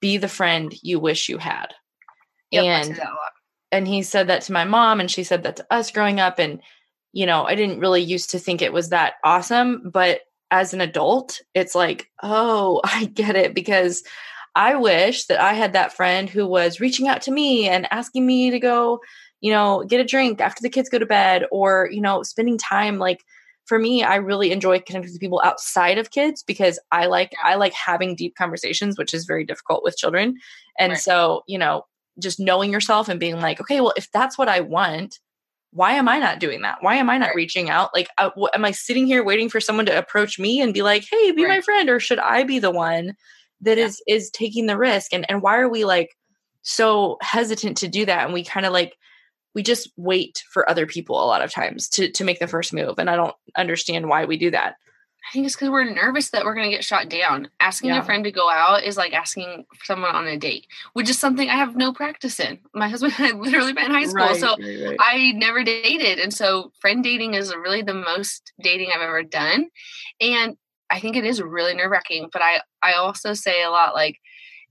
be 0.00 0.16
the 0.16 0.28
friend 0.28 0.72
you 0.82 1.00
wish 1.00 1.28
you 1.28 1.38
had. 1.38 1.74
Yep, 2.52 2.64
and 2.64 3.00
and 3.72 3.86
he 3.86 4.02
said 4.02 4.28
that 4.28 4.42
to 4.42 4.52
my 4.52 4.64
mom 4.64 5.00
and 5.00 5.10
she 5.10 5.24
said 5.24 5.42
that 5.42 5.56
to 5.56 5.66
us 5.70 5.90
growing 5.90 6.20
up 6.20 6.38
and 6.38 6.60
you 7.12 7.24
know, 7.24 7.44
I 7.44 7.54
didn't 7.54 7.80
really 7.80 8.02
used 8.02 8.28
to 8.30 8.38
think 8.38 8.60
it 8.60 8.74
was 8.74 8.90
that 8.90 9.14
awesome, 9.24 9.88
but 9.90 10.20
as 10.50 10.74
an 10.74 10.82
adult, 10.82 11.40
it's 11.54 11.74
like, 11.74 12.10
oh, 12.22 12.82
I 12.84 13.06
get 13.06 13.36
it 13.36 13.54
because 13.54 14.02
I 14.54 14.74
wish 14.74 15.24
that 15.26 15.40
I 15.40 15.54
had 15.54 15.72
that 15.72 15.94
friend 15.94 16.28
who 16.28 16.46
was 16.46 16.78
reaching 16.78 17.08
out 17.08 17.22
to 17.22 17.30
me 17.30 17.68
and 17.68 17.90
asking 17.90 18.26
me 18.26 18.50
to 18.50 18.58
go, 18.58 19.00
you 19.40 19.50
know, 19.50 19.82
get 19.84 20.00
a 20.00 20.04
drink 20.04 20.42
after 20.42 20.60
the 20.60 20.68
kids 20.68 20.90
go 20.90 20.98
to 20.98 21.06
bed 21.06 21.46
or, 21.50 21.88
you 21.90 22.02
know, 22.02 22.22
spending 22.22 22.58
time 22.58 22.98
like 22.98 23.22
for 23.64 23.78
me, 23.78 24.02
I 24.02 24.16
really 24.16 24.52
enjoy 24.52 24.80
connecting 24.80 25.12
with 25.12 25.20
people 25.20 25.40
outside 25.42 25.98
of 25.98 26.10
kids 26.10 26.42
because 26.42 26.78
I 26.92 27.06
like 27.06 27.32
I 27.42 27.56
like 27.56 27.72
having 27.72 28.14
deep 28.14 28.36
conversations, 28.36 28.96
which 28.96 29.12
is 29.12 29.24
very 29.24 29.44
difficult 29.44 29.82
with 29.82 29.96
children. 29.96 30.36
And 30.78 30.92
right. 30.92 31.00
so, 31.00 31.42
you 31.48 31.58
know, 31.58 31.84
just 32.18 32.40
knowing 32.40 32.72
yourself 32.72 33.08
and 33.08 33.20
being 33.20 33.40
like, 33.40 33.60
okay, 33.60 33.80
well, 33.80 33.92
if 33.96 34.10
that's 34.10 34.38
what 34.38 34.48
I 34.48 34.60
want, 34.60 35.18
why 35.72 35.92
am 35.92 36.08
I 36.08 36.18
not 36.18 36.40
doing 36.40 36.62
that? 36.62 36.78
Why 36.80 36.96
am 36.96 37.10
I 37.10 37.18
not 37.18 37.26
right. 37.26 37.36
reaching 37.36 37.68
out? 37.68 37.90
Like, 37.92 38.08
uh, 38.16 38.30
w- 38.30 38.48
am 38.54 38.64
I 38.64 38.70
sitting 38.70 39.06
here 39.06 39.22
waiting 39.22 39.50
for 39.50 39.60
someone 39.60 39.86
to 39.86 39.98
approach 39.98 40.38
me 40.38 40.60
and 40.60 40.72
be 40.72 40.82
like, 40.82 41.04
"Hey, 41.10 41.32
be 41.32 41.44
right. 41.44 41.56
my 41.56 41.60
friend," 41.60 41.90
or 41.90 42.00
should 42.00 42.18
I 42.18 42.44
be 42.44 42.58
the 42.58 42.70
one 42.70 43.14
that 43.60 43.76
yeah. 43.76 43.84
is 43.84 44.02
is 44.06 44.30
taking 44.30 44.66
the 44.66 44.78
risk? 44.78 45.12
And 45.12 45.26
and 45.28 45.42
why 45.42 45.58
are 45.58 45.68
we 45.68 45.84
like 45.84 46.16
so 46.62 47.18
hesitant 47.20 47.76
to 47.78 47.88
do 47.88 48.06
that? 48.06 48.24
And 48.24 48.32
we 48.32 48.42
kind 48.42 48.64
of 48.64 48.72
like 48.72 48.96
we 49.54 49.62
just 49.62 49.90
wait 49.96 50.42
for 50.50 50.68
other 50.68 50.86
people 50.86 51.22
a 51.22 51.26
lot 51.26 51.42
of 51.42 51.52
times 51.52 51.88
to 51.90 52.10
to 52.10 52.24
make 52.24 52.38
the 52.38 52.46
first 52.46 52.72
move. 52.72 52.98
And 52.98 53.10
I 53.10 53.16
don't 53.16 53.34
understand 53.56 54.08
why 54.08 54.24
we 54.24 54.38
do 54.38 54.50
that. 54.52 54.76
I 55.26 55.32
think 55.32 55.46
it's 55.46 55.56
because 55.56 55.70
we're 55.70 55.84
nervous 55.84 56.30
that 56.30 56.44
we're 56.44 56.54
going 56.54 56.70
to 56.70 56.76
get 56.76 56.84
shot 56.84 57.08
down. 57.08 57.48
Asking 57.58 57.90
yeah. 57.90 58.00
a 58.00 58.04
friend 58.04 58.22
to 58.24 58.30
go 58.30 58.48
out 58.48 58.84
is 58.84 58.96
like 58.96 59.12
asking 59.12 59.66
someone 59.82 60.14
on 60.14 60.26
a 60.26 60.36
date, 60.36 60.68
which 60.92 61.10
is 61.10 61.18
something 61.18 61.48
I 61.50 61.56
have 61.56 61.74
no 61.74 61.92
practice 61.92 62.38
in. 62.38 62.60
My 62.74 62.88
husband 62.88 63.14
and 63.18 63.34
I 63.34 63.36
literally 63.36 63.72
met 63.72 63.86
in 63.86 63.90
high 63.90 64.04
school, 64.04 64.24
right, 64.24 64.36
so 64.36 64.56
right, 64.56 64.88
right. 64.88 64.96
I 65.00 65.32
never 65.32 65.64
dated. 65.64 66.20
And 66.20 66.32
so 66.32 66.70
friend 66.80 67.02
dating 67.02 67.34
is 67.34 67.52
really 67.54 67.82
the 67.82 67.94
most 67.94 68.52
dating 68.60 68.90
I've 68.94 69.00
ever 69.00 69.24
done. 69.24 69.68
And 70.20 70.56
I 70.90 71.00
think 71.00 71.16
it 71.16 71.24
is 71.24 71.42
really 71.42 71.74
nerve 71.74 71.90
wracking, 71.90 72.28
but 72.32 72.42
I, 72.42 72.60
I 72.82 72.92
also 72.92 73.34
say 73.34 73.64
a 73.64 73.70
lot 73.70 73.94
like, 73.94 74.18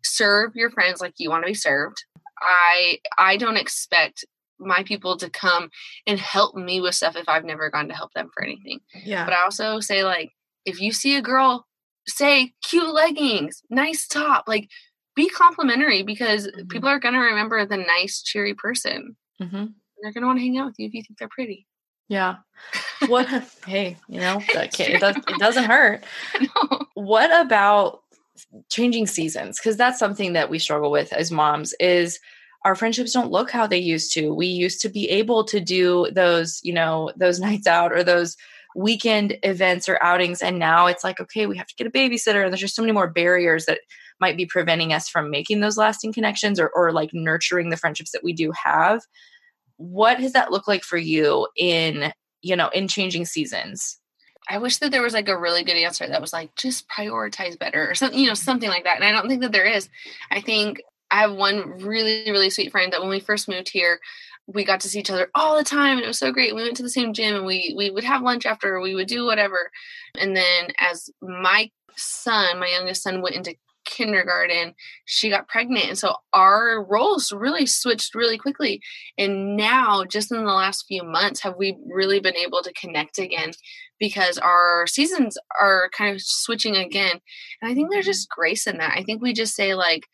serve 0.05 0.51
your 0.55 0.69
friends 0.69 1.01
like 1.01 1.15
you 1.17 1.29
want 1.29 1.43
to 1.43 1.47
be 1.47 1.53
served. 1.53 2.03
I 2.39 2.99
I 3.17 3.37
don't 3.37 3.57
expect 3.57 4.23
my 4.59 4.83
people 4.83 5.17
to 5.17 5.29
come 5.29 5.69
and 6.07 6.19
help 6.19 6.55
me 6.55 6.79
with 6.79 6.95
stuff 6.95 7.15
if 7.15 7.27
I've 7.27 7.43
never 7.43 7.69
gone 7.69 7.89
to 7.89 7.95
help 7.95 8.13
them 8.13 8.29
for 8.33 8.43
anything. 8.43 8.79
Yeah. 9.03 9.25
But 9.25 9.33
I 9.33 9.41
also 9.41 9.79
say 9.79 10.03
like 10.03 10.31
if 10.65 10.81
you 10.81 10.91
see 10.91 11.15
a 11.15 11.21
girl 11.21 11.65
say 12.07 12.53
cute 12.63 12.93
leggings, 12.93 13.63
nice 13.69 14.07
top, 14.07 14.45
like 14.47 14.69
be 15.15 15.29
complimentary 15.29 16.03
because 16.03 16.47
mm-hmm. 16.47 16.67
people 16.67 16.89
are 16.89 16.99
going 16.99 17.13
to 17.13 17.19
remember 17.19 17.65
the 17.65 17.77
nice, 17.77 18.21
cheery 18.21 18.53
person. 18.53 19.15
Mm-hmm. 19.41 19.65
They're 20.01 20.11
going 20.11 20.21
to 20.21 20.27
want 20.27 20.39
to 20.39 20.43
hang 20.43 20.57
out 20.57 20.67
with 20.67 20.75
you 20.77 20.87
if 20.87 20.93
you 20.93 21.03
think 21.03 21.17
they're 21.17 21.29
pretty. 21.29 21.65
Yeah. 22.07 22.37
What? 23.07 23.27
hey, 23.67 23.97
you 24.07 24.21
know, 24.21 24.41
that 24.53 24.79
it, 24.79 25.01
does, 25.01 25.17
it 25.17 25.37
doesn't 25.37 25.65
hurt. 25.65 26.03
No. 26.39 26.79
What 26.93 27.45
about 27.45 28.01
changing 28.69 29.05
seasons? 29.05 29.59
Because 29.59 29.75
that's 29.75 29.99
something 29.99 30.33
that 30.33 30.49
we 30.49 30.59
struggle 30.59 30.89
with 30.91 31.11
as 31.11 31.29
moms. 31.29 31.73
Is 31.79 32.19
our 32.63 32.73
friendships 32.73 33.11
don't 33.11 33.31
look 33.31 33.51
how 33.51 33.67
they 33.67 33.77
used 33.77 34.13
to. 34.13 34.33
We 34.33 34.47
used 34.47 34.81
to 34.81 34.89
be 34.89 35.09
able 35.09 35.43
to 35.43 35.59
do 35.59 36.09
those, 36.11 36.61
you 36.63 36.73
know, 36.73 37.11
those 37.15 37.39
nights 37.41 37.67
out 37.67 37.91
or 37.91 38.03
those 38.03 38.37
weekend 38.75 39.37
events 39.43 39.87
or 39.87 39.97
outings 40.03 40.41
and 40.41 40.59
now 40.59 40.85
it's 40.85 41.03
like 41.03 41.19
okay 41.21 41.45
we 41.45 41.57
have 41.57 41.65
to 41.65 41.75
get 41.75 41.87
a 41.87 41.89
babysitter 41.89 42.43
and 42.43 42.51
there's 42.51 42.59
just 42.59 42.75
so 42.75 42.81
many 42.81 42.91
more 42.91 43.09
barriers 43.09 43.65
that 43.65 43.79
might 44.19 44.35
be 44.35 44.45
preventing 44.45 44.91
us 44.91 45.07
from 45.07 45.31
making 45.31 45.61
those 45.61 45.77
lasting 45.77 46.11
connections 46.11 46.59
or, 46.59 46.69
or 46.75 46.91
like 46.91 47.09
nurturing 47.13 47.69
the 47.69 47.77
friendships 47.77 48.11
that 48.11 48.23
we 48.23 48.33
do 48.33 48.51
have 48.51 49.01
what 49.77 50.19
does 50.19 50.33
that 50.33 50.51
look 50.51 50.67
like 50.67 50.83
for 50.83 50.97
you 50.97 51.47
in 51.57 52.11
you 52.41 52.55
know 52.55 52.67
in 52.69 52.87
changing 52.87 53.25
seasons 53.25 53.97
I 54.47 54.59
wish 54.59 54.77
that 54.77 54.91
there 54.91 55.01
was 55.01 55.13
like 55.13 55.27
a 55.27 55.37
really 55.37 55.63
good 55.63 55.75
answer 55.75 56.07
that 56.07 56.21
was 56.21 56.31
like 56.31 56.53
just 56.55 56.87
prioritize 56.87 57.57
better 57.57 57.89
or 57.89 57.95
something, 57.95 58.19
you 58.19 58.27
know, 58.27 58.35
something 58.35 58.69
like 58.69 58.83
that. 58.83 58.97
And 58.97 59.03
I 59.03 59.11
don't 59.11 59.27
think 59.27 59.41
that 59.41 59.51
there 59.51 59.65
is. 59.65 59.89
I 60.29 60.39
think 60.39 60.83
I 61.09 61.21
have 61.21 61.33
one 61.33 61.79
really, 61.79 62.31
really 62.31 62.49
sweet 62.49 62.71
friend 62.71 62.93
that 62.93 63.01
when 63.01 63.09
we 63.09 63.19
first 63.19 63.47
moved 63.47 63.69
here, 63.69 63.99
we 64.47 64.63
got 64.63 64.81
to 64.81 64.89
see 64.89 64.99
each 64.99 65.09
other 65.09 65.29
all 65.33 65.57
the 65.57 65.63
time 65.63 65.97
and 65.97 66.05
it 66.05 66.07
was 66.07 66.19
so 66.19 66.31
great. 66.31 66.55
We 66.55 66.63
went 66.63 66.77
to 66.77 66.83
the 66.83 66.89
same 66.89 67.13
gym 67.13 67.35
and 67.35 67.45
we 67.45 67.73
we 67.77 67.89
would 67.89 68.03
have 68.03 68.21
lunch 68.21 68.45
after, 68.45 68.79
we 68.79 68.95
would 68.95 69.07
do 69.07 69.25
whatever. 69.25 69.71
And 70.19 70.35
then 70.35 70.69
as 70.79 71.09
my 71.21 71.71
son, 71.97 72.59
my 72.59 72.67
youngest 72.67 73.03
son 73.03 73.21
went 73.21 73.35
into 73.35 73.55
kindergarten, 73.85 74.73
she 75.05 75.29
got 75.29 75.47
pregnant. 75.47 75.87
And 75.87 75.97
so 75.97 76.15
our 76.33 76.83
roles 76.83 77.31
really 77.31 77.65
switched 77.65 78.15
really 78.15 78.37
quickly. 78.37 78.81
And 79.17 79.55
now, 79.55 80.03
just 80.03 80.31
in 80.31 80.43
the 80.43 80.51
last 80.51 80.85
few 80.87 81.03
months, 81.03 81.41
have 81.41 81.55
we 81.57 81.77
really 81.87 82.19
been 82.19 82.35
able 82.35 82.61
to 82.63 82.73
connect 82.73 83.19
again 83.19 83.51
because 83.99 84.37
our 84.37 84.85
seasons 84.87 85.37
are 85.61 85.89
kind 85.95 86.13
of 86.13 86.21
switching 86.21 86.75
again. 86.75 87.19
And 87.61 87.71
I 87.71 87.73
think 87.73 87.89
there's 87.89 88.05
mm-hmm. 88.05 88.11
just 88.11 88.29
grace 88.29 88.67
in 88.67 88.77
that. 88.77 88.97
I 88.97 89.03
think 89.03 89.21
we 89.21 89.33
just 89.33 89.55
say, 89.55 89.73
like, 89.73 90.07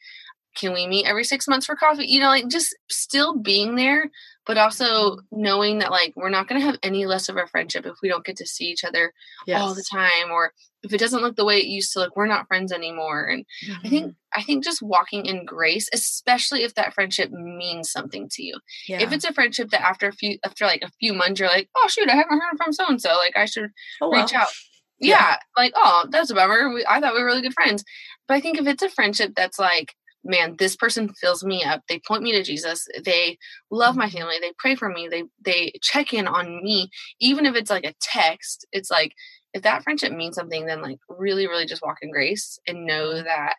can 0.55 0.73
we 0.73 0.87
meet 0.87 1.05
every 1.05 1.23
six 1.23 1.47
months 1.47 1.65
for 1.65 1.75
coffee? 1.75 2.05
You 2.07 2.19
know, 2.19 2.27
like 2.27 2.47
just 2.47 2.75
still 2.89 3.37
being 3.37 3.75
there, 3.75 4.09
but 4.45 4.57
also 4.57 5.19
knowing 5.31 5.79
that 5.79 5.91
like 5.91 6.13
we're 6.15 6.29
not 6.29 6.47
going 6.47 6.59
to 6.59 6.65
have 6.65 6.77
any 6.83 7.05
less 7.05 7.29
of 7.29 7.37
a 7.37 7.47
friendship 7.47 7.85
if 7.85 7.95
we 8.01 8.09
don't 8.09 8.25
get 8.25 8.37
to 8.37 8.45
see 8.45 8.65
each 8.65 8.83
other 8.83 9.13
yes. 9.47 9.61
all 9.61 9.73
the 9.73 9.85
time, 9.89 10.31
or 10.31 10.51
if 10.83 10.93
it 10.93 10.99
doesn't 10.99 11.21
look 11.21 11.35
the 11.35 11.45
way 11.45 11.59
it 11.59 11.67
used 11.67 11.93
to 11.93 11.99
look, 11.99 12.15
we're 12.15 12.25
not 12.25 12.47
friends 12.47 12.71
anymore. 12.71 13.25
And 13.25 13.45
mm-hmm. 13.65 13.85
I 13.85 13.89
think 13.89 14.05
mm-hmm. 14.05 14.39
I 14.39 14.43
think 14.43 14.63
just 14.63 14.81
walking 14.81 15.25
in 15.25 15.45
grace, 15.45 15.89
especially 15.93 16.63
if 16.63 16.75
that 16.75 16.93
friendship 16.93 17.31
means 17.31 17.91
something 17.91 18.27
to 18.31 18.43
you. 18.43 18.59
Yeah. 18.87 19.01
If 19.01 19.11
it's 19.11 19.25
a 19.25 19.33
friendship 19.33 19.69
that 19.69 19.81
after 19.81 20.07
a 20.07 20.13
few 20.13 20.37
after 20.43 20.65
like 20.65 20.81
a 20.81 20.91
few 20.99 21.13
months 21.13 21.39
you're 21.39 21.49
like, 21.49 21.69
oh 21.77 21.87
shoot, 21.87 22.09
I 22.09 22.15
haven't 22.15 22.39
heard 22.39 22.57
from 22.57 22.73
so 22.73 22.85
and 22.87 23.01
so, 23.01 23.15
like 23.15 23.37
I 23.37 23.45
should 23.45 23.69
oh, 24.01 24.09
well. 24.09 24.21
reach 24.21 24.33
out. 24.33 24.49
Yeah. 24.99 25.17
yeah, 25.17 25.37
like 25.57 25.73
oh, 25.75 26.07
that's 26.11 26.29
a 26.29 26.35
bummer. 26.35 26.71
We, 26.73 26.85
I 26.87 26.99
thought 26.99 27.15
we 27.15 27.21
were 27.21 27.25
really 27.25 27.41
good 27.41 27.53
friends. 27.53 27.83
But 28.27 28.35
I 28.35 28.39
think 28.39 28.59
if 28.59 28.67
it's 28.67 28.83
a 28.83 28.89
friendship 28.89 29.33
that's 29.35 29.57
like 29.57 29.95
man 30.23 30.55
this 30.57 30.75
person 30.75 31.09
fills 31.09 31.43
me 31.43 31.63
up 31.63 31.81
they 31.87 31.99
point 31.99 32.23
me 32.23 32.31
to 32.31 32.43
jesus 32.43 32.87
they 33.03 33.37
love 33.69 33.95
my 33.95 34.05
mm-hmm. 34.07 34.17
family 34.17 34.35
they 34.39 34.53
pray 34.57 34.75
for 34.75 34.89
me 34.89 35.07
they 35.09 35.23
they 35.43 35.73
check 35.81 36.13
in 36.13 36.27
on 36.27 36.63
me 36.63 36.89
even 37.19 37.45
if 37.45 37.55
it's 37.55 37.71
like 37.71 37.85
a 37.85 37.95
text 38.01 38.65
it's 38.71 38.91
like 38.91 39.13
if 39.53 39.63
that 39.63 39.83
friendship 39.83 40.11
means 40.11 40.35
something 40.35 40.65
then 40.65 40.81
like 40.81 40.99
really 41.09 41.47
really 41.47 41.65
just 41.65 41.81
walk 41.81 41.97
in 42.01 42.11
grace 42.11 42.59
and 42.67 42.85
know 42.85 43.21
that 43.21 43.55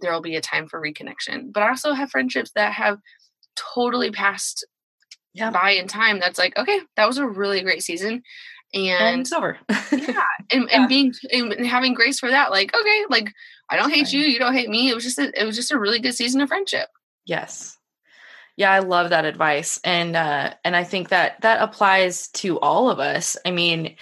there 0.00 0.12
will 0.12 0.22
be 0.22 0.36
a 0.36 0.40
time 0.40 0.66
for 0.66 0.80
reconnection 0.80 1.52
but 1.52 1.62
i 1.62 1.68
also 1.68 1.92
have 1.92 2.10
friendships 2.10 2.50
that 2.54 2.72
have 2.72 2.98
totally 3.54 4.10
passed 4.10 4.66
yeah. 5.34 5.50
by 5.50 5.70
in 5.70 5.86
time 5.86 6.18
that's 6.18 6.38
like 6.38 6.56
okay 6.56 6.80
that 6.96 7.06
was 7.06 7.18
a 7.18 7.26
really 7.26 7.62
great 7.62 7.82
season 7.82 8.22
and, 8.76 9.26
and 9.26 9.26
yeah 9.28 9.56
and, 10.52 10.68
yeah. 10.68 10.68
and 10.70 10.88
being 10.88 11.14
and 11.32 11.66
having 11.66 11.94
grace 11.94 12.18
for 12.18 12.30
that 12.30 12.50
like 12.50 12.74
okay 12.74 13.04
like 13.08 13.32
I 13.68 13.76
don't 13.76 13.90
hate 13.90 14.04
right. 14.04 14.12
you, 14.12 14.20
you 14.20 14.38
don't 14.38 14.54
hate 14.54 14.68
me. 14.68 14.90
It 14.90 14.94
was 14.94 15.04
just 15.04 15.18
a, 15.18 15.32
it 15.40 15.44
was 15.44 15.56
just 15.56 15.72
a 15.72 15.78
really 15.78 15.98
good 15.98 16.14
season 16.14 16.40
of 16.40 16.48
friendship. 16.48 16.88
Yes. 17.24 17.76
Yeah, 18.56 18.72
I 18.72 18.78
love 18.78 19.10
that 19.10 19.24
advice. 19.24 19.80
And 19.84 20.16
uh 20.16 20.54
and 20.64 20.76
I 20.76 20.84
think 20.84 21.08
that 21.08 21.40
that 21.42 21.60
applies 21.60 22.28
to 22.28 22.58
all 22.60 22.90
of 22.90 23.00
us. 23.00 23.36
I 23.44 23.50
mean, 23.50 23.96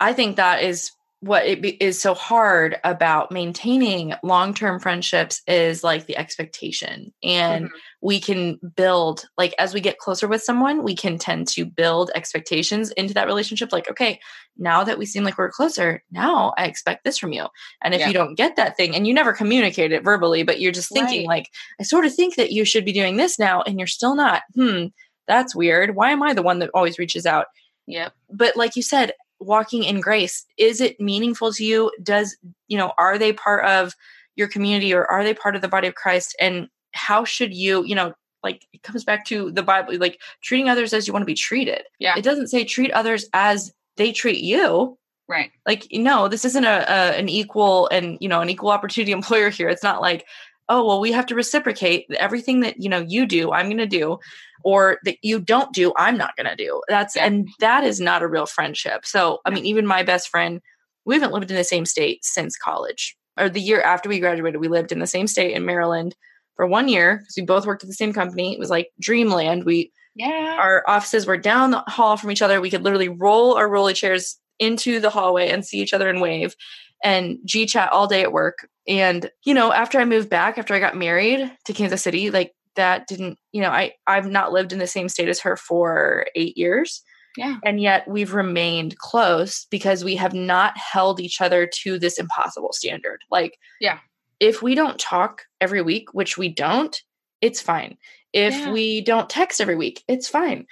I 0.00 0.12
think 0.12 0.36
that 0.36 0.62
is 0.62 0.92
what 1.20 1.46
it 1.46 1.62
be, 1.62 1.70
is 1.82 2.00
so 2.00 2.12
hard 2.12 2.76
about 2.84 3.32
maintaining 3.32 4.12
long-term 4.22 4.78
friendships 4.78 5.40
is 5.46 5.82
like 5.82 6.06
the 6.06 6.16
expectation 6.16 7.12
and 7.22 7.66
mm-hmm. 7.66 7.76
we 8.02 8.20
can 8.20 8.58
build 8.76 9.24
like 9.38 9.54
as 9.58 9.72
we 9.72 9.80
get 9.80 9.98
closer 9.98 10.28
with 10.28 10.42
someone 10.42 10.84
we 10.84 10.94
can 10.94 11.16
tend 11.16 11.48
to 11.48 11.64
build 11.64 12.10
expectations 12.14 12.90
into 12.92 13.14
that 13.14 13.26
relationship 13.26 13.72
like 13.72 13.90
okay 13.90 14.20
now 14.58 14.84
that 14.84 14.98
we 14.98 15.06
seem 15.06 15.24
like 15.24 15.38
we're 15.38 15.50
closer 15.50 16.02
now 16.10 16.52
i 16.58 16.66
expect 16.66 17.02
this 17.02 17.16
from 17.16 17.32
you 17.32 17.46
and 17.82 17.94
if 17.94 18.00
yeah. 18.00 18.08
you 18.08 18.12
don't 18.12 18.36
get 18.36 18.56
that 18.56 18.76
thing 18.76 18.94
and 18.94 19.06
you 19.06 19.14
never 19.14 19.32
communicate 19.32 19.92
it 19.92 20.04
verbally 20.04 20.42
but 20.42 20.60
you're 20.60 20.70
just 20.70 20.92
thinking 20.92 21.26
right. 21.26 21.38
like 21.38 21.50
i 21.80 21.82
sort 21.82 22.04
of 22.04 22.14
think 22.14 22.36
that 22.36 22.52
you 22.52 22.64
should 22.64 22.84
be 22.84 22.92
doing 22.92 23.16
this 23.16 23.38
now 23.38 23.62
and 23.62 23.78
you're 23.78 23.86
still 23.86 24.14
not 24.14 24.42
hmm 24.54 24.86
that's 25.26 25.56
weird 25.56 25.96
why 25.96 26.10
am 26.10 26.22
i 26.22 26.34
the 26.34 26.42
one 26.42 26.58
that 26.58 26.70
always 26.74 26.98
reaches 26.98 27.24
out 27.24 27.46
Yep. 27.86 28.12
But 28.32 28.56
like 28.56 28.76
you 28.76 28.82
said, 28.82 29.12
walking 29.40 29.84
in 29.84 30.00
grace. 30.00 30.44
Is 30.56 30.80
it 30.80 31.00
meaningful 31.00 31.52
to 31.52 31.64
you? 31.64 31.90
Does 32.02 32.36
you 32.68 32.78
know 32.78 32.92
are 32.98 33.18
they 33.18 33.32
part 33.32 33.64
of 33.64 33.94
your 34.36 34.48
community 34.48 34.92
or 34.92 35.04
are 35.06 35.24
they 35.24 35.34
part 35.34 35.56
of 35.56 35.62
the 35.62 35.68
body 35.68 35.88
of 35.88 35.94
christ? 35.94 36.36
And 36.40 36.68
how 36.92 37.24
should 37.24 37.54
you 37.54 37.84
you 37.84 37.94
know 37.94 38.14
like 38.42 38.66
it 38.72 38.82
comes 38.82 39.04
back 39.04 39.24
to 39.26 39.50
the 39.50 39.62
bible 39.62 39.98
like 39.98 40.20
treating 40.42 40.68
others 40.68 40.92
as 40.92 41.06
you 41.06 41.12
want 41.12 41.22
to 41.22 41.26
be 41.26 41.34
treated. 41.34 41.82
Yeah. 41.98 42.14
It 42.16 42.22
doesn't 42.22 42.48
say 42.48 42.64
treat 42.64 42.92
others 42.92 43.28
as 43.32 43.72
they 43.96 44.12
treat 44.12 44.42
you. 44.42 44.96
Right. 45.28 45.50
Like 45.66 45.88
no 45.90 46.28
this 46.28 46.44
isn't 46.44 46.64
a, 46.64 46.84
a 46.88 47.18
an 47.18 47.28
equal 47.28 47.88
and 47.88 48.18
you 48.20 48.28
know 48.28 48.40
an 48.40 48.50
equal 48.50 48.70
opportunity 48.70 49.12
employer 49.20 49.50
here. 49.50 49.68
It's 49.68 49.82
not 49.82 50.00
like 50.00 50.26
oh 50.68 50.84
well 50.84 51.00
we 51.00 51.12
have 51.12 51.26
to 51.26 51.34
reciprocate 51.34 52.06
everything 52.18 52.60
that 52.60 52.80
you 52.82 52.88
know 52.88 53.04
you 53.06 53.26
do 53.26 53.52
i'm 53.52 53.66
going 53.66 53.76
to 53.78 53.86
do 53.86 54.18
or 54.66 54.98
that 55.04 55.16
you 55.22 55.38
don't 55.38 55.72
do 55.72 55.92
i'm 55.96 56.18
not 56.18 56.36
going 56.36 56.48
to 56.48 56.56
do. 56.56 56.82
That's 56.88 57.14
yeah. 57.14 57.26
and 57.26 57.48
that 57.60 57.84
is 57.84 58.00
not 58.00 58.22
a 58.22 58.28
real 58.28 58.46
friendship. 58.46 59.06
So 59.06 59.38
i 59.46 59.50
mean 59.50 59.64
even 59.64 59.86
my 59.86 60.02
best 60.02 60.28
friend 60.28 60.60
we 61.04 61.14
haven't 61.14 61.32
lived 61.32 61.50
in 61.50 61.56
the 61.56 61.64
same 61.64 61.86
state 61.86 62.24
since 62.24 62.56
college 62.56 63.16
or 63.38 63.48
the 63.48 63.60
year 63.60 63.80
after 63.80 64.08
we 64.08 64.18
graduated 64.18 64.60
we 64.60 64.68
lived 64.68 64.92
in 64.92 64.98
the 64.98 65.06
same 65.06 65.28
state 65.28 65.54
in 65.54 65.64
maryland 65.64 66.16
for 66.56 66.66
one 66.66 66.88
year 66.88 67.18
because 67.18 67.36
we 67.36 67.44
both 67.44 67.66
worked 67.66 67.84
at 67.84 67.88
the 67.88 67.94
same 67.94 68.12
company. 68.12 68.54
It 68.54 68.58
was 68.58 68.70
like 68.70 68.90
dreamland. 69.00 69.64
We 69.64 69.92
yeah. 70.14 70.56
our 70.58 70.82
offices 70.88 71.26
were 71.26 71.36
down 71.36 71.70
the 71.70 71.84
hall 71.86 72.16
from 72.16 72.30
each 72.30 72.42
other. 72.42 72.60
We 72.60 72.70
could 72.70 72.82
literally 72.82 73.10
roll 73.10 73.54
our 73.54 73.68
rolly 73.68 73.92
chairs 73.92 74.38
into 74.58 74.98
the 75.00 75.10
hallway 75.10 75.50
and 75.50 75.64
see 75.64 75.80
each 75.80 75.92
other 75.92 76.08
and 76.08 76.20
wave 76.20 76.56
and 77.04 77.38
G 77.44 77.66
chat 77.66 77.92
all 77.92 78.06
day 78.06 78.22
at 78.22 78.32
work. 78.32 78.68
And, 78.88 79.30
you 79.44 79.52
know, 79.52 79.72
after 79.72 79.98
I 79.98 80.06
moved 80.06 80.30
back, 80.30 80.56
after 80.56 80.72
I 80.72 80.80
got 80.80 80.96
married 80.96 81.52
to 81.66 81.72
Kansas 81.72 82.02
City, 82.02 82.30
like 82.30 82.52
that 82.76 83.06
didn't 83.06 83.38
you 83.52 83.60
know 83.60 83.70
i 83.70 83.92
i've 84.06 84.28
not 84.28 84.52
lived 84.52 84.72
in 84.72 84.78
the 84.78 84.86
same 84.86 85.08
state 85.08 85.28
as 85.28 85.40
her 85.40 85.56
for 85.56 86.26
eight 86.34 86.56
years. 86.56 87.02
Yeah. 87.36 87.58
And 87.64 87.80
yet 87.80 88.08
we've 88.08 88.32
remained 88.32 88.96
close 88.96 89.66
because 89.70 90.02
we 90.02 90.16
have 90.16 90.32
not 90.32 90.76
held 90.78 91.20
each 91.20 91.42
other 91.42 91.68
to 91.82 91.98
this 91.98 92.18
impossible 92.18 92.72
standard. 92.72 93.20
Like 93.30 93.58
yeah. 93.78 93.98
if 94.40 94.62
we 94.62 94.74
don't 94.74 94.98
talk 94.98 95.42
every 95.60 95.82
week 95.82 96.14
which 96.14 96.38
we 96.38 96.48
don't 96.48 97.00
it's 97.42 97.60
fine. 97.60 97.98
If 98.32 98.54
yeah. 98.54 98.72
we 98.72 99.02
don't 99.02 99.28
text 99.28 99.60
every 99.60 99.76
week 99.76 100.02
it's 100.08 100.28
fine. 100.28 100.66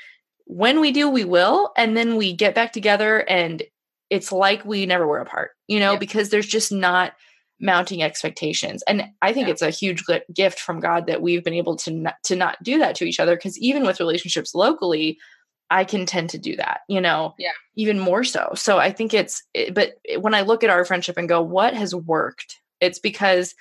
When 0.47 0.81
we 0.81 0.91
do 0.91 1.09
we 1.11 1.25
will 1.25 1.73
and 1.77 1.97
then 1.97 2.17
we 2.17 2.33
get 2.33 2.55
back 2.55 2.73
together 2.73 3.19
and 3.29 3.63
it's 4.11 4.33
like 4.33 4.65
we 4.65 4.87
never 4.87 5.07
were 5.07 5.19
apart 5.19 5.53
you 5.67 5.81
know 5.81 5.97
because 5.97 6.29
there's 6.29 6.47
just 6.47 6.71
not 6.71 7.15
mounting 7.61 8.03
expectations 8.03 8.83
and 8.87 9.05
i 9.23 9.33
think 9.33 9.47
yeah. 9.47 9.53
it's 9.53 9.63
a 9.63 9.71
huge 9.71 10.05
gift 10.35 10.59
from 10.59 10.81
god 10.81 11.07
that 11.07 11.23
we've 11.23 11.45
been 11.45 11.55
able 11.55 11.77
to 11.77 11.91
not, 11.91 12.17
to 12.25 12.35
not 12.35 12.61
do 12.63 12.79
that 12.79 12.95
to 12.95 13.05
each 13.05 13.21
other 13.21 13.37
because 13.37 13.59
even 13.59 13.87
with 13.87 14.01
relationships 14.01 14.55
locally 14.55 15.19
i 15.71 15.85
can 15.85 16.05
tend 16.05 16.29
to 16.29 16.39
do 16.39 16.57
that 16.57 16.81
you 16.89 17.01
know 17.01 17.35
yeah 17.39 17.53
even 17.77 17.99
more 17.99 18.25
so 18.25 18.51
so 18.55 18.79
i 18.79 18.91
think 18.91 19.15
it's 19.15 19.43
it, 19.55 19.73
but 19.73 19.95
when 20.19 20.35
i 20.35 20.41
look 20.41 20.65
at 20.65 20.71
our 20.71 20.85
friendship 20.85 21.17
and 21.17 21.29
go 21.29 21.41
what 21.41 21.75
has 21.75 21.95
worked 21.95 22.61
it's 22.81 22.99
because 22.99 23.55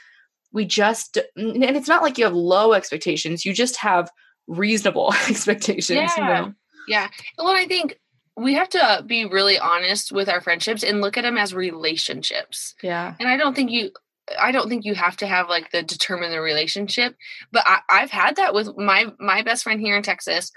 we 0.51 0.65
just 0.65 1.17
and 1.35 1.63
it's 1.63 1.87
not 1.87 2.01
like 2.01 2.17
you 2.17 2.23
have 2.23 2.33
low 2.33 2.73
expectations 2.73 3.45
you 3.45 3.53
just 3.53 3.75
have 3.77 4.09
reasonable 4.47 5.13
expectations 5.29 5.89
yeah. 5.89 6.17
You 6.17 6.23
know? 6.23 6.53
yeah 6.87 7.07
well 7.37 7.55
i 7.55 7.65
think 7.65 7.99
we 8.35 8.55
have 8.55 8.69
to 8.69 9.03
be 9.05 9.25
really 9.25 9.59
honest 9.59 10.11
with 10.11 10.27
our 10.27 10.41
friendships 10.41 10.83
and 10.83 11.01
look 11.01 11.17
at 11.17 11.21
them 11.21 11.37
as 11.37 11.53
relationships. 11.53 12.75
Yeah. 12.81 13.15
And 13.19 13.29
I 13.29 13.37
don't 13.37 13.55
think 13.55 13.71
you 13.71 13.91
I 14.39 14.51
don't 14.51 14.69
think 14.69 14.85
you 14.85 14.95
have 14.95 15.17
to 15.17 15.27
have 15.27 15.49
like 15.49 15.71
the 15.71 15.83
determine 15.83 16.31
the 16.31 16.39
relationship, 16.39 17.15
but 17.51 17.63
I, 17.65 17.79
I've 17.89 18.11
had 18.11 18.37
that 18.37 18.53
with 18.53 18.75
my 18.77 19.07
my 19.19 19.41
best 19.41 19.63
friend 19.63 19.79
here 19.79 19.97
in 19.97 20.03
Texas. 20.03 20.51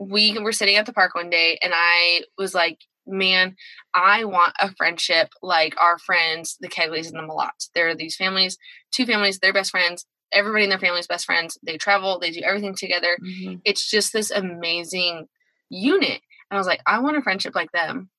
We 0.00 0.38
were 0.38 0.52
sitting 0.52 0.76
at 0.76 0.86
the 0.86 0.92
park 0.92 1.14
one 1.14 1.30
day 1.30 1.58
and 1.62 1.72
I 1.74 2.22
was 2.36 2.54
like, 2.54 2.78
man, 3.04 3.56
I 3.94 4.24
want 4.24 4.52
a 4.60 4.72
friendship 4.76 5.30
like 5.42 5.74
our 5.80 5.98
friends, 5.98 6.56
the 6.60 6.68
Kegleys 6.68 7.08
and 7.08 7.16
the 7.16 7.22
Malots. 7.22 7.70
There 7.74 7.88
are 7.88 7.94
these 7.96 8.14
families, 8.14 8.58
two 8.92 9.06
families, 9.06 9.38
they're 9.38 9.52
best 9.52 9.70
friends. 9.70 10.04
Everybody 10.30 10.64
in 10.64 10.70
their 10.70 10.78
family 10.78 11.00
is 11.00 11.06
best 11.06 11.24
friends. 11.24 11.58
They 11.66 11.78
travel, 11.78 12.18
they 12.20 12.30
do 12.30 12.42
everything 12.44 12.74
together. 12.74 13.16
Mm-hmm. 13.24 13.56
It's 13.64 13.90
just 13.90 14.12
this 14.12 14.30
amazing 14.30 15.26
unit. 15.70 16.20
And 16.50 16.56
I 16.56 16.60
was 16.60 16.66
like, 16.66 16.80
I 16.86 16.98
want 17.00 17.16
a 17.16 17.22
friendship 17.22 17.54
like 17.54 17.72
them. 17.72 18.10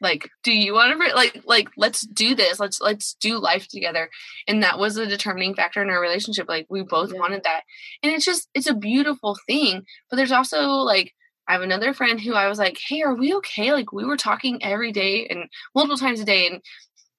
Like, 0.00 0.28
do 0.42 0.52
you 0.52 0.74
want 0.74 1.00
to 1.00 1.14
like 1.14 1.42
like 1.46 1.68
let's 1.76 2.02
do 2.06 2.34
this. 2.34 2.58
Let's 2.58 2.80
let's 2.80 3.14
do 3.20 3.38
life 3.38 3.68
together. 3.68 4.10
And 4.48 4.62
that 4.62 4.78
was 4.78 4.96
a 4.96 5.06
determining 5.06 5.54
factor 5.54 5.82
in 5.82 5.88
our 5.88 6.00
relationship. 6.00 6.48
Like 6.48 6.66
we 6.68 6.82
both 6.82 7.12
yeah. 7.12 7.20
wanted 7.20 7.44
that. 7.44 7.62
And 8.02 8.12
it's 8.12 8.24
just 8.24 8.48
it's 8.54 8.68
a 8.68 8.74
beautiful 8.74 9.36
thing. 9.46 9.84
But 10.10 10.16
there's 10.16 10.32
also 10.32 10.68
like 10.68 11.14
I 11.46 11.52
have 11.52 11.62
another 11.62 11.92
friend 11.92 12.20
who 12.20 12.34
I 12.34 12.48
was 12.48 12.58
like, 12.58 12.78
"Hey, 12.78 13.02
are 13.02 13.14
we 13.14 13.34
okay?" 13.34 13.72
Like 13.72 13.92
we 13.92 14.04
were 14.04 14.16
talking 14.16 14.62
every 14.62 14.92
day 14.92 15.26
and 15.26 15.48
multiple 15.74 15.98
times 15.98 16.20
a 16.20 16.24
day, 16.24 16.46
and 16.48 16.60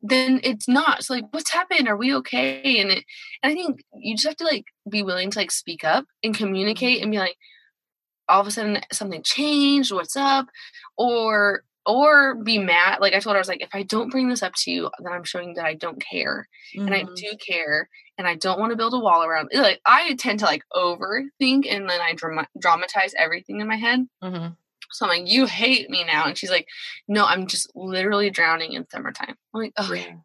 then 0.01 0.39
it's 0.43 0.67
not. 0.67 1.03
So 1.03 1.13
like, 1.13 1.25
what's 1.31 1.51
happened? 1.51 1.87
Are 1.87 1.97
we 1.97 2.13
okay? 2.15 2.79
And 2.79 2.91
it, 2.91 3.05
and 3.41 3.51
I 3.51 3.53
think 3.53 3.81
you 3.97 4.15
just 4.15 4.27
have 4.27 4.37
to 4.37 4.43
like 4.43 4.65
be 4.89 5.03
willing 5.03 5.31
to 5.31 5.39
like 5.39 5.51
speak 5.51 5.83
up 5.83 6.05
and 6.23 6.35
communicate 6.35 6.97
mm-hmm. 6.97 7.03
and 7.03 7.11
be 7.11 7.19
like, 7.19 7.35
all 8.27 8.41
of 8.41 8.47
a 8.47 8.51
sudden 8.51 8.81
something 8.91 9.23
changed. 9.23 9.91
What's 9.91 10.15
up? 10.15 10.47
Or 10.97 11.63
or 11.85 12.35
be 12.35 12.57
mad. 12.57 12.99
Like 12.99 13.13
I 13.13 13.19
told 13.19 13.35
her, 13.35 13.37
I 13.37 13.41
was 13.41 13.47
like, 13.47 13.61
if 13.61 13.69
I 13.73 13.83
don't 13.83 14.09
bring 14.09 14.27
this 14.27 14.41
up 14.41 14.53
to 14.55 14.71
you, 14.71 14.89
then 14.99 15.13
I'm 15.13 15.23
showing 15.23 15.53
that 15.55 15.65
I 15.65 15.75
don't 15.75 16.01
care, 16.01 16.47
mm-hmm. 16.75 16.87
and 16.87 16.95
I 16.95 17.03
do 17.15 17.37
care, 17.37 17.89
and 18.17 18.27
I 18.27 18.35
don't 18.35 18.59
want 18.59 18.71
to 18.71 18.75
build 18.75 18.93
a 18.93 18.99
wall 18.99 19.23
around. 19.23 19.51
Like 19.53 19.81
I 19.85 20.15
tend 20.15 20.39
to 20.39 20.45
like 20.45 20.63
overthink, 20.73 21.67
and 21.69 21.89
then 21.89 22.01
I 22.01 22.13
dram- 22.15 22.47
dramatize 22.59 23.13
everything 23.17 23.59
in 23.59 23.67
my 23.67 23.75
head. 23.75 24.07
Mm-hmm. 24.23 24.53
So 24.91 25.05
I'm 25.05 25.09
like, 25.09 25.31
you 25.31 25.45
hate 25.45 25.89
me 25.89 26.03
now, 26.03 26.25
and 26.25 26.37
she's 26.37 26.51
like, 26.51 26.67
no, 27.07 27.25
I'm 27.25 27.47
just 27.47 27.71
literally 27.75 28.29
drowning 28.29 28.73
in 28.73 28.89
summertime. 28.89 29.35
I'm 29.53 29.61
like, 29.61 29.73
okay, 29.79 30.01
yeah. 30.07 30.15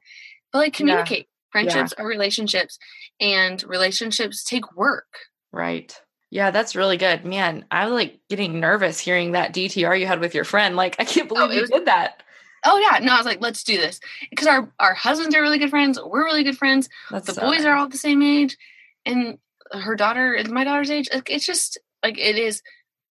but 0.52 0.58
like 0.58 0.72
communicate. 0.72 1.18
Yeah. 1.18 1.24
Friendships 1.52 1.92
yeah. 1.96 2.04
are 2.04 2.06
relationships, 2.06 2.78
and 3.20 3.62
relationships 3.64 4.44
take 4.44 4.76
work. 4.76 5.08
Right. 5.52 6.00
Yeah, 6.30 6.52
that's 6.52 6.76
really 6.76 6.96
good. 6.96 7.24
Man, 7.24 7.64
I 7.70 7.86
was 7.86 7.94
like 7.94 8.20
getting 8.28 8.60
nervous 8.60 9.00
hearing 9.00 9.32
that 9.32 9.52
DTR 9.52 9.98
you 9.98 10.06
had 10.06 10.20
with 10.20 10.34
your 10.34 10.44
friend. 10.44 10.76
Like, 10.76 10.96
I 10.98 11.04
can't 11.04 11.30
oh, 11.30 11.34
believe 11.34 11.50
oh, 11.50 11.54
you 11.54 11.60
was, 11.62 11.70
did 11.70 11.86
that. 11.86 12.22
Oh 12.64 12.78
yeah, 12.78 12.98
no, 13.00 13.14
I 13.14 13.16
was 13.16 13.26
like, 13.26 13.40
let's 13.40 13.64
do 13.64 13.76
this 13.78 14.00
because 14.28 14.46
our 14.46 14.70
our 14.78 14.94
husbands 14.94 15.34
are 15.34 15.42
really 15.42 15.58
good 15.58 15.70
friends. 15.70 15.98
We're 16.00 16.24
really 16.24 16.44
good 16.44 16.58
friends. 16.58 16.88
That's 17.10 17.26
the 17.26 17.34
so 17.34 17.42
boys 17.42 17.58
nice. 17.58 17.66
are 17.66 17.74
all 17.74 17.88
the 17.88 17.96
same 17.96 18.22
age, 18.22 18.56
and 19.04 19.38
her 19.72 19.96
daughter 19.96 20.34
is 20.34 20.48
my 20.48 20.64
daughter's 20.64 20.90
age. 20.90 21.08
It's 21.12 21.46
just 21.46 21.78
like 22.02 22.18
it 22.18 22.36
is 22.36 22.62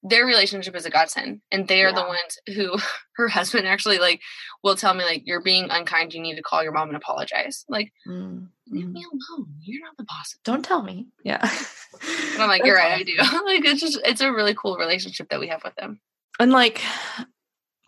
their 0.04 0.26
relationship 0.26 0.76
is 0.76 0.86
a 0.86 0.90
godsend 0.90 1.42
and 1.52 1.68
they 1.68 1.84
are 1.84 1.90
yeah. 1.90 1.96
the 1.96 2.04
ones 2.04 2.40
who 2.56 2.78
her 3.18 3.28
husband 3.28 3.68
actually 3.68 3.98
like 3.98 4.22
will 4.64 4.76
tell 4.76 4.94
me 4.94 5.04
like 5.04 5.24
you're 5.26 5.42
being 5.42 5.68
unkind 5.70 6.14
you 6.14 6.22
need 6.22 6.36
to 6.36 6.42
call 6.42 6.64
your 6.64 6.72
mom 6.72 6.88
and 6.88 6.96
apologize 6.96 7.66
like 7.68 7.92
mm. 8.08 8.48
Leave 8.70 8.86
mm-hmm. 8.86 8.94
me 8.94 9.06
alone 9.06 9.48
you're 9.62 9.84
not 9.84 9.98
the 9.98 10.04
boss 10.04 10.36
don't 10.44 10.64
tell 10.64 10.84
me 10.84 11.08
yeah 11.24 11.40
and 12.34 12.42
i'm 12.42 12.50
like 12.50 12.64
you're 12.64 12.76
right 12.76 13.00
i 13.00 13.04
do 13.04 13.16
like 13.46 13.66
it's 13.66 13.82
just 13.82 14.00
it's 14.06 14.22
a 14.22 14.32
really 14.32 14.54
cool 14.54 14.78
relationship 14.78 15.30
that 15.30 15.40
we 15.40 15.48
have 15.48 15.64
with 15.64 15.76
them 15.76 16.00
and 16.40 16.52
like 16.52 16.82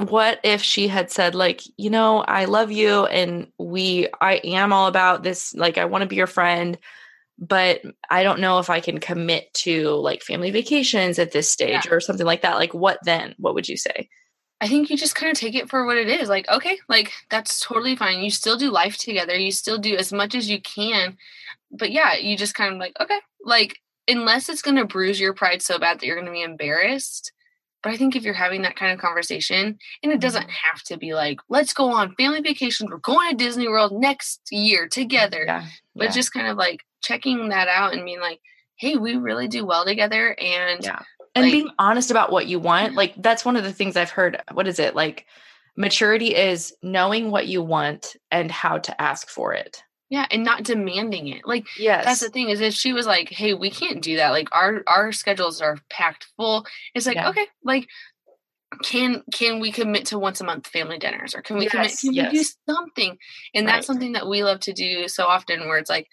what 0.08 0.40
if 0.44 0.64
she 0.64 0.88
had 0.88 1.12
said 1.12 1.36
like 1.36 1.62
you 1.78 1.90
know 1.90 2.20
i 2.22 2.46
love 2.46 2.72
you 2.72 3.06
and 3.06 3.48
we 3.60 4.08
i 4.20 4.36
am 4.44 4.74
all 4.74 4.88
about 4.88 5.24
this 5.24 5.54
like 5.54 5.78
i 5.78 5.86
want 5.86 6.02
to 6.02 6.08
be 6.08 6.16
your 6.16 6.28
friend 6.28 6.78
but 7.42 7.82
I 8.10 8.22
don't 8.22 8.40
know 8.40 8.60
if 8.60 8.70
I 8.70 8.80
can 8.80 9.00
commit 9.00 9.52
to 9.56 9.90
like 9.96 10.22
family 10.22 10.52
vacations 10.52 11.18
at 11.18 11.32
this 11.32 11.50
stage 11.50 11.86
yeah. 11.86 11.92
or 11.92 12.00
something 12.00 12.26
like 12.26 12.44
that. 12.44 12.58
Like, 12.58 12.74
what 12.76 13.00
then? 13.04 13.34
What 13.40 13.56
would 13.56 13.68
you 13.68 13.78
say? 13.78 14.08
I 14.62 14.68
think 14.68 14.90
you 14.90 14.96
just 14.96 15.16
kind 15.16 15.32
of 15.32 15.38
take 15.38 15.56
it 15.56 15.70
for 15.70 15.86
what 15.86 15.98
it 15.98 16.08
is. 16.08 16.30
Like, 16.30 16.48
okay, 16.50 16.78
like 16.88 17.12
that's 17.30 17.60
totally 17.60 17.96
fine. 17.96 18.22
You 18.22 18.30
still 18.30 18.58
do 18.58 18.72
life 18.72 18.98
together. 18.98 19.36
You 19.36 19.52
still 19.52 19.80
do 19.80 19.98
as 19.98 20.14
much 20.14 20.36
as 20.36 20.50
you 20.50 20.62
can. 20.62 21.18
But 21.72 21.92
yeah, 21.92 22.16
you 22.16 22.38
just 22.38 22.54
kind 22.54 22.74
of 22.74 22.80
like, 22.80 22.96
okay, 23.00 23.20
like 23.44 23.80
unless 24.08 24.48
it's 24.48 24.62
going 24.62 24.78
to 24.78 24.86
bruise 24.86 25.20
your 25.20 25.34
pride 25.34 25.62
so 25.62 25.80
bad 25.80 26.00
that 26.00 26.06
you're 26.06 26.16
going 26.16 26.28
to 26.28 26.32
be 26.32 26.44
embarrassed. 26.44 27.32
But 27.84 27.94
I 27.94 27.98
think 27.98 28.16
if 28.16 28.24
you're 28.24 28.36
having 28.36 28.62
that 28.62 28.76
kind 28.76 28.94
of 28.94 29.00
conversation, 29.00 29.80
and 30.04 30.12
it 30.12 30.22
doesn't 30.22 30.44
mm-hmm. 30.44 30.72
have 30.72 30.84
to 30.84 30.98
be 30.98 31.16
like, 31.16 31.40
let's 31.50 31.74
go 31.74 31.92
on 31.92 32.14
family 32.14 32.42
vacations, 32.42 32.90
we're 32.92 32.98
going 32.98 33.32
to 33.32 33.44
Disney 33.44 33.68
World 33.68 33.92
next 33.92 34.42
year 34.52 34.88
together. 34.88 35.44
Yeah, 35.48 35.66
but 35.96 36.06
yeah. 36.06 36.12
just 36.12 36.32
kind 36.32 36.48
of 36.48 36.58
like, 36.58 36.82
checking 37.02 37.50
that 37.50 37.68
out 37.68 37.94
and 37.94 38.06
being 38.06 38.20
like, 38.20 38.40
hey, 38.76 38.96
we 38.96 39.16
really 39.16 39.48
do 39.48 39.66
well 39.66 39.86
together. 39.86 40.40
And 40.40 40.84
yeah. 40.84 41.00
And 41.36 41.46
like, 41.46 41.52
being 41.52 41.70
honest 41.80 42.12
about 42.12 42.32
what 42.32 42.48
you 42.48 42.60
want. 42.60 42.96
Like 42.96 43.14
that's 43.18 43.46
one 43.46 43.56
of 43.56 43.64
the 43.64 43.74
things 43.74 43.96
I've 43.96 44.10
heard. 44.10 44.42
What 44.52 44.68
is 44.68 44.80
it? 44.80 44.96
Like 44.96 45.26
maturity 45.76 46.36
is 46.36 46.74
knowing 46.82 47.32
what 47.32 47.48
you 47.48 47.62
want 47.62 48.16
and 48.30 48.52
how 48.52 48.78
to 48.80 49.02
ask 49.02 49.30
for 49.30 49.54
it. 49.54 49.84
Yeah, 50.10 50.26
and 50.30 50.44
not 50.44 50.64
demanding 50.64 51.30
it. 51.30 51.44
Like 51.46 51.66
yes. 51.80 52.04
that's 52.04 52.20
the 52.20 52.30
thing 52.30 52.50
is 52.50 52.60
if 52.60 52.74
she 52.74 52.92
was 52.92 53.06
like, 53.06 53.30
"Hey, 53.30 53.54
we 53.54 53.70
can't 53.70 54.02
do 54.02 54.18
that. 54.18 54.32
Like 54.32 54.50
our 54.52 54.84
our 54.86 55.14
schedules 55.14 55.62
are 55.62 55.78
packed 55.90 56.28
full." 56.36 56.66
It's 56.94 57.08
like, 57.08 57.16
yeah. 57.16 57.30
"Okay, 57.30 57.48
like 57.64 57.88
can 58.84 59.24
can 59.34 59.62
we 59.62 59.72
commit 59.72 60.08
to 60.08 60.20
once 60.20 60.42
a 60.42 60.44
month 60.44 60.68
family 60.68 60.98
dinners 60.98 61.34
or 61.34 61.42
can 61.42 61.58
we 61.58 61.64
yes, 61.64 61.72
commit 61.72 61.98
can 62.02 62.14
yes. 62.14 62.32
we 62.34 62.40
do 62.40 62.46
something?" 62.68 63.18
And 63.54 63.66
right. 63.66 63.72
that's 63.72 63.88
something 63.88 64.12
that 64.12 64.28
we 64.28 64.44
love 64.44 64.60
to 64.62 64.74
do 64.74 65.08
so 65.08 65.28
often 65.28 65.62
where 65.62 65.78
it's 65.78 65.90
like 65.90 66.10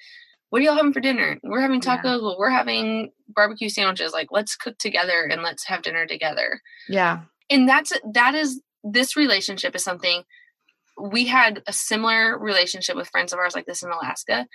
what 0.50 0.60
are 0.60 0.64
y'all 0.64 0.76
having 0.76 0.92
for 0.92 1.00
dinner? 1.00 1.38
We're 1.42 1.60
having 1.60 1.80
tacos. 1.80 2.04
Yeah. 2.04 2.16
Well, 2.16 2.36
we're 2.38 2.50
having 2.50 3.10
barbecue 3.28 3.68
sandwiches. 3.68 4.12
Like, 4.12 4.28
let's 4.30 4.56
cook 4.56 4.78
together 4.78 5.28
and 5.30 5.42
let's 5.42 5.66
have 5.66 5.82
dinner 5.82 6.06
together. 6.06 6.60
Yeah. 6.88 7.22
And 7.50 7.68
that's, 7.68 7.92
that 8.14 8.34
is, 8.34 8.62
this 8.82 9.16
relationship 9.16 9.74
is 9.74 9.84
something 9.84 10.22
we 11.00 11.26
had 11.26 11.62
a 11.66 11.72
similar 11.72 12.38
relationship 12.38 12.96
with 12.96 13.08
friends 13.08 13.32
of 13.32 13.38
ours 13.38 13.54
like 13.54 13.66
this 13.66 13.82
in 13.82 13.90
Alaska, 13.90 14.46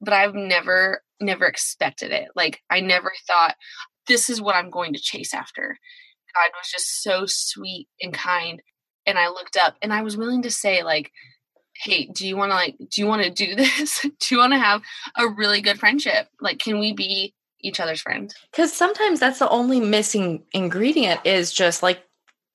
but 0.00 0.14
I've 0.14 0.34
never, 0.34 1.02
never 1.20 1.44
expected 1.44 2.10
it. 2.10 2.28
Like, 2.34 2.60
I 2.70 2.80
never 2.80 3.12
thought 3.26 3.54
this 4.08 4.28
is 4.28 4.40
what 4.40 4.56
I'm 4.56 4.70
going 4.70 4.92
to 4.94 5.00
chase 5.00 5.32
after. 5.32 5.78
God 6.34 6.50
was 6.58 6.70
just 6.70 7.02
so 7.02 7.26
sweet 7.26 7.88
and 8.00 8.12
kind. 8.12 8.60
And 9.06 9.18
I 9.18 9.28
looked 9.28 9.56
up 9.56 9.76
and 9.82 9.92
I 9.92 10.02
was 10.02 10.16
willing 10.16 10.42
to 10.42 10.50
say, 10.50 10.82
like, 10.82 11.10
hey 11.84 12.06
do 12.06 12.26
you 12.26 12.36
want 12.36 12.50
to 12.50 12.54
like 12.54 12.76
do 12.78 13.00
you 13.00 13.06
want 13.06 13.22
to 13.22 13.30
do 13.30 13.54
this 13.56 14.00
do 14.00 14.34
you 14.34 14.38
want 14.38 14.52
to 14.52 14.58
have 14.58 14.82
a 15.16 15.28
really 15.28 15.60
good 15.60 15.78
friendship 15.78 16.28
like 16.40 16.58
can 16.58 16.78
we 16.78 16.92
be 16.92 17.34
each 17.60 17.80
other's 17.80 18.00
friend 18.00 18.34
because 18.50 18.72
sometimes 18.72 19.20
that's 19.20 19.38
the 19.38 19.48
only 19.48 19.80
missing 19.80 20.42
ingredient 20.52 21.20
is 21.24 21.52
just 21.52 21.82
like 21.82 22.02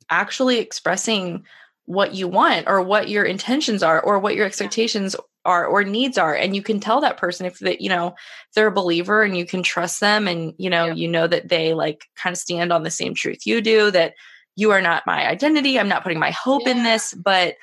actually 0.10 0.60
expressing 0.60 1.44
what 1.86 2.14
you 2.14 2.28
want 2.28 2.68
or 2.68 2.82
what 2.82 3.10
your 3.10 3.24
intentions 3.24 3.82
are 3.82 4.00
or 4.02 4.20
what 4.20 4.36
your 4.36 4.46
expectations 4.46 5.16
are 5.46 5.66
or 5.66 5.84
needs 5.84 6.18
are 6.18 6.36
and 6.36 6.56
you 6.56 6.62
can 6.62 6.80
tell 6.80 7.02
that 7.02 7.18
person 7.18 7.46
if 7.46 7.58
that 7.60 7.82
you 7.82 7.90
know 7.90 8.14
they're 8.54 8.68
a 8.68 8.72
believer 8.72 9.24
and 9.24 9.36
you 9.36 9.46
can 9.46 9.64
trust 9.64 10.00
them 10.00 10.28
and 10.28 10.54
you 10.58 10.70
know 10.70 10.86
yeah. 10.86 10.94
you 10.94 11.08
know 11.08 11.26
that 11.26 11.50
they 11.50 11.74
like 11.74 12.06
kind 12.16 12.34
of 12.34 12.38
stand 12.38 12.72
on 12.72 12.84
the 12.84 12.92
same 12.92 13.16
truth 13.16 13.46
you 13.46 13.62
do 13.62 13.90
that 13.90 14.14
you 14.56 14.70
are 14.70 14.82
not 14.82 15.08
my 15.08 15.28
identity 15.28 15.80
i'm 15.80 15.88
not 15.88 16.04
putting 16.04 16.20
my 16.20 16.32
hope 16.32 16.62
yeah. 16.66 16.72
in 16.72 16.84
this 16.84 17.14
but 17.16 17.56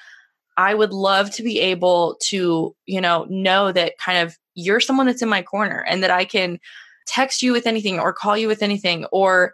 I 0.57 0.75
would 0.75 0.93
love 0.93 1.31
to 1.33 1.43
be 1.43 1.61
able 1.61 2.17
to, 2.29 2.75
you 2.87 3.01
know, 3.01 3.27
know 3.29 3.73
that 3.73 3.99
kind 3.99 4.19
of 4.19 4.37
you're 4.55 4.81
someone 4.81 5.07
that's 5.07 5.23
in 5.23 5.29
my 5.29 5.43
corner 5.43 5.85
and 5.87 6.03
that 6.03 6.11
I 6.11 6.25
can 6.25 6.59
text 7.07 7.43
you 7.43 7.53
with 7.53 7.67
anything 7.67 8.01
or 8.01 8.13
call 8.13 8.37
you 8.37 8.49
with 8.49 8.63
anything 8.63 9.05
or 9.07 9.53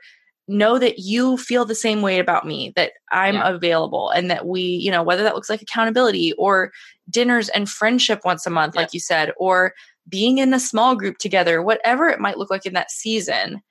know 0.48 0.78
that 0.78 0.98
you 0.98 1.36
feel 1.36 1.64
the 1.64 1.74
same 1.74 2.02
way 2.02 2.18
about 2.18 2.46
me 2.46 2.72
that 2.74 2.92
i'm 3.12 3.36
yeah. 3.36 3.48
available 3.48 4.10
and 4.10 4.30
that 4.30 4.44
we 4.46 4.60
you 4.60 4.90
know 4.90 5.02
whether 5.02 5.22
that 5.22 5.34
looks 5.34 5.48
like 5.48 5.62
accountability 5.62 6.32
or 6.32 6.72
dinners 7.08 7.48
and 7.50 7.68
friendship 7.68 8.20
once 8.24 8.44
a 8.44 8.50
month 8.50 8.74
yeah. 8.74 8.80
like 8.80 8.92
you 8.92 8.98
said 8.98 9.32
or 9.36 9.72
being 10.08 10.38
in 10.38 10.52
a 10.52 10.58
small 10.58 10.96
group 10.96 11.18
together 11.18 11.62
whatever 11.62 12.08
it 12.08 12.18
might 12.18 12.38
look 12.38 12.50
like 12.50 12.66
in 12.66 12.74
that 12.74 12.90
season 12.90 13.62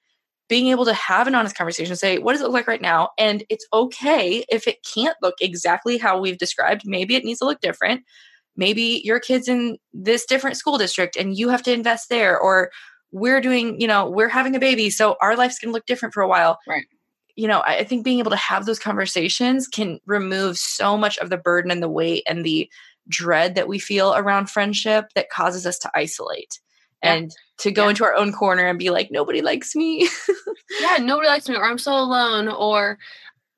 being 0.52 0.68
able 0.68 0.84
to 0.84 0.94
have 0.94 1.28
an 1.28 1.34
honest 1.34 1.56
conversation, 1.56 1.96
say, 1.96 2.18
what 2.18 2.34
does 2.34 2.42
it 2.42 2.44
look 2.44 2.52
like 2.52 2.68
right 2.68 2.82
now? 2.82 3.12
And 3.18 3.42
it's 3.48 3.66
okay 3.72 4.44
if 4.50 4.68
it 4.68 4.86
can't 4.86 5.16
look 5.22 5.36
exactly 5.40 5.98
how 5.98 6.20
we've 6.20 6.38
described. 6.38 6.82
Maybe 6.84 7.16
it 7.16 7.24
needs 7.24 7.40
to 7.40 7.46
look 7.46 7.62
different. 7.62 8.04
Maybe 8.58 9.02
your 9.06 9.22
kid's 9.22 9.48
in 9.48 9.78
this 9.94 10.26
different 10.26 10.58
school 10.58 10.78
district 10.78 11.16
and 11.16 11.38
you 11.38 11.48
have 11.48 11.64
to 11.64 11.72
invest 11.72 12.10
there, 12.10 12.38
or 12.38 12.70
we're 13.14 13.40
doing, 13.40 13.80
you 13.80 13.88
know, 13.88 14.10
we're 14.10 14.28
having 14.28 14.54
a 14.54 14.60
baby. 14.60 14.90
So 14.90 15.16
our 15.22 15.38
life's 15.38 15.58
going 15.58 15.70
to 15.70 15.74
look 15.74 15.86
different 15.86 16.14
for 16.14 16.22
a 16.22 16.28
while. 16.28 16.60
Right. 16.68 16.84
You 17.38 17.48
know, 17.48 17.62
I 17.66 17.86
think 17.86 18.04
being 18.04 18.20
able 18.20 18.32
to 18.32 18.36
have 18.36 18.66
those 18.66 18.78
conversations 18.78 19.70
can 19.70 20.02
remove 20.06 20.58
so 20.58 20.98
much 20.98 21.18
of 21.20 21.30
the 21.30 21.38
burden 21.38 21.72
and 21.72 21.82
the 21.82 21.88
weight 21.88 22.24
and 22.28 22.44
the 22.44 22.70
dread 23.08 23.56
that 23.56 23.70
we 23.70 23.80
feel 23.80 24.14
around 24.16 24.50
friendship 24.50 25.06
that 25.16 25.30
causes 25.30 25.66
us 25.66 25.80
to 25.80 25.92
isolate 25.96 26.60
and 27.02 27.32
to 27.58 27.72
go 27.72 27.84
yeah. 27.84 27.90
into 27.90 28.04
our 28.04 28.16
own 28.16 28.32
corner 28.32 28.68
and 28.68 28.80
be 28.80 28.90
like 28.90 29.10
nobody 29.12 29.42
likes 29.42 29.76
me 29.76 30.08
yeah 30.82 30.98
nobody 30.98 31.28
likes 31.28 31.48
me 31.48 31.56
or 31.56 31.66
i'm 31.66 31.78
so 31.78 31.94
alone 31.94 32.48
or 32.48 32.98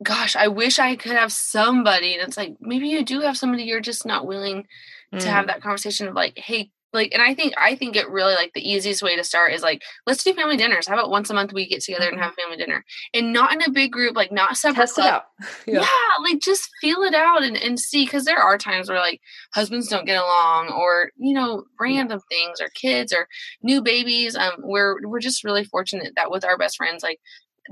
gosh 0.01 0.35
i 0.35 0.47
wish 0.47 0.79
i 0.79 0.95
could 0.95 1.13
have 1.13 1.31
somebody 1.31 2.13
and 2.13 2.27
it's 2.27 2.37
like 2.37 2.55
maybe 2.59 2.87
you 2.87 3.03
do 3.03 3.21
have 3.21 3.37
somebody 3.37 3.63
you're 3.63 3.79
just 3.79 4.05
not 4.05 4.27
willing 4.27 4.65
mm. 5.13 5.19
to 5.19 5.29
have 5.29 5.45
mm. 5.45 5.47
that 5.47 5.61
conversation 5.61 6.07
of 6.07 6.15
like 6.15 6.37
hey 6.37 6.69
like 6.93 7.11
and 7.13 7.21
i 7.21 7.33
think 7.33 7.53
i 7.57 7.75
think 7.75 7.95
it 7.95 8.09
really 8.09 8.35
like 8.35 8.51
the 8.53 8.69
easiest 8.69 9.01
way 9.01 9.15
to 9.15 9.23
start 9.23 9.51
is 9.51 9.61
like 9.61 9.81
let's 10.05 10.23
do 10.23 10.33
family 10.33 10.57
dinners 10.57 10.87
how 10.87 10.93
about 10.93 11.09
once 11.09 11.29
a 11.29 11.33
month 11.33 11.53
we 11.53 11.67
get 11.67 11.81
together 11.81 12.05
and 12.05 12.15
mm-hmm. 12.15 12.23
have 12.23 12.33
family 12.35 12.57
dinner 12.57 12.83
and 13.13 13.33
not 13.33 13.53
in 13.53 13.61
a 13.61 13.71
big 13.71 13.91
group 13.91 14.15
like 14.15 14.31
not 14.31 14.57
separate 14.57 14.83
Test 14.83 14.99
it 14.99 15.05
out. 15.05 15.23
Yeah. 15.67 15.81
yeah. 15.81 16.23
like 16.23 16.39
just 16.41 16.69
feel 16.81 17.01
it 17.01 17.13
out 17.13 17.43
and, 17.43 17.57
and 17.57 17.79
see 17.79 18.05
because 18.05 18.25
there 18.25 18.39
are 18.39 18.57
times 18.57 18.89
where 18.89 18.99
like 18.99 19.21
husbands 19.53 19.87
don't 19.87 20.05
get 20.05 20.21
along 20.21 20.69
or 20.69 21.11
you 21.17 21.33
know 21.33 21.63
random 21.79 22.19
yeah. 22.29 22.37
things 22.37 22.61
or 22.61 22.69
kids 22.69 23.13
or 23.13 23.27
new 23.61 23.81
babies 23.81 24.35
um 24.35 24.53
we're 24.59 24.95
we're 25.07 25.19
just 25.19 25.43
really 25.43 25.63
fortunate 25.63 26.13
that 26.15 26.31
with 26.31 26.45
our 26.45 26.57
best 26.57 26.77
friends 26.77 27.03
like 27.03 27.19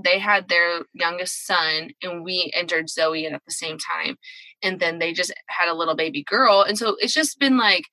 they 0.01 0.19
had 0.19 0.47
their 0.47 0.81
youngest 0.93 1.45
son 1.45 1.89
and 2.01 2.23
we 2.23 2.51
entered 2.55 2.89
zoe 2.89 3.25
at 3.25 3.41
the 3.45 3.51
same 3.51 3.77
time 3.77 4.15
and 4.63 4.79
then 4.79 4.99
they 4.99 5.11
just 5.11 5.33
had 5.47 5.67
a 5.67 5.75
little 5.75 5.95
baby 5.95 6.23
girl 6.23 6.61
and 6.61 6.77
so 6.77 6.95
it's 6.99 7.13
just 7.13 7.39
been 7.39 7.57
like 7.57 7.83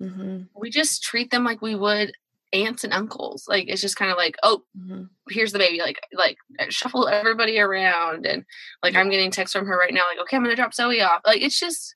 Mm-hmm. 0.00 0.42
We 0.54 0.70
just 0.70 1.02
treat 1.02 1.30
them 1.30 1.44
like 1.44 1.60
we 1.62 1.74
would 1.74 2.12
aunts 2.54 2.84
and 2.84 2.92
uncles. 2.92 3.44
Like 3.48 3.66
it's 3.68 3.80
just 3.80 3.96
kind 3.96 4.10
of 4.10 4.16
like, 4.16 4.36
oh, 4.42 4.62
Mhm. 4.78 5.08
here's 5.30 5.52
the 5.52 5.58
baby. 5.58 5.80
Like 5.80 6.00
like 6.12 6.36
uh, 6.58 6.66
shuffle 6.68 7.08
everybody 7.08 7.58
around, 7.58 8.26
and 8.26 8.44
like 8.82 8.94
I'm 8.94 9.10
getting 9.10 9.30
text 9.30 9.54
from 9.54 9.66
her 9.66 9.78
right 9.78 9.94
now. 9.94 10.02
Like 10.10 10.20
okay, 10.22 10.36
I'm 10.36 10.42
gonna 10.42 10.56
drop 10.56 10.74
Zoe 10.74 11.00
off. 11.00 11.22
Like 11.24 11.40
it's 11.40 11.58
just 11.58 11.94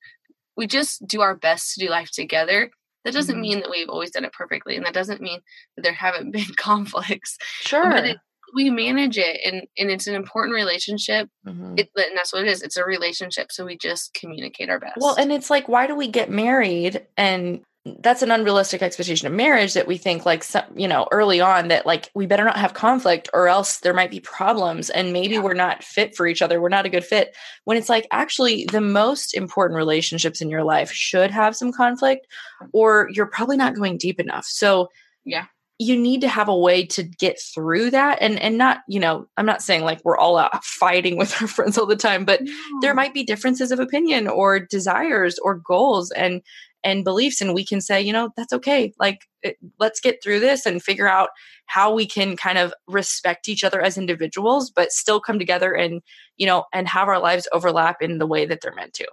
we 0.57 0.67
just 0.67 1.07
do 1.07 1.21
our 1.21 1.35
best 1.35 1.75
to 1.75 1.85
do 1.85 1.91
life 1.91 2.11
together. 2.11 2.71
That 3.05 3.13
doesn't 3.15 3.37
Mhm. 3.37 3.41
mean 3.41 3.61
that 3.61 3.71
we've 3.71 3.89
always 3.89 4.11
done 4.11 4.25
it 4.25 4.33
perfectly, 4.33 4.77
and 4.77 4.85
that 4.87 4.95
doesn't 4.95 5.21
mean 5.21 5.41
that 5.77 5.83
there 5.83 5.93
haven't 5.93 6.31
been 6.33 6.55
conflicts. 6.57 7.37
Sure. 7.61 7.91
But 7.91 8.05
it, 8.07 8.17
we 8.55 8.71
manage 8.71 9.19
it, 9.19 9.39
and 9.45 9.67
and 9.77 9.91
it's 9.91 10.07
an 10.07 10.15
important 10.15 10.55
relationship. 10.55 11.29
Mhm. 11.47 11.79
It, 11.79 11.91
and 11.97 12.17
that's 12.17 12.33
what 12.33 12.43
it 12.43 12.49
is. 12.49 12.63
It's 12.63 12.77
a 12.79 12.85
relationship, 12.85 13.53
so 13.53 13.67
we 13.67 13.77
just 13.77 14.15
communicate 14.15 14.71
our 14.71 14.81
best. 14.81 14.97
Well, 14.99 15.17
and 15.17 15.31
it's 15.33 15.51
like, 15.51 15.69
why 15.69 15.87
do 15.87 15.95
we 15.95 16.09
get 16.09 16.31
married? 16.31 17.07
And 17.17 17.63
that's 18.01 18.22
an 18.22 18.30
unrealistic 18.30 18.82
expectation 18.82 19.26
of 19.26 19.32
marriage 19.32 19.74
that 19.74 19.87
we 19.87 19.97
think, 19.97 20.26
like, 20.26 20.43
some, 20.43 20.64
you 20.74 20.89
know, 20.89 21.07
early 21.12 21.41
on 21.41 21.68
that, 21.68 21.87
like, 21.87 22.11
we 22.14 22.26
better 22.26 22.45
not 22.45 22.57
have 22.59 22.74
conflict 22.74 23.28
or 23.32 23.49
else 23.49 23.78
there 23.78 23.95
might 23.95 24.11
be 24.11 24.20
problems 24.20 24.91
and 24.91 25.12
maybe 25.12 25.34
Yeah. 25.34 25.41
we're 25.43 25.55
not 25.55 25.84
fit 25.84 26.16
for 26.16 26.26
each 26.26 26.43
other. 26.43 26.61
We're 26.61 26.68
not 26.68 26.87
a 26.87 26.91
good 26.91 27.05
fit. 27.05 27.34
When 27.64 27.76
it's 27.76 27.89
like, 27.89 28.07
actually, 28.11 28.66
the 28.72 28.80
most 28.80 29.34
important 29.34 29.76
relationships 29.76 30.41
in 30.41 30.51
your 30.51 30.64
life 30.64 30.91
should 30.91 31.30
have 31.30 31.55
some 31.57 31.72
conflict 31.72 32.26
or 32.72 33.09
you're 33.12 33.26
probably 33.26 33.57
not 33.57 33.74
going 33.76 33.99
deep 33.99 34.18
enough. 34.20 34.47
So, 34.47 34.89
Yeah. 35.24 35.47
you 35.78 35.95
need 35.97 36.22
to 36.22 36.28
have 36.28 36.49
a 36.49 36.57
way 36.57 36.87
to 36.87 37.03
get 37.03 37.39
through 37.39 37.91
that 37.91 38.16
and 38.22 38.39
and 38.41 38.57
not 38.57 38.78
you 38.89 38.99
know 38.99 39.26
i'm 39.37 39.45
not 39.45 39.61
saying 39.61 39.82
like 39.82 40.01
we're 40.07 40.16
all 40.16 40.39
out 40.39 40.64
fighting 40.82 41.18
with 41.18 41.30
our 41.43 41.47
friends 41.47 41.76
all 41.76 41.84
the 41.84 41.95
time 41.95 42.24
but 42.24 42.41
there 42.80 42.95
might 42.95 43.12
be 43.12 43.22
differences 43.22 43.70
of 43.70 43.78
opinion 43.78 44.26
or 44.26 44.59
desires 44.59 45.39
or 45.41 45.55
goals 45.57 46.11
and 46.12 46.41
and 46.87 47.05
beliefs 47.05 47.41
and 47.41 47.53
we 47.53 47.64
can 47.64 47.80
say 47.80 48.01
you 48.01 48.12
know 48.12 48.30
that's 48.37 48.53
okay 48.53 48.95
like 48.99 49.26
it, 49.43 49.59
let's 49.78 50.01
get 50.01 50.22
through 50.22 50.41
this 50.41 50.64
and 50.64 50.82
figure 50.82 51.09
out 51.09 51.30
how 51.66 51.93
we 51.93 52.07
can 52.07 52.37
kind 52.37 52.57
of 52.59 52.72
respect 52.87 53.49
each 53.49 53.64
other 53.64 53.82
as 53.82 53.99
individuals 53.99 54.70
but 54.70 54.93
still 54.93 55.20
come 55.20 55.39
together 55.39 55.74
and 55.74 56.01
you 56.37 56.47
know 56.47 56.64
and 56.72 56.89
have 56.89 57.09
our 57.09 57.18
lives 57.20 57.49
overlap 57.53 58.01
in 58.01 58.18
the 58.18 58.26
way 58.26 58.47
that 58.47 58.61
they're 58.62 58.74
meant 58.74 58.95
to 58.95 59.07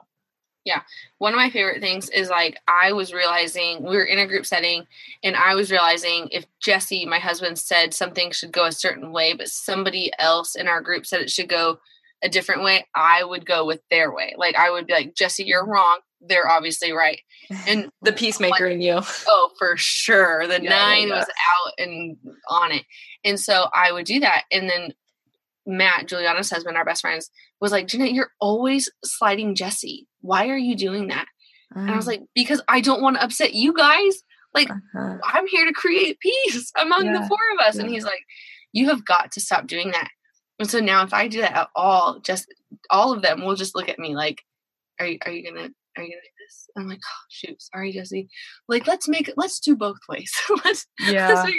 Yeah. 0.65 0.81
one 1.17 1.33
of 1.33 1.37
my 1.37 1.49
favorite 1.49 1.81
things 1.81 2.09
is 2.09 2.29
like 2.29 2.57
I 2.67 2.93
was 2.93 3.11
realizing 3.11 3.83
we 3.83 3.97
were 3.97 4.03
in 4.05 4.19
a 4.19 4.27
group 4.27 4.45
setting 4.45 4.85
and 5.23 5.35
I 5.35 5.55
was 5.55 5.71
realizing 5.71 6.29
if 6.31 6.45
Jesse, 6.61 7.05
my 7.05 7.19
husband, 7.19 7.57
said 7.57 7.93
something 7.93 8.31
should 8.31 8.51
go 8.53 8.65
a 8.65 8.71
certain 8.71 9.11
way, 9.11 9.33
but 9.33 9.49
somebody 9.49 10.11
else 10.19 10.55
in 10.55 10.67
our 10.67 10.81
group 10.81 11.05
said 11.05 11.21
it 11.21 11.29
should 11.31 11.49
go 11.49 11.79
a 12.23 12.29
different 12.29 12.63
way, 12.63 12.85
I 12.95 13.23
would 13.23 13.45
go 13.45 13.65
with 13.65 13.81
their 13.89 14.13
way. 14.13 14.33
Like 14.37 14.55
I 14.55 14.71
would 14.71 14.87
be 14.87 14.93
like, 14.93 15.15
Jesse, 15.15 15.43
you're 15.43 15.65
wrong. 15.65 15.99
They're 16.21 16.47
obviously 16.47 16.93
right. 16.93 17.19
And 17.67 17.89
the 18.01 18.13
peacemaker 18.13 18.67
in 18.67 18.81
you 18.81 18.99
oh, 19.27 19.49
for 19.57 19.75
sure. 19.77 20.47
The 20.47 20.61
Yeah, 20.61 20.69
nine 20.69 21.07
yeah. 21.09 21.15
was 21.17 21.25
out 21.25 21.73
and 21.77 22.17
on 22.49 22.71
it. 22.71 22.83
And 23.23 23.39
so 23.39 23.67
I 23.73 23.91
would 23.91 24.05
do 24.05 24.19
that. 24.21 24.43
And 24.51 24.69
then 24.69 24.93
Matt, 25.65 26.07
Juliana's 26.07 26.49
husband, 26.49 26.77
our 26.77 26.85
best 26.85 27.01
friends, 27.01 27.29
was 27.61 27.71
like, 27.71 27.87
Jeanette, 27.87 28.11
you're 28.13 28.31
always 28.41 28.89
sliding 29.05 29.55
Jesse. 29.55 30.07
Why 30.21 30.49
are 30.49 30.57
you 30.57 30.75
doing 30.75 31.07
that? 31.07 31.25
And 31.75 31.89
I 31.89 31.95
was 31.95 32.05
like, 32.05 32.21
because 32.35 32.61
I 32.67 32.81
don't 32.81 33.01
want 33.01 33.15
to 33.15 33.23
upset 33.23 33.53
you 33.55 33.73
guys. 33.73 34.21
Like, 34.53 34.69
Uh-huh. 34.69 35.17
I'm 35.23 35.47
here 35.47 35.65
to 35.65 35.73
create 35.73 36.19
peace 36.19 36.71
among 36.79 37.05
Yeah, 37.05 37.21
the 37.21 37.27
four 37.27 37.37
of 37.53 37.65
us. 37.65 37.77
And 37.77 37.89
he's 37.89 38.03
like, 38.03 38.21
you 38.73 38.89
have 38.89 39.03
got 39.05 39.31
to 39.31 39.41
stop 39.41 39.65
doing 39.67 39.91
that. 39.91 40.09
And 40.59 40.69
so 40.69 40.79
now 40.79 41.03
if 41.03 41.13
I 41.13 41.27
do 41.27 41.41
that 41.41 41.55
at 41.55 41.69
all, 41.75 42.19
just 42.19 42.45
all 42.91 43.11
of 43.11 43.21
them 43.23 43.41
will 43.43 43.55
just 43.55 43.75
look 43.75 43.89
at 43.89 43.97
me 43.97 44.15
like, 44.15 44.43
are 44.99 45.07
you, 45.07 45.17
are 45.25 45.31
you 45.31 45.43
gonna, 45.43 45.69
are 45.97 46.03
you 46.03 46.09
gonna 46.11 46.21
do 46.21 46.29
this? 46.53 46.69
I'm 46.77 46.87
like, 46.87 46.99
oh, 47.03 47.23
shoot, 47.29 47.61
sorry, 47.61 47.91
Jesse. 47.91 48.29
Like, 48.67 48.87
let's 48.87 49.07
make 49.07 49.27
it, 49.27 49.35
let's 49.37 49.59
do 49.59 49.75
both 49.75 49.99
ways. 50.09 50.31
let's, 50.65 50.87
let's 50.99 51.13
yeah 51.13 51.31
out. 51.33 51.49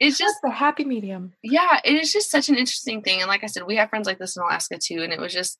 It's 0.00 0.18
just, 0.18 0.32
just 0.32 0.36
the 0.42 0.50
happy 0.50 0.84
medium 0.84 1.32
yeah, 1.42 1.80
it 1.84 1.94
is 1.94 2.12
just 2.12 2.30
such 2.30 2.48
an 2.48 2.56
interesting 2.56 3.02
thing. 3.02 3.20
And 3.20 3.28
like 3.28 3.44
I 3.44 3.46
said, 3.46 3.64
we 3.66 3.76
have 3.76 3.90
friends 3.90 4.06
like 4.06 4.18
this 4.18 4.36
in 4.36 4.42
Alaska 4.42 4.78
too. 4.78 5.02
And 5.02 5.12
it 5.12 5.20
was 5.20 5.32
just, 5.32 5.58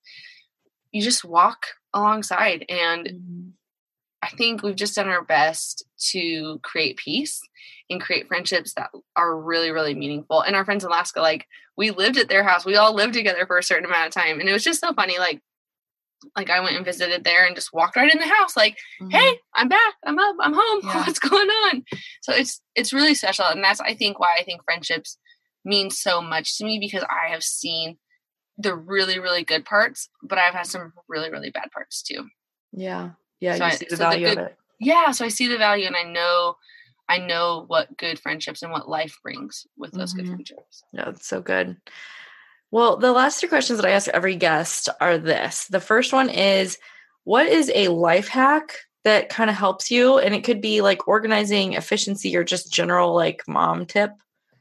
you 0.90 1.02
just 1.02 1.24
walk 1.24 1.66
alongside. 1.92 2.64
And 2.68 3.06
mm-hmm. 3.06 3.48
I 4.22 4.28
think 4.28 4.62
we've 4.62 4.76
just 4.76 4.94
done 4.94 5.08
our 5.08 5.24
best 5.24 5.84
to 6.10 6.60
create 6.62 6.96
peace 6.96 7.40
and 7.90 8.00
create 8.00 8.28
friendships 8.28 8.74
that 8.74 8.90
are 9.16 9.38
really, 9.38 9.70
really 9.70 9.94
meaningful. 9.94 10.40
And 10.40 10.54
our 10.54 10.64
friends 10.64 10.84
in 10.84 10.88
Alaska, 10.88 11.20
like 11.20 11.46
we 11.76 11.90
lived 11.90 12.18
at 12.18 12.28
their 12.28 12.44
house. 12.44 12.64
We 12.64 12.76
all 12.76 12.94
lived 12.94 13.14
together 13.14 13.46
for 13.46 13.58
a 13.58 13.62
certain 13.62 13.86
amount 13.86 14.06
of 14.06 14.12
time. 14.12 14.40
And 14.40 14.48
it 14.48 14.52
was 14.52 14.64
just 14.64 14.80
so 14.80 14.92
funny. 14.94 15.18
Like, 15.18 15.40
like 16.36 16.50
I 16.50 16.60
went 16.60 16.76
and 16.76 16.84
visited 16.84 17.24
there 17.24 17.44
and 17.46 17.54
just 17.54 17.72
walked 17.72 17.96
right 17.96 18.12
in 18.12 18.18
the 18.20 18.26
house, 18.26 18.56
like, 18.56 18.76
hey, 19.10 19.38
I'm 19.54 19.68
back. 19.68 19.94
I'm 20.06 20.18
up. 20.18 20.36
I'm 20.40 20.52
home. 20.54 20.80
Mm-hmm. 20.82 20.88
Yeah. 20.98 21.04
What's 21.06 21.18
going 21.18 21.48
on? 21.48 21.84
So 22.22 22.32
it's 22.32 22.60
it's 22.74 22.92
really 22.92 23.14
special. 23.14 23.44
And 23.46 23.62
that's 23.62 23.80
I 23.80 23.94
think 23.94 24.18
why 24.18 24.36
I 24.38 24.42
think 24.44 24.62
friendships 24.64 25.18
mean 25.64 25.90
so 25.90 26.20
much 26.20 26.58
to 26.58 26.64
me 26.64 26.78
because 26.78 27.04
I 27.04 27.30
have 27.30 27.42
seen 27.42 27.98
the 28.58 28.74
really, 28.74 29.18
really 29.18 29.44
good 29.44 29.64
parts, 29.64 30.08
but 30.22 30.38
I've 30.38 30.54
had 30.54 30.66
some 30.66 30.92
really, 31.08 31.30
really 31.30 31.50
bad 31.50 31.70
parts 31.72 32.02
too. 32.02 32.26
yeah 32.72 33.10
yeah 33.40 33.54
So 33.56 33.64
you 33.64 33.70
I- 33.70 33.74
see 33.74 33.86
the 33.90 33.96
so 33.96 34.02
the 34.04 34.08
value 34.10 34.28
good- 34.28 34.38
of 34.38 34.46
it 34.46 34.56
yeah 34.80 35.10
so 35.12 35.24
i 35.24 35.28
see 35.28 35.46
the 35.46 35.58
value 35.58 35.86
and 35.86 35.94
i 35.96 36.02
know 36.02 36.56
i 37.08 37.18
know 37.18 37.64
what 37.68 37.96
good 37.96 38.18
friendships 38.18 38.62
and 38.62 38.72
what 38.72 38.88
life 38.88 39.16
brings 39.22 39.66
with 39.76 39.92
those 39.92 40.12
Mhm. 40.12 40.16
good 40.16 40.26
friendships 40.28 40.82
Yeah, 40.92 41.08
it's 41.10 41.26
so 41.26 41.40
good. 41.40 41.76
Well, 42.72 42.96
the 42.96 43.12
last 43.12 43.38
three 43.38 43.48
questions 43.48 43.78
that 43.78 43.86
I 43.86 43.92
ask 43.92 44.08
every 44.08 44.34
guest 44.34 44.88
are 45.00 45.18
this. 45.18 45.66
The 45.66 45.78
first 45.80 46.12
one 46.12 46.28
is 46.28 46.78
what 47.24 47.46
is 47.46 47.70
a 47.74 47.88
life 47.88 48.26
hack 48.28 48.74
that 49.04 49.28
kind 49.28 49.50
of 49.50 49.56
helps 49.56 49.90
you? 49.90 50.18
And 50.18 50.34
it 50.34 50.42
could 50.42 50.60
be 50.60 50.80
like 50.80 51.06
organizing, 51.06 51.74
efficiency, 51.74 52.34
or 52.36 52.42
just 52.44 52.72
general 52.72 53.14
like 53.14 53.42
mom 53.46 53.86
tip. 53.86 54.10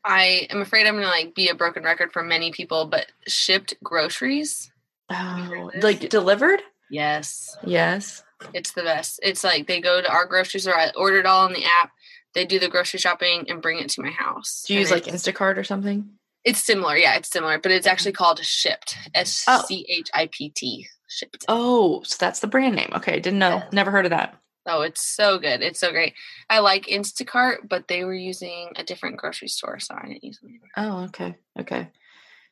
i 0.04 0.48
am 0.50 0.62
afraid 0.62 0.88
i'm 0.88 0.96
gonna 0.96 1.08
like 1.08 1.34
be 1.36 1.48
a 1.50 1.56
broken 1.56 1.84
record 1.84 2.12
for 2.12 2.24
many 2.24 2.52
people 2.52 2.86
but 2.88 3.06
shipped 3.28 3.76
groceries 3.84 4.72
Oh, 5.10 5.70
like 5.82 6.10
delivered? 6.10 6.62
yes 6.90 7.56
Yes. 7.64 8.24
it's 8.54 8.72
the 8.72 8.82
best 8.82 9.20
it's 9.22 9.44
like 9.44 9.68
they 9.68 9.80
go 9.80 10.02
to 10.02 10.10
our 10.12 10.26
grocery 10.26 10.60
store 10.60 10.76
i 10.76 10.90
order 10.96 11.20
it 11.20 11.26
all 11.28 11.46
on 11.46 11.54
the 11.54 11.64
app 11.66 11.92
they 12.34 12.46
do 12.46 12.58
the 12.60 12.68
grocery 12.70 13.00
shopping 13.00 13.46
and 13.48 13.62
bring 13.62 13.78
it 13.80 13.90
to 13.92 14.02
my 14.02 14.10
house 14.10 14.64
Do 14.66 14.74
you 14.74 14.80
And 14.80 14.90
use 14.90 14.92
like 14.92 15.06
Instacart 15.14 15.58
or 15.58 15.64
something? 15.64 16.10
It's 16.44 16.64
similar 16.64 16.96
yeah 16.98 17.16
it's 17.16 17.30
similar 17.30 17.60
but 17.60 17.72
it's 17.72 17.88
actually 17.88 18.14
called 18.14 18.40
Shipt 18.44 18.96
oh. 19.08 19.10
s-c-h-i-p-t 19.16 20.88
Shipt 21.08 21.46
Oh, 21.50 22.02
so 22.04 22.16
that's 22.20 22.40
the 22.40 22.48
brand 22.48 22.76
name. 22.76 22.90
Okay, 22.96 23.20
didn't 23.20 23.40
know. 23.40 23.58
Yes. 23.58 23.74
Never 23.74 23.92
heard 23.92 24.06
of 24.06 24.12
that. 24.12 24.34
Oh, 24.66 24.82
it's 24.82 25.04
so 25.06 25.40
good. 25.40 25.62
It's 25.62 25.80
so 25.80 25.92
great. 25.92 26.14
I 26.50 26.60
like 26.60 26.86
Instacart, 26.86 27.68
but 27.68 27.90
they 27.90 28.06
were 28.06 28.14
using 28.14 28.70
a 28.78 28.84
different 28.86 29.18
grocery 29.18 29.50
store, 29.50 29.80
so 29.80 29.94
I 29.94 30.08
didn't 30.08 30.24
use 30.24 30.40
them. 30.40 30.52
anymore. 30.52 30.70
Oh, 30.78 31.04
okay. 31.08 31.36
Okay. 31.60 31.90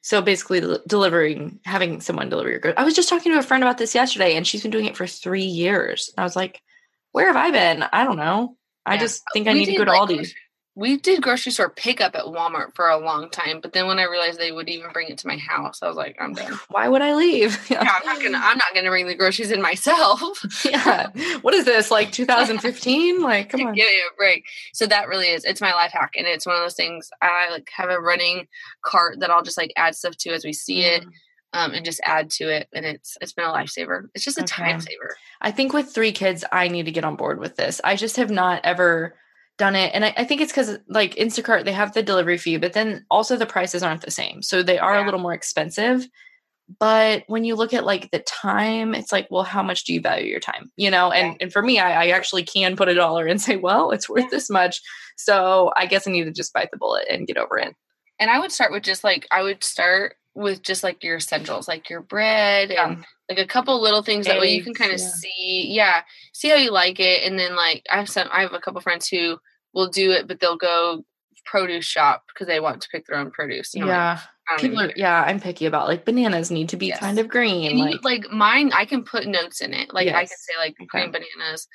So 0.02 0.22
basically, 0.22 0.62
delivering, 0.88 1.60
having 1.64 2.02
someone 2.02 2.28
deliver 2.30 2.50
your 2.50 2.60
goods. 2.60 2.74
I 2.78 2.84
was 2.84 2.96
just 2.96 3.08
talking 3.08 3.32
to 3.32 3.40
a 3.40 3.44
friend 3.44 3.64
about 3.64 3.78
this 3.78 3.96
yesterday, 3.96 4.36
and 4.36 4.46
she's 4.46 4.62
been 4.64 4.72
doing 4.72 4.86
it 4.88 4.98
for 4.98 5.08
three 5.08 5.44
years. 5.46 6.10
I 6.18 6.24
was 6.24 6.36
like, 6.36 6.62
"Where 7.14 7.28
have 7.28 7.38
I 7.38 7.52
been? 7.52 7.84
I 7.94 8.04
don't 8.04 8.18
know. 8.18 8.58
I 8.86 8.96
Yeah. 8.96 9.00
just 9.02 9.22
uh, 9.22 9.26
think 9.34 9.48
I 9.48 9.54
We 9.54 9.60
need 9.60 9.66
to 9.68 9.78
go 9.78 9.86
to 9.86 9.92
like, 9.92 10.02
Aldi." 10.02 10.16
grocery- 10.16 10.34
We 10.80 10.96
did 10.98 11.22
grocery 11.22 11.52
store 11.52 11.70
pickup 11.70 12.16
at 12.16 12.24
Walmart 12.24 12.74
for 12.74 12.88
a 12.88 12.98
long 12.98 13.30
time, 13.30 13.60
but 13.60 13.74
then 13.74 13.86
when 13.88 14.00
I 14.00 14.04
realized 14.04 14.40
they 14.40 14.52
would 14.54 14.70
even 14.70 14.92
bring 14.94 15.10
it 15.10 15.18
to 15.20 15.28
my 15.28 15.36
house, 15.38 15.84
I 15.84 15.88
was 15.88 15.98
like, 15.98 16.16
I'm 16.22 16.34
done. 16.34 16.58
Why 16.70 16.88
would 16.88 17.02
I 17.02 17.16
leave? 17.16 17.58
Yeah, 17.70 17.82
I'm 17.82 18.06
not 18.06 18.22
gonna. 18.24 18.38
I'm 18.42 18.58
not 18.58 18.74
gonna 18.74 18.90
bring 18.90 19.08
the 19.08 19.16
groceries 19.16 19.52
in 19.52 19.62
myself. 19.62 20.44
yeah. 20.66 21.08
What 21.42 21.54
is 21.54 21.66
this? 21.66 21.92
Like 21.92 22.12
2015? 22.12 23.22
Like, 23.30 23.50
come 23.50 23.62
on. 23.68 23.74
me 23.74 23.82
a 23.82 24.16
break. 24.18 24.46
So 24.74 24.86
that 24.88 25.08
really 25.10 25.28
is. 25.28 25.44
It's 25.44 25.62
my 25.62 25.74
life 25.74 25.92
hack, 25.92 26.12
and 26.18 26.26
it's 26.26 26.46
one 26.46 26.56
of 26.56 26.62
those 26.62 26.76
things. 26.76 27.10
I 27.22 27.50
like 27.52 27.70
have 27.76 27.90
a 27.90 28.00
running 28.00 28.48
cart 28.84 29.20
that 29.20 29.30
I'll 29.30 29.44
just 29.44 29.58
like 29.58 29.74
add 29.76 29.96
stuff 29.96 30.16
to 30.20 30.30
as 30.32 30.46
we 30.46 30.54
see 30.54 30.84
it, 30.84 31.04
Mm. 31.04 31.10
um, 31.54 31.74
and 31.74 31.84
just 31.86 32.00
add 32.06 32.30
to 32.32 32.48
it, 32.50 32.70
and 32.74 32.86
it's 32.86 33.18
it's 33.22 33.34
been 33.34 33.46
a 33.46 33.50
lifesaver. 33.54 34.04
It's 34.16 34.24
just 34.24 34.38
a 34.40 34.44
time 34.44 34.80
saver. 34.80 35.16
I 35.42 35.52
think 35.52 35.74
with 35.74 35.90
three 35.94 36.12
kids, 36.14 36.46
I 36.52 36.68
need 36.70 36.86
to 36.86 36.92
get 36.92 37.04
on 37.04 37.16
board 37.18 37.40
with 37.40 37.56
this. 37.58 37.82
I 37.84 37.96
just 37.98 38.16
have 38.18 38.32
not 38.32 38.62
ever 38.64 39.16
done 39.60 39.76
it. 39.76 39.92
And 39.94 40.04
I, 40.04 40.14
I 40.18 40.24
think 40.24 40.42
it's 40.42 40.52
because, 40.52 40.80
like 40.88 41.14
Instacart, 41.16 41.66
they 41.66 41.72
have 41.74 41.94
the 41.94 42.02
delivery 42.02 42.40
fee, 42.40 42.58
but 42.58 42.74
then 42.74 43.06
also 43.12 43.36
the 43.36 43.46
prices 43.46 43.84
aren't 43.84 44.02
the 44.02 44.10
same. 44.10 44.42
So 44.42 44.64
they 44.64 44.80
are 44.80 44.98
a 44.98 45.06
little 45.06 45.20
more 45.20 45.34
expensive. 45.34 46.08
But 46.80 47.24
when 47.28 47.46
you 47.46 47.56
look 47.56 47.74
at 47.74 47.84
like 47.86 48.12
the 48.12 48.20
time, 48.20 48.96
it's 48.96 49.12
like, 49.12 49.28
well, 49.30 49.44
how 49.44 49.62
much 49.64 49.86
do 49.86 49.94
you 49.94 50.02
value 50.02 50.30
your 50.30 50.40
time? 50.40 50.72
You 50.78 50.92
know, 50.92 51.12
and, 51.12 51.36
and 51.42 51.52
for 51.52 51.62
me, 51.62 51.80
I, 51.80 52.06
I 52.06 52.08
actually 52.10 52.44
can 52.44 52.76
put 52.76 52.90
a 52.90 52.94
dollar 52.96 53.26
and 53.26 53.42
say, 53.42 53.56
well, 53.58 53.92
it's 53.92 54.08
worth 54.10 54.24
Yeah. 54.24 54.30
this 54.32 54.50
much. 54.50 54.80
So 55.18 55.72
I 55.76 55.86
guess 55.88 56.08
I 56.08 56.12
need 56.12 56.26
to 56.26 56.32
just 56.32 56.54
bite 56.54 56.70
the 56.72 56.78
bullet 56.78 57.06
and 57.10 57.28
get 57.28 57.38
over 57.38 57.58
it. 57.58 57.76
And 58.20 58.30
I 58.30 58.40
would 58.40 58.52
start 58.52 58.72
with 58.72 58.84
just 58.84 59.04
like 59.04 59.28
I 59.32 59.42
would 59.42 59.64
start 59.64 60.16
with 60.36 60.62
just 60.62 60.84
like 60.84 61.04
your 61.04 61.18
essentials, 61.18 61.68
like 61.68 61.90
your 61.90 62.02
bread 62.02 62.70
Yeah. 62.70 62.90
and 62.90 63.06
like 63.30 63.38
a 63.38 63.46
couple 63.46 63.80
little 63.82 64.02
things 64.02 64.26
that 64.26 64.40
way 64.40 64.54
you 64.56 64.64
can 64.64 64.74
kind 64.74 64.92
of 64.92 65.00
yeah. 65.00 65.08
see, 65.08 65.68
yeah, 65.70 66.02
see 66.34 66.50
how 66.50 66.56
you 66.56 66.72
like 66.72 67.00
it. 67.00 67.24
And 67.24 67.38
then 67.38 67.56
like 67.56 67.86
I 67.90 67.98
have 67.98 68.10
some, 68.10 68.28
I 68.32 68.42
have 68.42 68.54
a 68.54 68.60
couple 68.60 68.82
friends 68.82 69.08
who 69.08 69.38
will 69.74 69.88
do 69.90 70.12
it, 70.12 70.28
but 70.28 70.40
they'll 70.40 70.58
go 70.58 71.06
produce 71.46 71.86
shop 71.86 72.24
because 72.28 72.48
they 72.48 72.60
want 72.60 72.82
to 72.82 72.90
pick 72.90 73.06
their 73.06 73.18
own 73.18 73.30
produce. 73.32 73.76
I'm 73.76 73.82
like, 73.82 73.88
yeah. 73.88 74.20
People 74.58 74.80
are, 74.80 74.92
yeah, 74.96 75.22
I'm 75.22 75.40
picky 75.40 75.68
about 75.68 75.88
like 75.88 76.06
bananas 76.06 76.50
need 76.50 76.70
to 76.70 76.78
be 76.78 76.88
Yes. 76.88 77.00
kind 77.00 77.20
of 77.20 77.28
green. 77.28 77.78
like, 77.78 77.94
you, 77.94 78.00
like 78.02 78.32
mine, 78.32 78.72
I 78.74 78.86
can 78.86 79.04
put 79.04 79.28
notes 79.28 79.62
in 79.62 79.76
it. 79.76 79.94
Like 79.94 80.08
I 80.08 80.22
can 80.22 80.28
say 80.28 80.54
like 80.58 80.76
Okay. 80.82 80.88
green 80.88 81.12
bananas, 81.12 81.68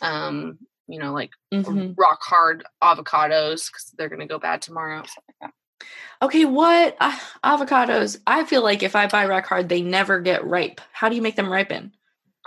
um, 0.00 0.58
you 0.88 0.98
know, 0.98 1.12
like 1.12 1.30
Mhm. 1.52 1.94
rock 1.96 2.18
hard 2.22 2.64
avocados 2.82 3.68
because 3.68 3.94
they're 3.96 4.08
gonna 4.08 4.26
go 4.26 4.40
bad 4.40 4.60
tomorrow. 4.60 5.04
Stuff 5.04 5.22
like 5.28 5.36
that. 5.40 5.54
Okay, 6.22 6.44
what 6.46 6.96
uh, 7.00 7.16
avocados? 7.44 8.18
I 8.26 8.44
feel 8.44 8.62
like 8.62 8.82
if 8.82 8.96
I 8.96 9.06
buy 9.06 9.26
rock 9.26 9.46
hard, 9.46 9.68
they 9.68 9.82
never 9.82 10.20
get 10.20 10.46
ripe. 10.46 10.80
How 10.92 11.08
do 11.08 11.14
you 11.16 11.22
make 11.22 11.36
them 11.36 11.50
ripen? 11.52 11.92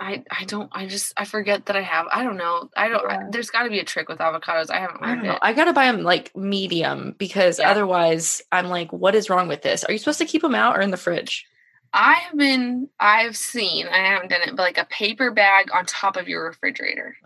I 0.02 0.24
I 0.30 0.44
don't 0.44 0.70
I 0.72 0.86
just 0.86 1.12
I 1.16 1.26
forget 1.26 1.66
that 1.66 1.76
I 1.76 1.82
have 1.82 2.06
I 2.10 2.24
don't 2.24 2.38
know 2.38 2.70
I 2.74 2.88
don't 2.88 3.04
I- 3.10 3.28
there's 3.30 3.50
got 3.50 3.64
to 3.64 3.68
be 3.68 3.80
a 3.80 3.84
trick 3.84 4.08
with 4.08 4.18
avocados 4.18 4.70
I 4.70 4.78
haven't 4.80 5.02
I 5.02 5.10
learned 5.10 5.26
know. 5.26 5.32
it. 5.32 5.38
I 5.42 5.52
gotta 5.52 5.74
buy 5.74 5.92
them 5.92 6.02
like 6.02 6.34
medium 6.34 7.14
because 7.18 7.58
Yeah. 7.58 7.70
otherwise, 7.70 8.40
I'm 8.50 8.68
like, 8.68 8.92
what 8.94 9.14
is 9.14 9.28
wrong 9.28 9.46
with 9.46 9.60
this? 9.62 9.84
Are 9.84 9.92
you 9.92 9.98
supposed 9.98 10.18
to 10.20 10.24
keep 10.24 10.40
them 10.42 10.54
out 10.54 10.76
or 10.76 10.80
in 10.80 10.90
the 10.90 10.96
fridge? 10.96 11.46
I 11.92 12.14
have 12.14 12.36
been 12.38 12.88
I've 12.98 13.36
seen 13.36 13.88
I 13.88 13.98
haven't 13.98 14.30
done 14.30 14.40
it 14.42 14.56
but 14.56 14.62
like 14.62 14.78
a 14.78 14.86
paper 14.86 15.32
bag 15.32 15.66
on 15.74 15.84
top 15.86 16.16
of 16.16 16.28
your 16.28 16.46
refrigerator. 16.46 17.16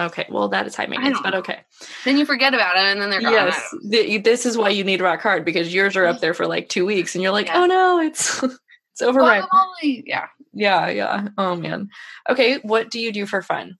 Okay, 0.00 0.26
well, 0.30 0.48
that 0.48 0.66
is 0.66 0.74
high 0.74 0.86
maintenance, 0.86 1.18
but 1.22 1.34
okay. 1.34 1.60
Then 2.04 2.16
you 2.18 2.26
forget 2.26 2.52
about 2.54 2.76
it 2.76 2.82
and 2.82 3.00
then 3.00 3.10
they're 3.10 3.20
gone. 3.20 3.32
Yes, 3.32 3.74
th- 3.90 4.24
this 4.24 4.44
is 4.46 4.56
why 4.58 4.70
you 4.70 4.82
need 4.84 5.00
rock 5.00 5.20
hard 5.20 5.44
because 5.44 5.72
yours 5.72 5.96
are 5.96 6.06
up 6.06 6.20
there 6.20 6.34
for 6.34 6.46
like 6.46 6.68
two 6.68 6.84
weeks, 6.84 7.14
and 7.14 7.22
you're 7.22 7.32
like, 7.32 7.46
Yeah. 7.46 7.60
oh 7.62 7.66
no, 7.66 8.00
it's 8.00 8.42
it's 8.92 9.02
overripe. 9.02 9.44
Yeah, 9.82 10.26
Yeah, 10.52 10.88
yeah. 10.88 11.28
Oh 11.38 11.54
man. 11.56 11.88
Okay, 12.28 12.58
what 12.62 12.90
do 12.90 12.98
you 13.00 13.12
do 13.12 13.26
for 13.26 13.40
fun? 13.42 13.76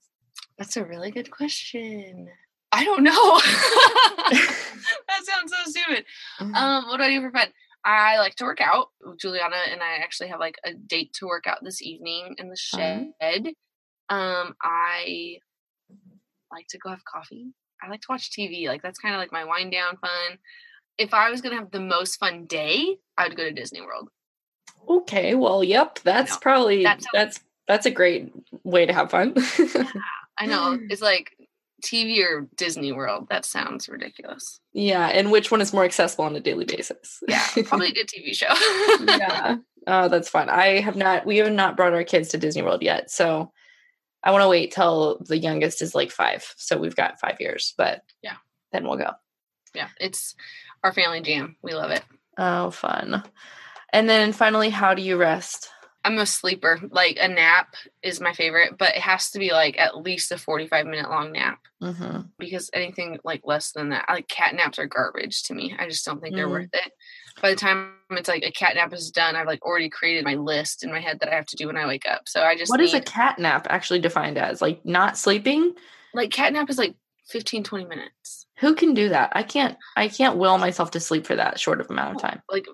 that's 0.57 0.77
a 0.77 0.85
really 0.85 1.11
good 1.11 1.29
question. 1.31 2.29
I 2.71 2.85
don't 2.85 3.03
know. 3.03 3.11
that 4.31 5.21
sounds 5.23 5.51
so 5.51 5.71
stupid. 5.71 6.05
Um, 6.39 6.87
what 6.87 6.97
do 6.97 7.03
I 7.03 7.09
do 7.09 7.21
for 7.21 7.31
fun? 7.31 7.47
I 7.83 8.17
like 8.17 8.35
to 8.35 8.45
work 8.45 8.61
out. 8.61 8.87
Juliana 9.19 9.57
and 9.71 9.81
I 9.81 9.97
actually 10.03 10.29
have 10.29 10.39
like 10.39 10.57
a 10.65 10.73
date 10.73 11.13
to 11.19 11.27
work 11.27 11.45
out 11.45 11.59
this 11.63 11.81
evening 11.81 12.35
in 12.37 12.49
the 12.49 12.57
Fun. 12.71 13.13
shed. 13.21 13.47
Um, 14.09 14.55
I 14.61 15.37
like 16.55 16.67
to 16.69 16.77
go 16.79 16.89
have 16.89 17.05
coffee. 17.05 17.47
I 17.83 17.89
like 17.89 18.01
to 18.01 18.07
watch 18.09 18.31
TV. 18.31 18.67
Like 18.67 18.81
that's 18.81 18.99
kind 18.99 19.13
of 19.13 19.19
like 19.19 19.31
my 19.31 19.43
wind 19.45 19.71
down 19.71 19.97
fun. 19.97 20.39
If 20.97 21.13
I 21.13 21.29
was 21.29 21.41
gonna 21.41 21.57
have 21.57 21.71
the 21.71 21.79
most 21.79 22.15
fun 22.17 22.45
day, 22.45 22.97
I 23.17 23.27
would 23.27 23.37
go 23.37 23.43
to 23.43 23.51
Disney 23.51 23.81
World. 23.81 24.09
okay, 24.87 25.35
well, 25.35 25.63
yep, 25.63 25.99
that's 26.03 26.31
know. 26.33 26.37
probably 26.41 26.83
That 26.83 27.01
sounds- 27.01 27.07
that's 27.13 27.39
that's 27.67 27.85
a 27.85 27.91
great 27.91 28.31
way 28.63 28.85
to 28.85 28.93
have 28.93 29.09
fun. 29.11 29.33
I 30.39 30.45
know 30.45 30.77
it's 30.89 31.01
like 31.01 31.35
TV 31.83 32.23
or 32.23 32.47
Disney 32.55 32.91
World. 32.91 33.27
That 33.29 33.43
sounds 33.45 33.89
ridiculous. 33.89 34.59
yeah, 34.73 35.07
and 35.07 35.31
which 35.31 35.51
one 35.51 35.61
is 35.61 35.73
more 35.73 35.83
accessible 35.83 36.25
on 36.25 36.35
a 36.35 36.39
daily 36.39 36.65
basis? 36.65 37.21
Yeah, 37.27 37.45
probably 37.65 37.89
a 37.89 37.93
good 37.93 38.07
TV 38.07 38.33
show. 38.35 38.47
yeah. 39.05 39.57
Oh, 39.87 40.07
that's 40.09 40.29
fun. 40.29 40.49
I 40.49 40.79
have 40.79 40.95
not 40.95 41.25
we 41.25 41.37
have 41.37 41.51
not 41.51 41.75
brought 41.77 41.93
our 41.93 42.03
kids 42.03 42.29
to 42.29 42.37
Disney 42.37 42.61
World 42.61 42.81
yet. 42.83 43.11
So 43.11 43.51
I 44.25 44.31
want 44.31 44.41
to 44.41 44.49
wait 44.49 44.71
till 44.73 45.19
the 45.27 45.37
youngest 45.37 45.81
is 45.81 45.93
like 45.95 46.11
five. 46.11 46.43
So 46.57 46.77
we've 46.77 46.95
got 46.95 47.19
five 47.19 47.37
years, 47.39 47.73
but 47.77 48.01
Yeah. 48.23 48.35
then 48.71 48.83
we'll 48.87 48.97
go. 48.97 49.11
yeah, 49.75 49.89
it's 49.99 50.35
our 50.83 50.91
family 50.93 51.21
jam. 51.21 51.55
We 51.61 51.73
love 51.73 51.91
it. 51.91 52.03
Oh, 52.37 52.71
fun. 52.71 53.23
And 53.93 54.09
then 54.09 54.33
finally, 54.33 54.69
how 54.69 54.93
do 54.93 55.01
you 55.01 55.15
rest? 55.17 55.69
I'm 56.05 56.17
a 56.19 56.25
sleeper. 56.25 56.79
Like 56.91 57.17
a 57.19 57.27
nap 57.27 57.73
is 58.03 58.21
my 58.21 58.31
favorite, 58.31 58.77
but 58.77 58.95
it 58.95 59.01
has 59.01 59.31
to 59.31 59.39
be 59.39 59.51
like 59.51 59.77
at 59.79 59.97
least 59.97 60.31
a 60.31 60.37
45 60.37 60.85
minute 60.85 61.09
long 61.09 61.31
nap 61.33 61.59
Mm-hmm. 61.83 62.21
because 62.39 62.69
anything 62.73 63.19
like 63.25 63.41
less 63.43 63.71
than 63.73 63.89
that, 63.89 64.05
like 64.07 64.27
cat 64.29 64.55
naps 64.55 64.79
are 64.79 64.85
garbage 64.87 65.43
to 65.43 65.53
me. 65.53 65.75
I 65.77 65.87
just 65.89 66.05
don't 66.05 66.21
think 66.21 66.35
they're 66.35 66.47
Mm. 66.47 66.51
worth 66.51 66.69
it. 66.73 66.91
By 67.41 67.49
the 67.49 67.55
time 67.57 67.95
it's 68.11 68.29
like 68.29 68.43
a 68.43 68.51
cat 68.51 68.75
nap 68.75 68.93
is 68.93 69.11
done, 69.11 69.35
I've 69.35 69.45
like 69.47 69.63
already 69.65 69.89
created 69.89 70.23
my 70.23 70.35
list 70.35 70.83
in 70.83 70.91
my 70.91 70.99
head 71.01 71.19
that 71.19 71.29
I 71.29 71.35
have 71.35 71.45
to 71.47 71.55
do 71.57 71.67
when 71.67 71.77
I 71.77 71.85
wake 71.85 72.07
up. 72.09 72.21
So 72.27 72.41
I 72.41 72.55
just 72.55 72.69
What 72.69 72.81
is 72.81 72.93
a 72.93 73.01
cat 73.01 73.39
nap 73.39 73.67
actually 73.69 73.99
defined 73.99 74.37
as? 74.37 74.61
Like 74.61 74.85
not 74.85 75.17
sleeping? 75.17 75.73
like 76.13 76.31
cat 76.31 76.53
nap 76.53 76.69
is 76.69 76.77
like 76.77 76.95
15 77.29 77.63
20 77.63 77.85
minutes. 77.85 78.44
Who 78.59 78.73
can 78.75 78.93
do 78.93 79.09
that? 79.09 79.31
I 79.33 79.43
can't. 79.43 79.77
I 79.97 80.07
can't 80.07 80.37
will 80.37 80.57
myself 80.57 80.91
to 80.91 80.99
sleep 80.99 81.25
for 81.27 81.35
that 81.35 81.59
short 81.59 81.81
of 81.81 81.89
amount 81.89 82.15
of 82.15 82.21
time. 82.21 82.41
Like 82.49 82.65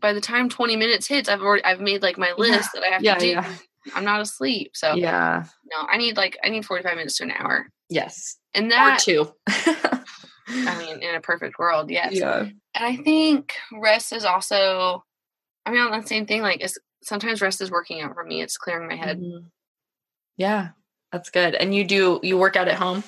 by 0.00 0.12
the 0.14 0.20
time 0.20 0.48
20 0.48 0.76
minutes 0.76 1.06
hits, 1.06 1.28
I've 1.28 1.42
already 1.42 1.64
I've 1.64 1.80
made 1.80 2.02
like 2.02 2.16
my 2.18 2.32
list 2.38 2.70
that 2.74 2.82
I 2.82 2.88
have 2.92 3.02
Yeah, 3.02 3.14
to 3.14 3.20
do. 3.20 3.26
yeah. 3.26 3.54
I'm 3.94 4.04
not 4.04 4.20
asleep. 4.20 4.70
So 4.74 4.94
Yeah. 4.94 5.44
no, 5.70 5.86
I 5.88 5.98
need 5.98 6.16
like 6.16 6.38
I 6.42 6.48
need 6.48 6.64
45 6.64 6.96
minutes 6.96 7.18
to 7.18 7.24
an 7.24 7.32
hour. 7.32 7.68
Yes. 7.90 8.36
And 8.54 8.66
Or 8.66 8.70
that 8.70 9.00
two. 9.00 9.32
I 9.48 10.78
mean 10.78 11.02
in 11.02 11.14
a 11.14 11.20
perfect 11.20 11.58
world, 11.58 11.90
yes. 11.90 12.12
Yeah. 12.14 12.40
And 12.74 12.84
I 12.84 12.96
think 12.96 13.54
rest 13.72 14.12
is 14.12 14.24
also, 14.24 15.04
I 15.66 15.70
mean, 15.70 15.80
on 15.82 15.90
that 15.92 16.08
same 16.08 16.24
thing, 16.26 16.40
like, 16.40 16.60
it's, 16.60 16.78
sometimes 17.02 17.42
rest 17.42 17.60
is 17.60 17.70
working 17.70 18.00
out 18.00 18.14
for 18.14 18.24
me. 18.24 18.40
It's 18.42 18.56
clearing 18.56 18.88
my 18.88 18.96
head. 18.96 19.20
Mhm. 19.20 19.46
Yeah. 20.36 20.68
That's 21.12 21.28
good. 21.30 21.54
And 21.56 21.74
you 21.74 21.84
do 21.84 22.20
you 22.22 22.38
work 22.38 22.54
out 22.56 22.68
at 22.68 22.76
home? 22.78 23.02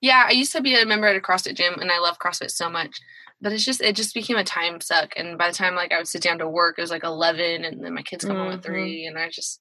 Yeah, 0.00 0.24
I 0.28 0.32
used 0.32 0.52
to 0.52 0.60
be 0.62 0.74
a 0.74 0.84
member 0.86 1.06
at 1.06 1.16
a 1.16 1.20
CrossFit 1.20 1.54
gym 1.56 1.74
and 1.80 1.90
I 1.90 1.98
love 1.98 2.18
CrossFit 2.18 2.50
so 2.50 2.68
much. 2.68 2.98
But 3.40 3.52
it's 3.52 3.66
just, 3.66 3.82
it 3.82 3.94
just 3.96 4.14
became 4.14 4.36
a 4.38 4.44
time 4.44 4.80
suck. 4.80 5.12
And 5.14 5.36
by 5.36 5.48
the 5.48 5.54
time 5.54 5.74
like 5.74 5.92
I 5.92 5.98
would 5.98 6.08
sit 6.08 6.22
down 6.22 6.38
to 6.38 6.48
work, 6.48 6.76
it 6.78 6.80
was 6.80 6.90
like 6.90 7.04
11 7.04 7.64
and 7.66 7.84
then 7.84 7.92
my 7.92 8.00
kids 8.02 8.24
come 8.24 8.36
home 8.36 8.50
at 8.52 8.60
Mhm. 8.60 8.64
three. 8.64 9.04
And 9.06 9.18
I 9.18 9.28
just, 9.28 9.60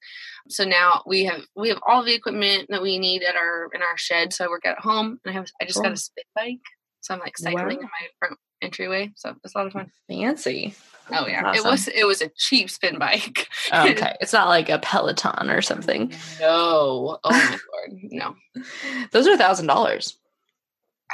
so 0.50 0.64
now 0.64 1.02
we 1.06 1.26
have, 1.26 1.42
we 1.58 1.68
have 1.70 1.80
all 1.86 2.02
the 2.04 2.14
equipment 2.14 2.68
that 2.70 2.82
we 2.82 2.98
need 3.00 3.22
at 3.24 3.36
our, 3.36 3.68
in 3.76 3.82
our 3.82 3.98
shed. 3.98 4.32
So 4.32 4.46
I 4.46 4.48
work 4.48 4.66
at 4.66 4.80
home 4.80 5.20
and 5.26 5.32
I 5.32 5.34
have, 5.34 5.48
I 5.62 5.66
just 5.66 5.82
got 5.84 5.92
a 5.92 5.98
spin 5.98 6.24
bike. 6.36 6.60
So 7.02 7.14
I'm 7.14 7.20
like 7.20 7.38
cycling 7.38 7.66
Wow. 7.66 7.70
in 7.70 7.82
my 7.82 8.08
front 8.20 8.38
entryway. 8.62 9.12
So 9.18 9.36
it's 9.44 9.54
a 9.54 9.58
lot 9.58 9.68
of 9.68 9.74
fun. 9.74 9.92
Fancy. 10.10 10.74
Oh 11.12 11.28
yeah. 11.28 11.44
Awesome. 11.46 11.66
It 11.66 11.70
was, 11.70 11.88
it 11.90 12.08
was 12.08 12.22
a 12.22 12.30
cheap 12.38 12.70
spin 12.70 12.98
bike. 12.98 13.50
Oh, 13.74 13.90
okay. 13.90 14.16
It's 14.22 14.32
not 14.34 14.48
like 14.48 14.70
a 14.70 14.80
Peloton 14.80 15.50
or 15.50 15.62
something. 15.62 16.14
No. 16.40 17.20
Oh 17.24 17.30
my 17.30 17.50
lord. 17.74 18.00
No. 18.04 18.36
Those 19.12 19.28
are 19.28 19.34
a 19.34 19.38
thousand 19.38 19.68
dollars. 19.68 20.18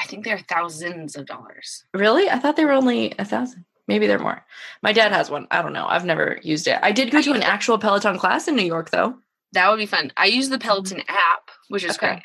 I 0.01 0.05
think 0.05 0.25
they're 0.25 0.39
thousands 0.39 1.15
of 1.15 1.25
dollars. 1.27 1.85
Really? 1.93 2.29
I 2.29 2.39
thought 2.39 2.55
they 2.55 2.65
were 2.65 2.71
only 2.71 3.13
a 3.19 3.25
thousand. 3.25 3.65
Maybe 3.87 4.07
they're 4.07 4.19
more. 4.19 4.43
My 4.81 4.93
dad 4.93 5.11
has 5.11 5.29
one. 5.29 5.47
I 5.51 5.61
don't 5.61 5.73
know. 5.73 5.85
I've 5.87 6.05
never 6.05 6.39
used 6.43 6.67
it. 6.67 6.79
I 6.81 6.91
did 6.91 7.11
go 7.11 7.21
to 7.21 7.33
an 7.33 7.43
actual 7.43 7.77
Peloton 7.77 8.17
class 8.17 8.47
in 8.47 8.55
New 8.55 8.65
York 8.65 8.89
though. 8.89 9.15
That 9.53 9.69
would 9.69 9.77
be 9.77 9.85
fun. 9.85 10.11
I 10.17 10.27
use 10.27 10.49
the 10.49 10.59
Peloton 10.59 11.01
app, 11.07 11.49
which 11.69 11.83
is 11.83 11.97
Mm-hmm. 11.97 12.05
Okay. 12.05 12.13
great. 12.15 12.23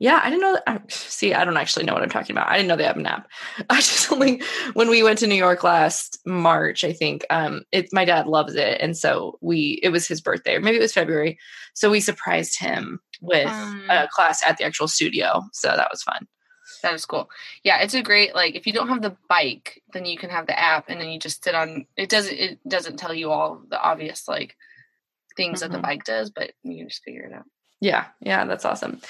Yeah, 0.00 0.20
I 0.22 0.30
didn't 0.30 0.42
know. 0.42 0.58
I, 0.68 0.80
see, 0.88 1.34
I 1.34 1.44
don't 1.44 1.56
actually 1.56 1.84
know 1.84 1.92
what 1.92 2.04
I'm 2.04 2.08
talking 2.08 2.36
about. 2.36 2.48
I 2.48 2.56
didn't 2.56 2.68
know 2.68 2.76
they 2.76 2.84
have 2.84 2.96
an 2.96 3.06
app. 3.06 3.28
I 3.70 3.76
just 3.78 4.12
only 4.12 4.42
when 4.74 4.88
we 4.90 5.02
went 5.02 5.18
to 5.20 5.26
New 5.26 5.34
York 5.34 5.64
last 5.64 6.20
March, 6.24 6.84
I 6.84 6.92
think. 6.92 7.24
Um, 7.30 7.62
it 7.72 7.88
my 7.92 8.04
dad 8.04 8.28
loves 8.28 8.54
it, 8.54 8.80
and 8.80 8.96
so 8.96 9.38
we 9.40 9.80
it 9.82 9.88
was 9.88 10.06
his 10.06 10.20
birthday, 10.20 10.54
or 10.54 10.60
maybe 10.60 10.76
it 10.76 10.82
was 10.82 10.92
February. 10.92 11.36
So 11.74 11.90
we 11.90 11.98
surprised 12.00 12.60
him 12.60 13.00
with 13.20 13.48
Fun. 13.48 13.82
a 13.90 14.06
class 14.08 14.40
at 14.46 14.56
the 14.58 14.64
actual 14.64 14.86
studio. 14.86 15.42
So 15.52 15.68
that 15.68 15.88
was 15.90 16.02
fun. 16.02 16.28
That 16.82 16.94
is 16.94 17.06
cool. 17.06 17.30
Yeah, 17.62 17.78
it's 17.80 17.94
a 17.94 18.02
great 18.02 18.34
like 18.34 18.54
if 18.54 18.66
you 18.66 18.72
don't 18.72 18.88
have 18.88 19.02
the 19.02 19.16
bike, 19.28 19.82
then 19.92 20.04
you 20.04 20.16
can 20.18 20.30
have 20.30 20.46
the 20.46 20.58
app 20.58 20.88
and 20.88 21.00
then 21.00 21.08
you 21.08 21.18
just 21.18 21.42
sit 21.44 21.54
on 21.54 21.86
it 21.96 22.08
doesn't 22.08 22.34
it 22.36 22.58
doesn't 22.68 22.96
tell 22.98 23.14
you 23.14 23.30
all 23.30 23.60
the 23.68 23.80
obvious 23.80 24.28
like 24.28 24.56
things 25.36 25.60
that 25.60 25.70
the 25.70 25.78
Mhm. 25.78 25.82
bike 25.82 26.04
does, 26.04 26.30
but 26.30 26.52
you 26.62 26.76
can 26.78 26.88
just 26.88 27.02
figure 27.04 27.22
it 27.24 27.32
out. 27.32 27.44
Yeah, 27.80 28.06
yeah, 28.20 28.44
that's 28.44 28.64
awesome. 28.64 29.00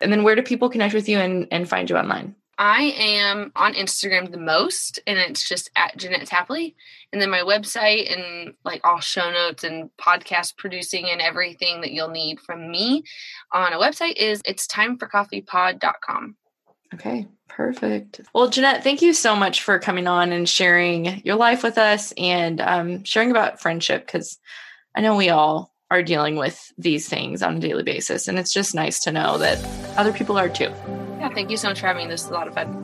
And 0.00 0.10
then 0.12 0.22
where 0.22 0.34
do 0.34 0.42
people 0.42 0.68
connect 0.70 0.94
with 0.94 1.08
you 1.08 1.18
and, 1.18 1.46
and 1.50 1.68
find 1.68 1.88
you 1.90 1.96
online? 1.96 2.34
I 2.58 2.94
am 2.96 3.52
on 3.54 3.74
Instagram 3.74 4.30
the 4.30 4.38
most, 4.38 4.98
and 5.06 5.18
it's 5.18 5.46
just 5.46 5.68
at 5.76 5.94
Jeanette 5.98 6.26
Tapley. 6.26 6.74
And 7.12 7.20
then 7.20 7.28
my 7.28 7.40
website 7.40 8.10
and 8.10 8.54
like 8.64 8.80
all 8.86 9.00
show 9.00 9.30
notes 9.30 9.62
and 9.64 9.90
podcast 10.00 10.56
producing 10.56 11.10
and 11.10 11.20
everything 11.20 11.82
that 11.82 11.92
you'll 11.92 12.08
need 12.08 12.40
from 12.40 12.70
me 12.70 13.02
on 13.52 13.74
a 13.74 13.78
website 13.78 14.16
is 14.16 14.40
it's 14.46 14.66
timeforcoffeepod.com. 14.66 16.36
Okay, 16.94 17.26
perfect. 17.48 18.20
Well, 18.34 18.48
Jeanette, 18.48 18.84
thank 18.84 19.02
you 19.02 19.12
so 19.12 19.36
much 19.36 19.62
for 19.62 19.78
coming 19.78 20.06
on 20.06 20.32
and 20.32 20.48
sharing 20.48 21.20
your 21.24 21.36
life 21.36 21.62
with 21.62 21.78
us 21.78 22.12
and 22.16 22.60
um, 22.60 23.04
sharing 23.04 23.30
about 23.30 23.60
friendship 23.60 24.06
because 24.06 24.38
I 24.94 25.00
know 25.00 25.16
we 25.16 25.28
all 25.28 25.72
are 25.90 26.02
dealing 26.02 26.36
with 26.36 26.72
these 26.78 27.08
things 27.08 27.42
on 27.42 27.56
a 27.56 27.60
daily 27.60 27.82
basis. 27.82 28.28
And 28.28 28.38
it's 28.38 28.52
just 28.52 28.74
nice 28.74 29.00
to 29.00 29.12
know 29.12 29.38
that 29.38 29.58
other 29.96 30.12
people 30.12 30.38
are 30.38 30.48
too. 30.48 30.72
Yeah, 31.18 31.32
thank 31.32 31.50
you 31.50 31.56
so 31.56 31.68
much 31.68 31.80
for 31.80 31.86
having 31.86 32.06
me. 32.06 32.10
This 32.10 32.24
is 32.24 32.30
a 32.30 32.34
lot 32.34 32.48
of 32.48 32.54
fun. 32.54 32.82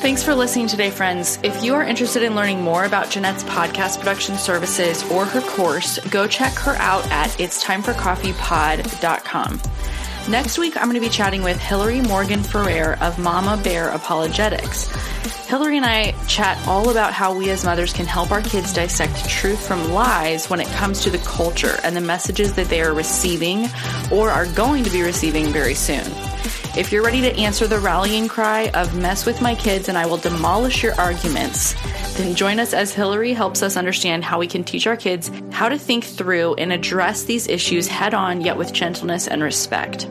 Thanks 0.00 0.22
for 0.22 0.34
listening 0.34 0.68
today, 0.68 0.90
friends. 0.90 1.38
If 1.42 1.64
you 1.64 1.74
are 1.74 1.82
interested 1.82 2.22
in 2.22 2.36
learning 2.36 2.60
more 2.60 2.84
about 2.84 3.10
Jeanette's 3.10 3.44
podcast 3.44 3.98
production 3.98 4.36
services 4.36 5.02
or 5.10 5.24
her 5.24 5.40
course, 5.40 5.98
go 6.10 6.28
check 6.28 6.52
her 6.52 6.76
out 6.76 7.10
at 7.10 7.30
itstimeforcoffeepod.com. 7.30 9.60
Next 10.28 10.58
week, 10.58 10.76
I'm 10.76 10.90
going 10.90 10.94
to 10.94 11.00
be 11.00 11.08
chatting 11.08 11.42
with 11.44 11.56
Hillary 11.56 12.00
Morgan 12.00 12.42
Ferrer 12.42 12.98
of 13.00 13.16
Mama 13.16 13.60
Bear 13.62 13.90
Apologetics. 13.90 14.88
Hillary 15.46 15.76
and 15.76 15.86
I 15.86 16.16
chat 16.26 16.58
all 16.66 16.90
about 16.90 17.12
how 17.12 17.32
we 17.32 17.48
as 17.50 17.64
mothers 17.64 17.92
can 17.92 18.06
help 18.06 18.32
our 18.32 18.42
kids 18.42 18.72
dissect 18.72 19.28
truth 19.28 19.64
from 19.64 19.92
lies 19.92 20.50
when 20.50 20.58
it 20.58 20.66
comes 20.68 21.02
to 21.02 21.10
the 21.10 21.18
culture 21.18 21.78
and 21.84 21.94
the 21.94 22.00
messages 22.00 22.54
that 22.54 22.66
they 22.66 22.82
are 22.82 22.92
receiving 22.92 23.68
or 24.10 24.28
are 24.28 24.46
going 24.46 24.82
to 24.82 24.90
be 24.90 25.02
receiving 25.02 25.52
very 25.52 25.74
soon. 25.74 26.10
If 26.76 26.92
you're 26.92 27.02
ready 27.02 27.22
to 27.22 27.34
answer 27.38 27.66
the 27.66 27.78
rallying 27.78 28.28
cry 28.28 28.68
of 28.74 28.94
mess 28.94 29.24
with 29.24 29.40
my 29.40 29.54
kids 29.54 29.88
and 29.88 29.96
I 29.96 30.04
will 30.04 30.18
demolish 30.18 30.82
your 30.82 30.94
arguments, 31.00 31.74
then 32.18 32.34
join 32.34 32.60
us 32.60 32.74
as 32.74 32.92
Hillary 32.92 33.32
helps 33.32 33.62
us 33.62 33.78
understand 33.78 34.22
how 34.22 34.38
we 34.38 34.46
can 34.46 34.62
teach 34.62 34.86
our 34.86 34.96
kids 34.96 35.30
how 35.50 35.70
to 35.70 35.78
think 35.78 36.04
through 36.04 36.52
and 36.56 36.74
address 36.74 37.22
these 37.24 37.48
issues 37.48 37.88
head 37.88 38.12
on, 38.12 38.42
yet 38.42 38.58
with 38.58 38.74
gentleness 38.74 39.26
and 39.26 39.42
respect. 39.42 40.06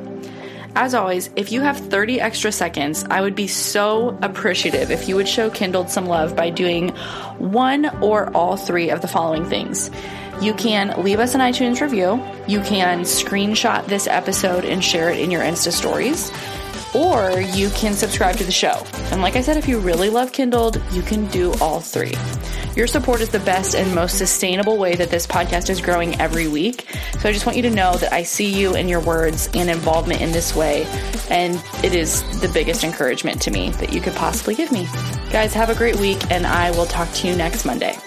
As 0.75 0.95
always, 0.95 1.29
if 1.35 1.51
you 1.51 1.61
have 1.61 1.77
30 1.77 2.19
extra 2.19 2.51
seconds, 2.51 3.05
I 3.11 3.21
would 3.21 3.35
be 3.35 3.47
so 3.47 4.17
appreciative 4.23 4.89
if 4.89 5.07
you 5.07 5.15
would 5.17 5.27
show 5.27 5.51
Kindled 5.51 5.91
some 5.91 6.07
love 6.07 6.35
by 6.35 6.49
doing 6.49 6.89
one 7.37 7.85
or 8.01 8.35
all 8.35 8.57
three 8.57 8.89
of 8.89 9.01
the 9.01 9.07
following 9.07 9.45
things. 9.45 9.91
You 10.41 10.53
can 10.53 11.01
leave 11.01 11.19
us 11.19 11.33
an 11.33 11.39
iTunes 11.39 11.79
review. 11.79 12.21
You 12.45 12.59
can 12.61 13.01
screenshot 13.01 13.85
this 13.85 14.05
episode 14.05 14.65
and 14.65 14.83
share 14.83 15.09
it 15.09 15.19
in 15.19 15.31
your 15.31 15.41
Insta 15.41 15.71
stories. 15.71 16.29
Or 16.95 17.41
you 17.41 17.69
can 17.71 17.93
subscribe 17.93 18.37
to 18.37 18.43
the 18.45 18.51
show. 18.51 18.85
And 19.11 19.21
like 19.21 19.35
I 19.35 19.41
said, 19.41 19.57
if 19.57 19.67
you 19.67 19.79
really 19.79 20.09
love 20.09 20.31
Kindled, 20.31 20.81
you 20.91 21.01
can 21.01 21.27
do 21.27 21.53
all 21.61 21.81
three. 21.81 22.13
Your 22.75 22.87
support 22.87 23.21
is 23.21 23.29
the 23.29 23.39
best 23.39 23.75
and 23.75 23.93
most 23.93 24.17
sustainable 24.17 24.77
way 24.77 24.95
that 24.95 25.09
this 25.09 25.27
podcast 25.27 25.69
is 25.69 25.79
growing 25.79 26.19
every 26.19 26.47
week. 26.47 26.87
So 27.19 27.29
I 27.29 27.31
just 27.31 27.45
want 27.45 27.55
you 27.57 27.63
to 27.63 27.69
know 27.69 27.95
that 27.95 28.11
I 28.11 28.23
see 28.23 28.47
you 28.47 28.75
and 28.75 28.89
your 28.89 28.99
words 28.99 29.49
and 29.53 29.69
involvement 29.69 30.21
in 30.21 30.31
this 30.31 30.55
way. 30.55 30.85
And 31.29 31.61
it 31.83 31.93
is 31.93 32.21
the 32.41 32.49
biggest 32.49 32.83
encouragement 32.83 33.41
to 33.43 33.51
me 33.51 33.71
that 33.71 33.93
you 33.93 34.01
could 34.01 34.13
possibly 34.15 34.55
give 34.55 34.71
me. 34.71 34.87
Guys, 35.31 35.53
have 35.53 35.69
a 35.69 35.75
great 35.75 35.97
week, 35.97 36.31
and 36.31 36.45
I 36.45 36.71
will 36.71 36.85
talk 36.85 37.11
to 37.13 37.27
you 37.27 37.35
next 37.35 37.65
Monday. 37.65 37.97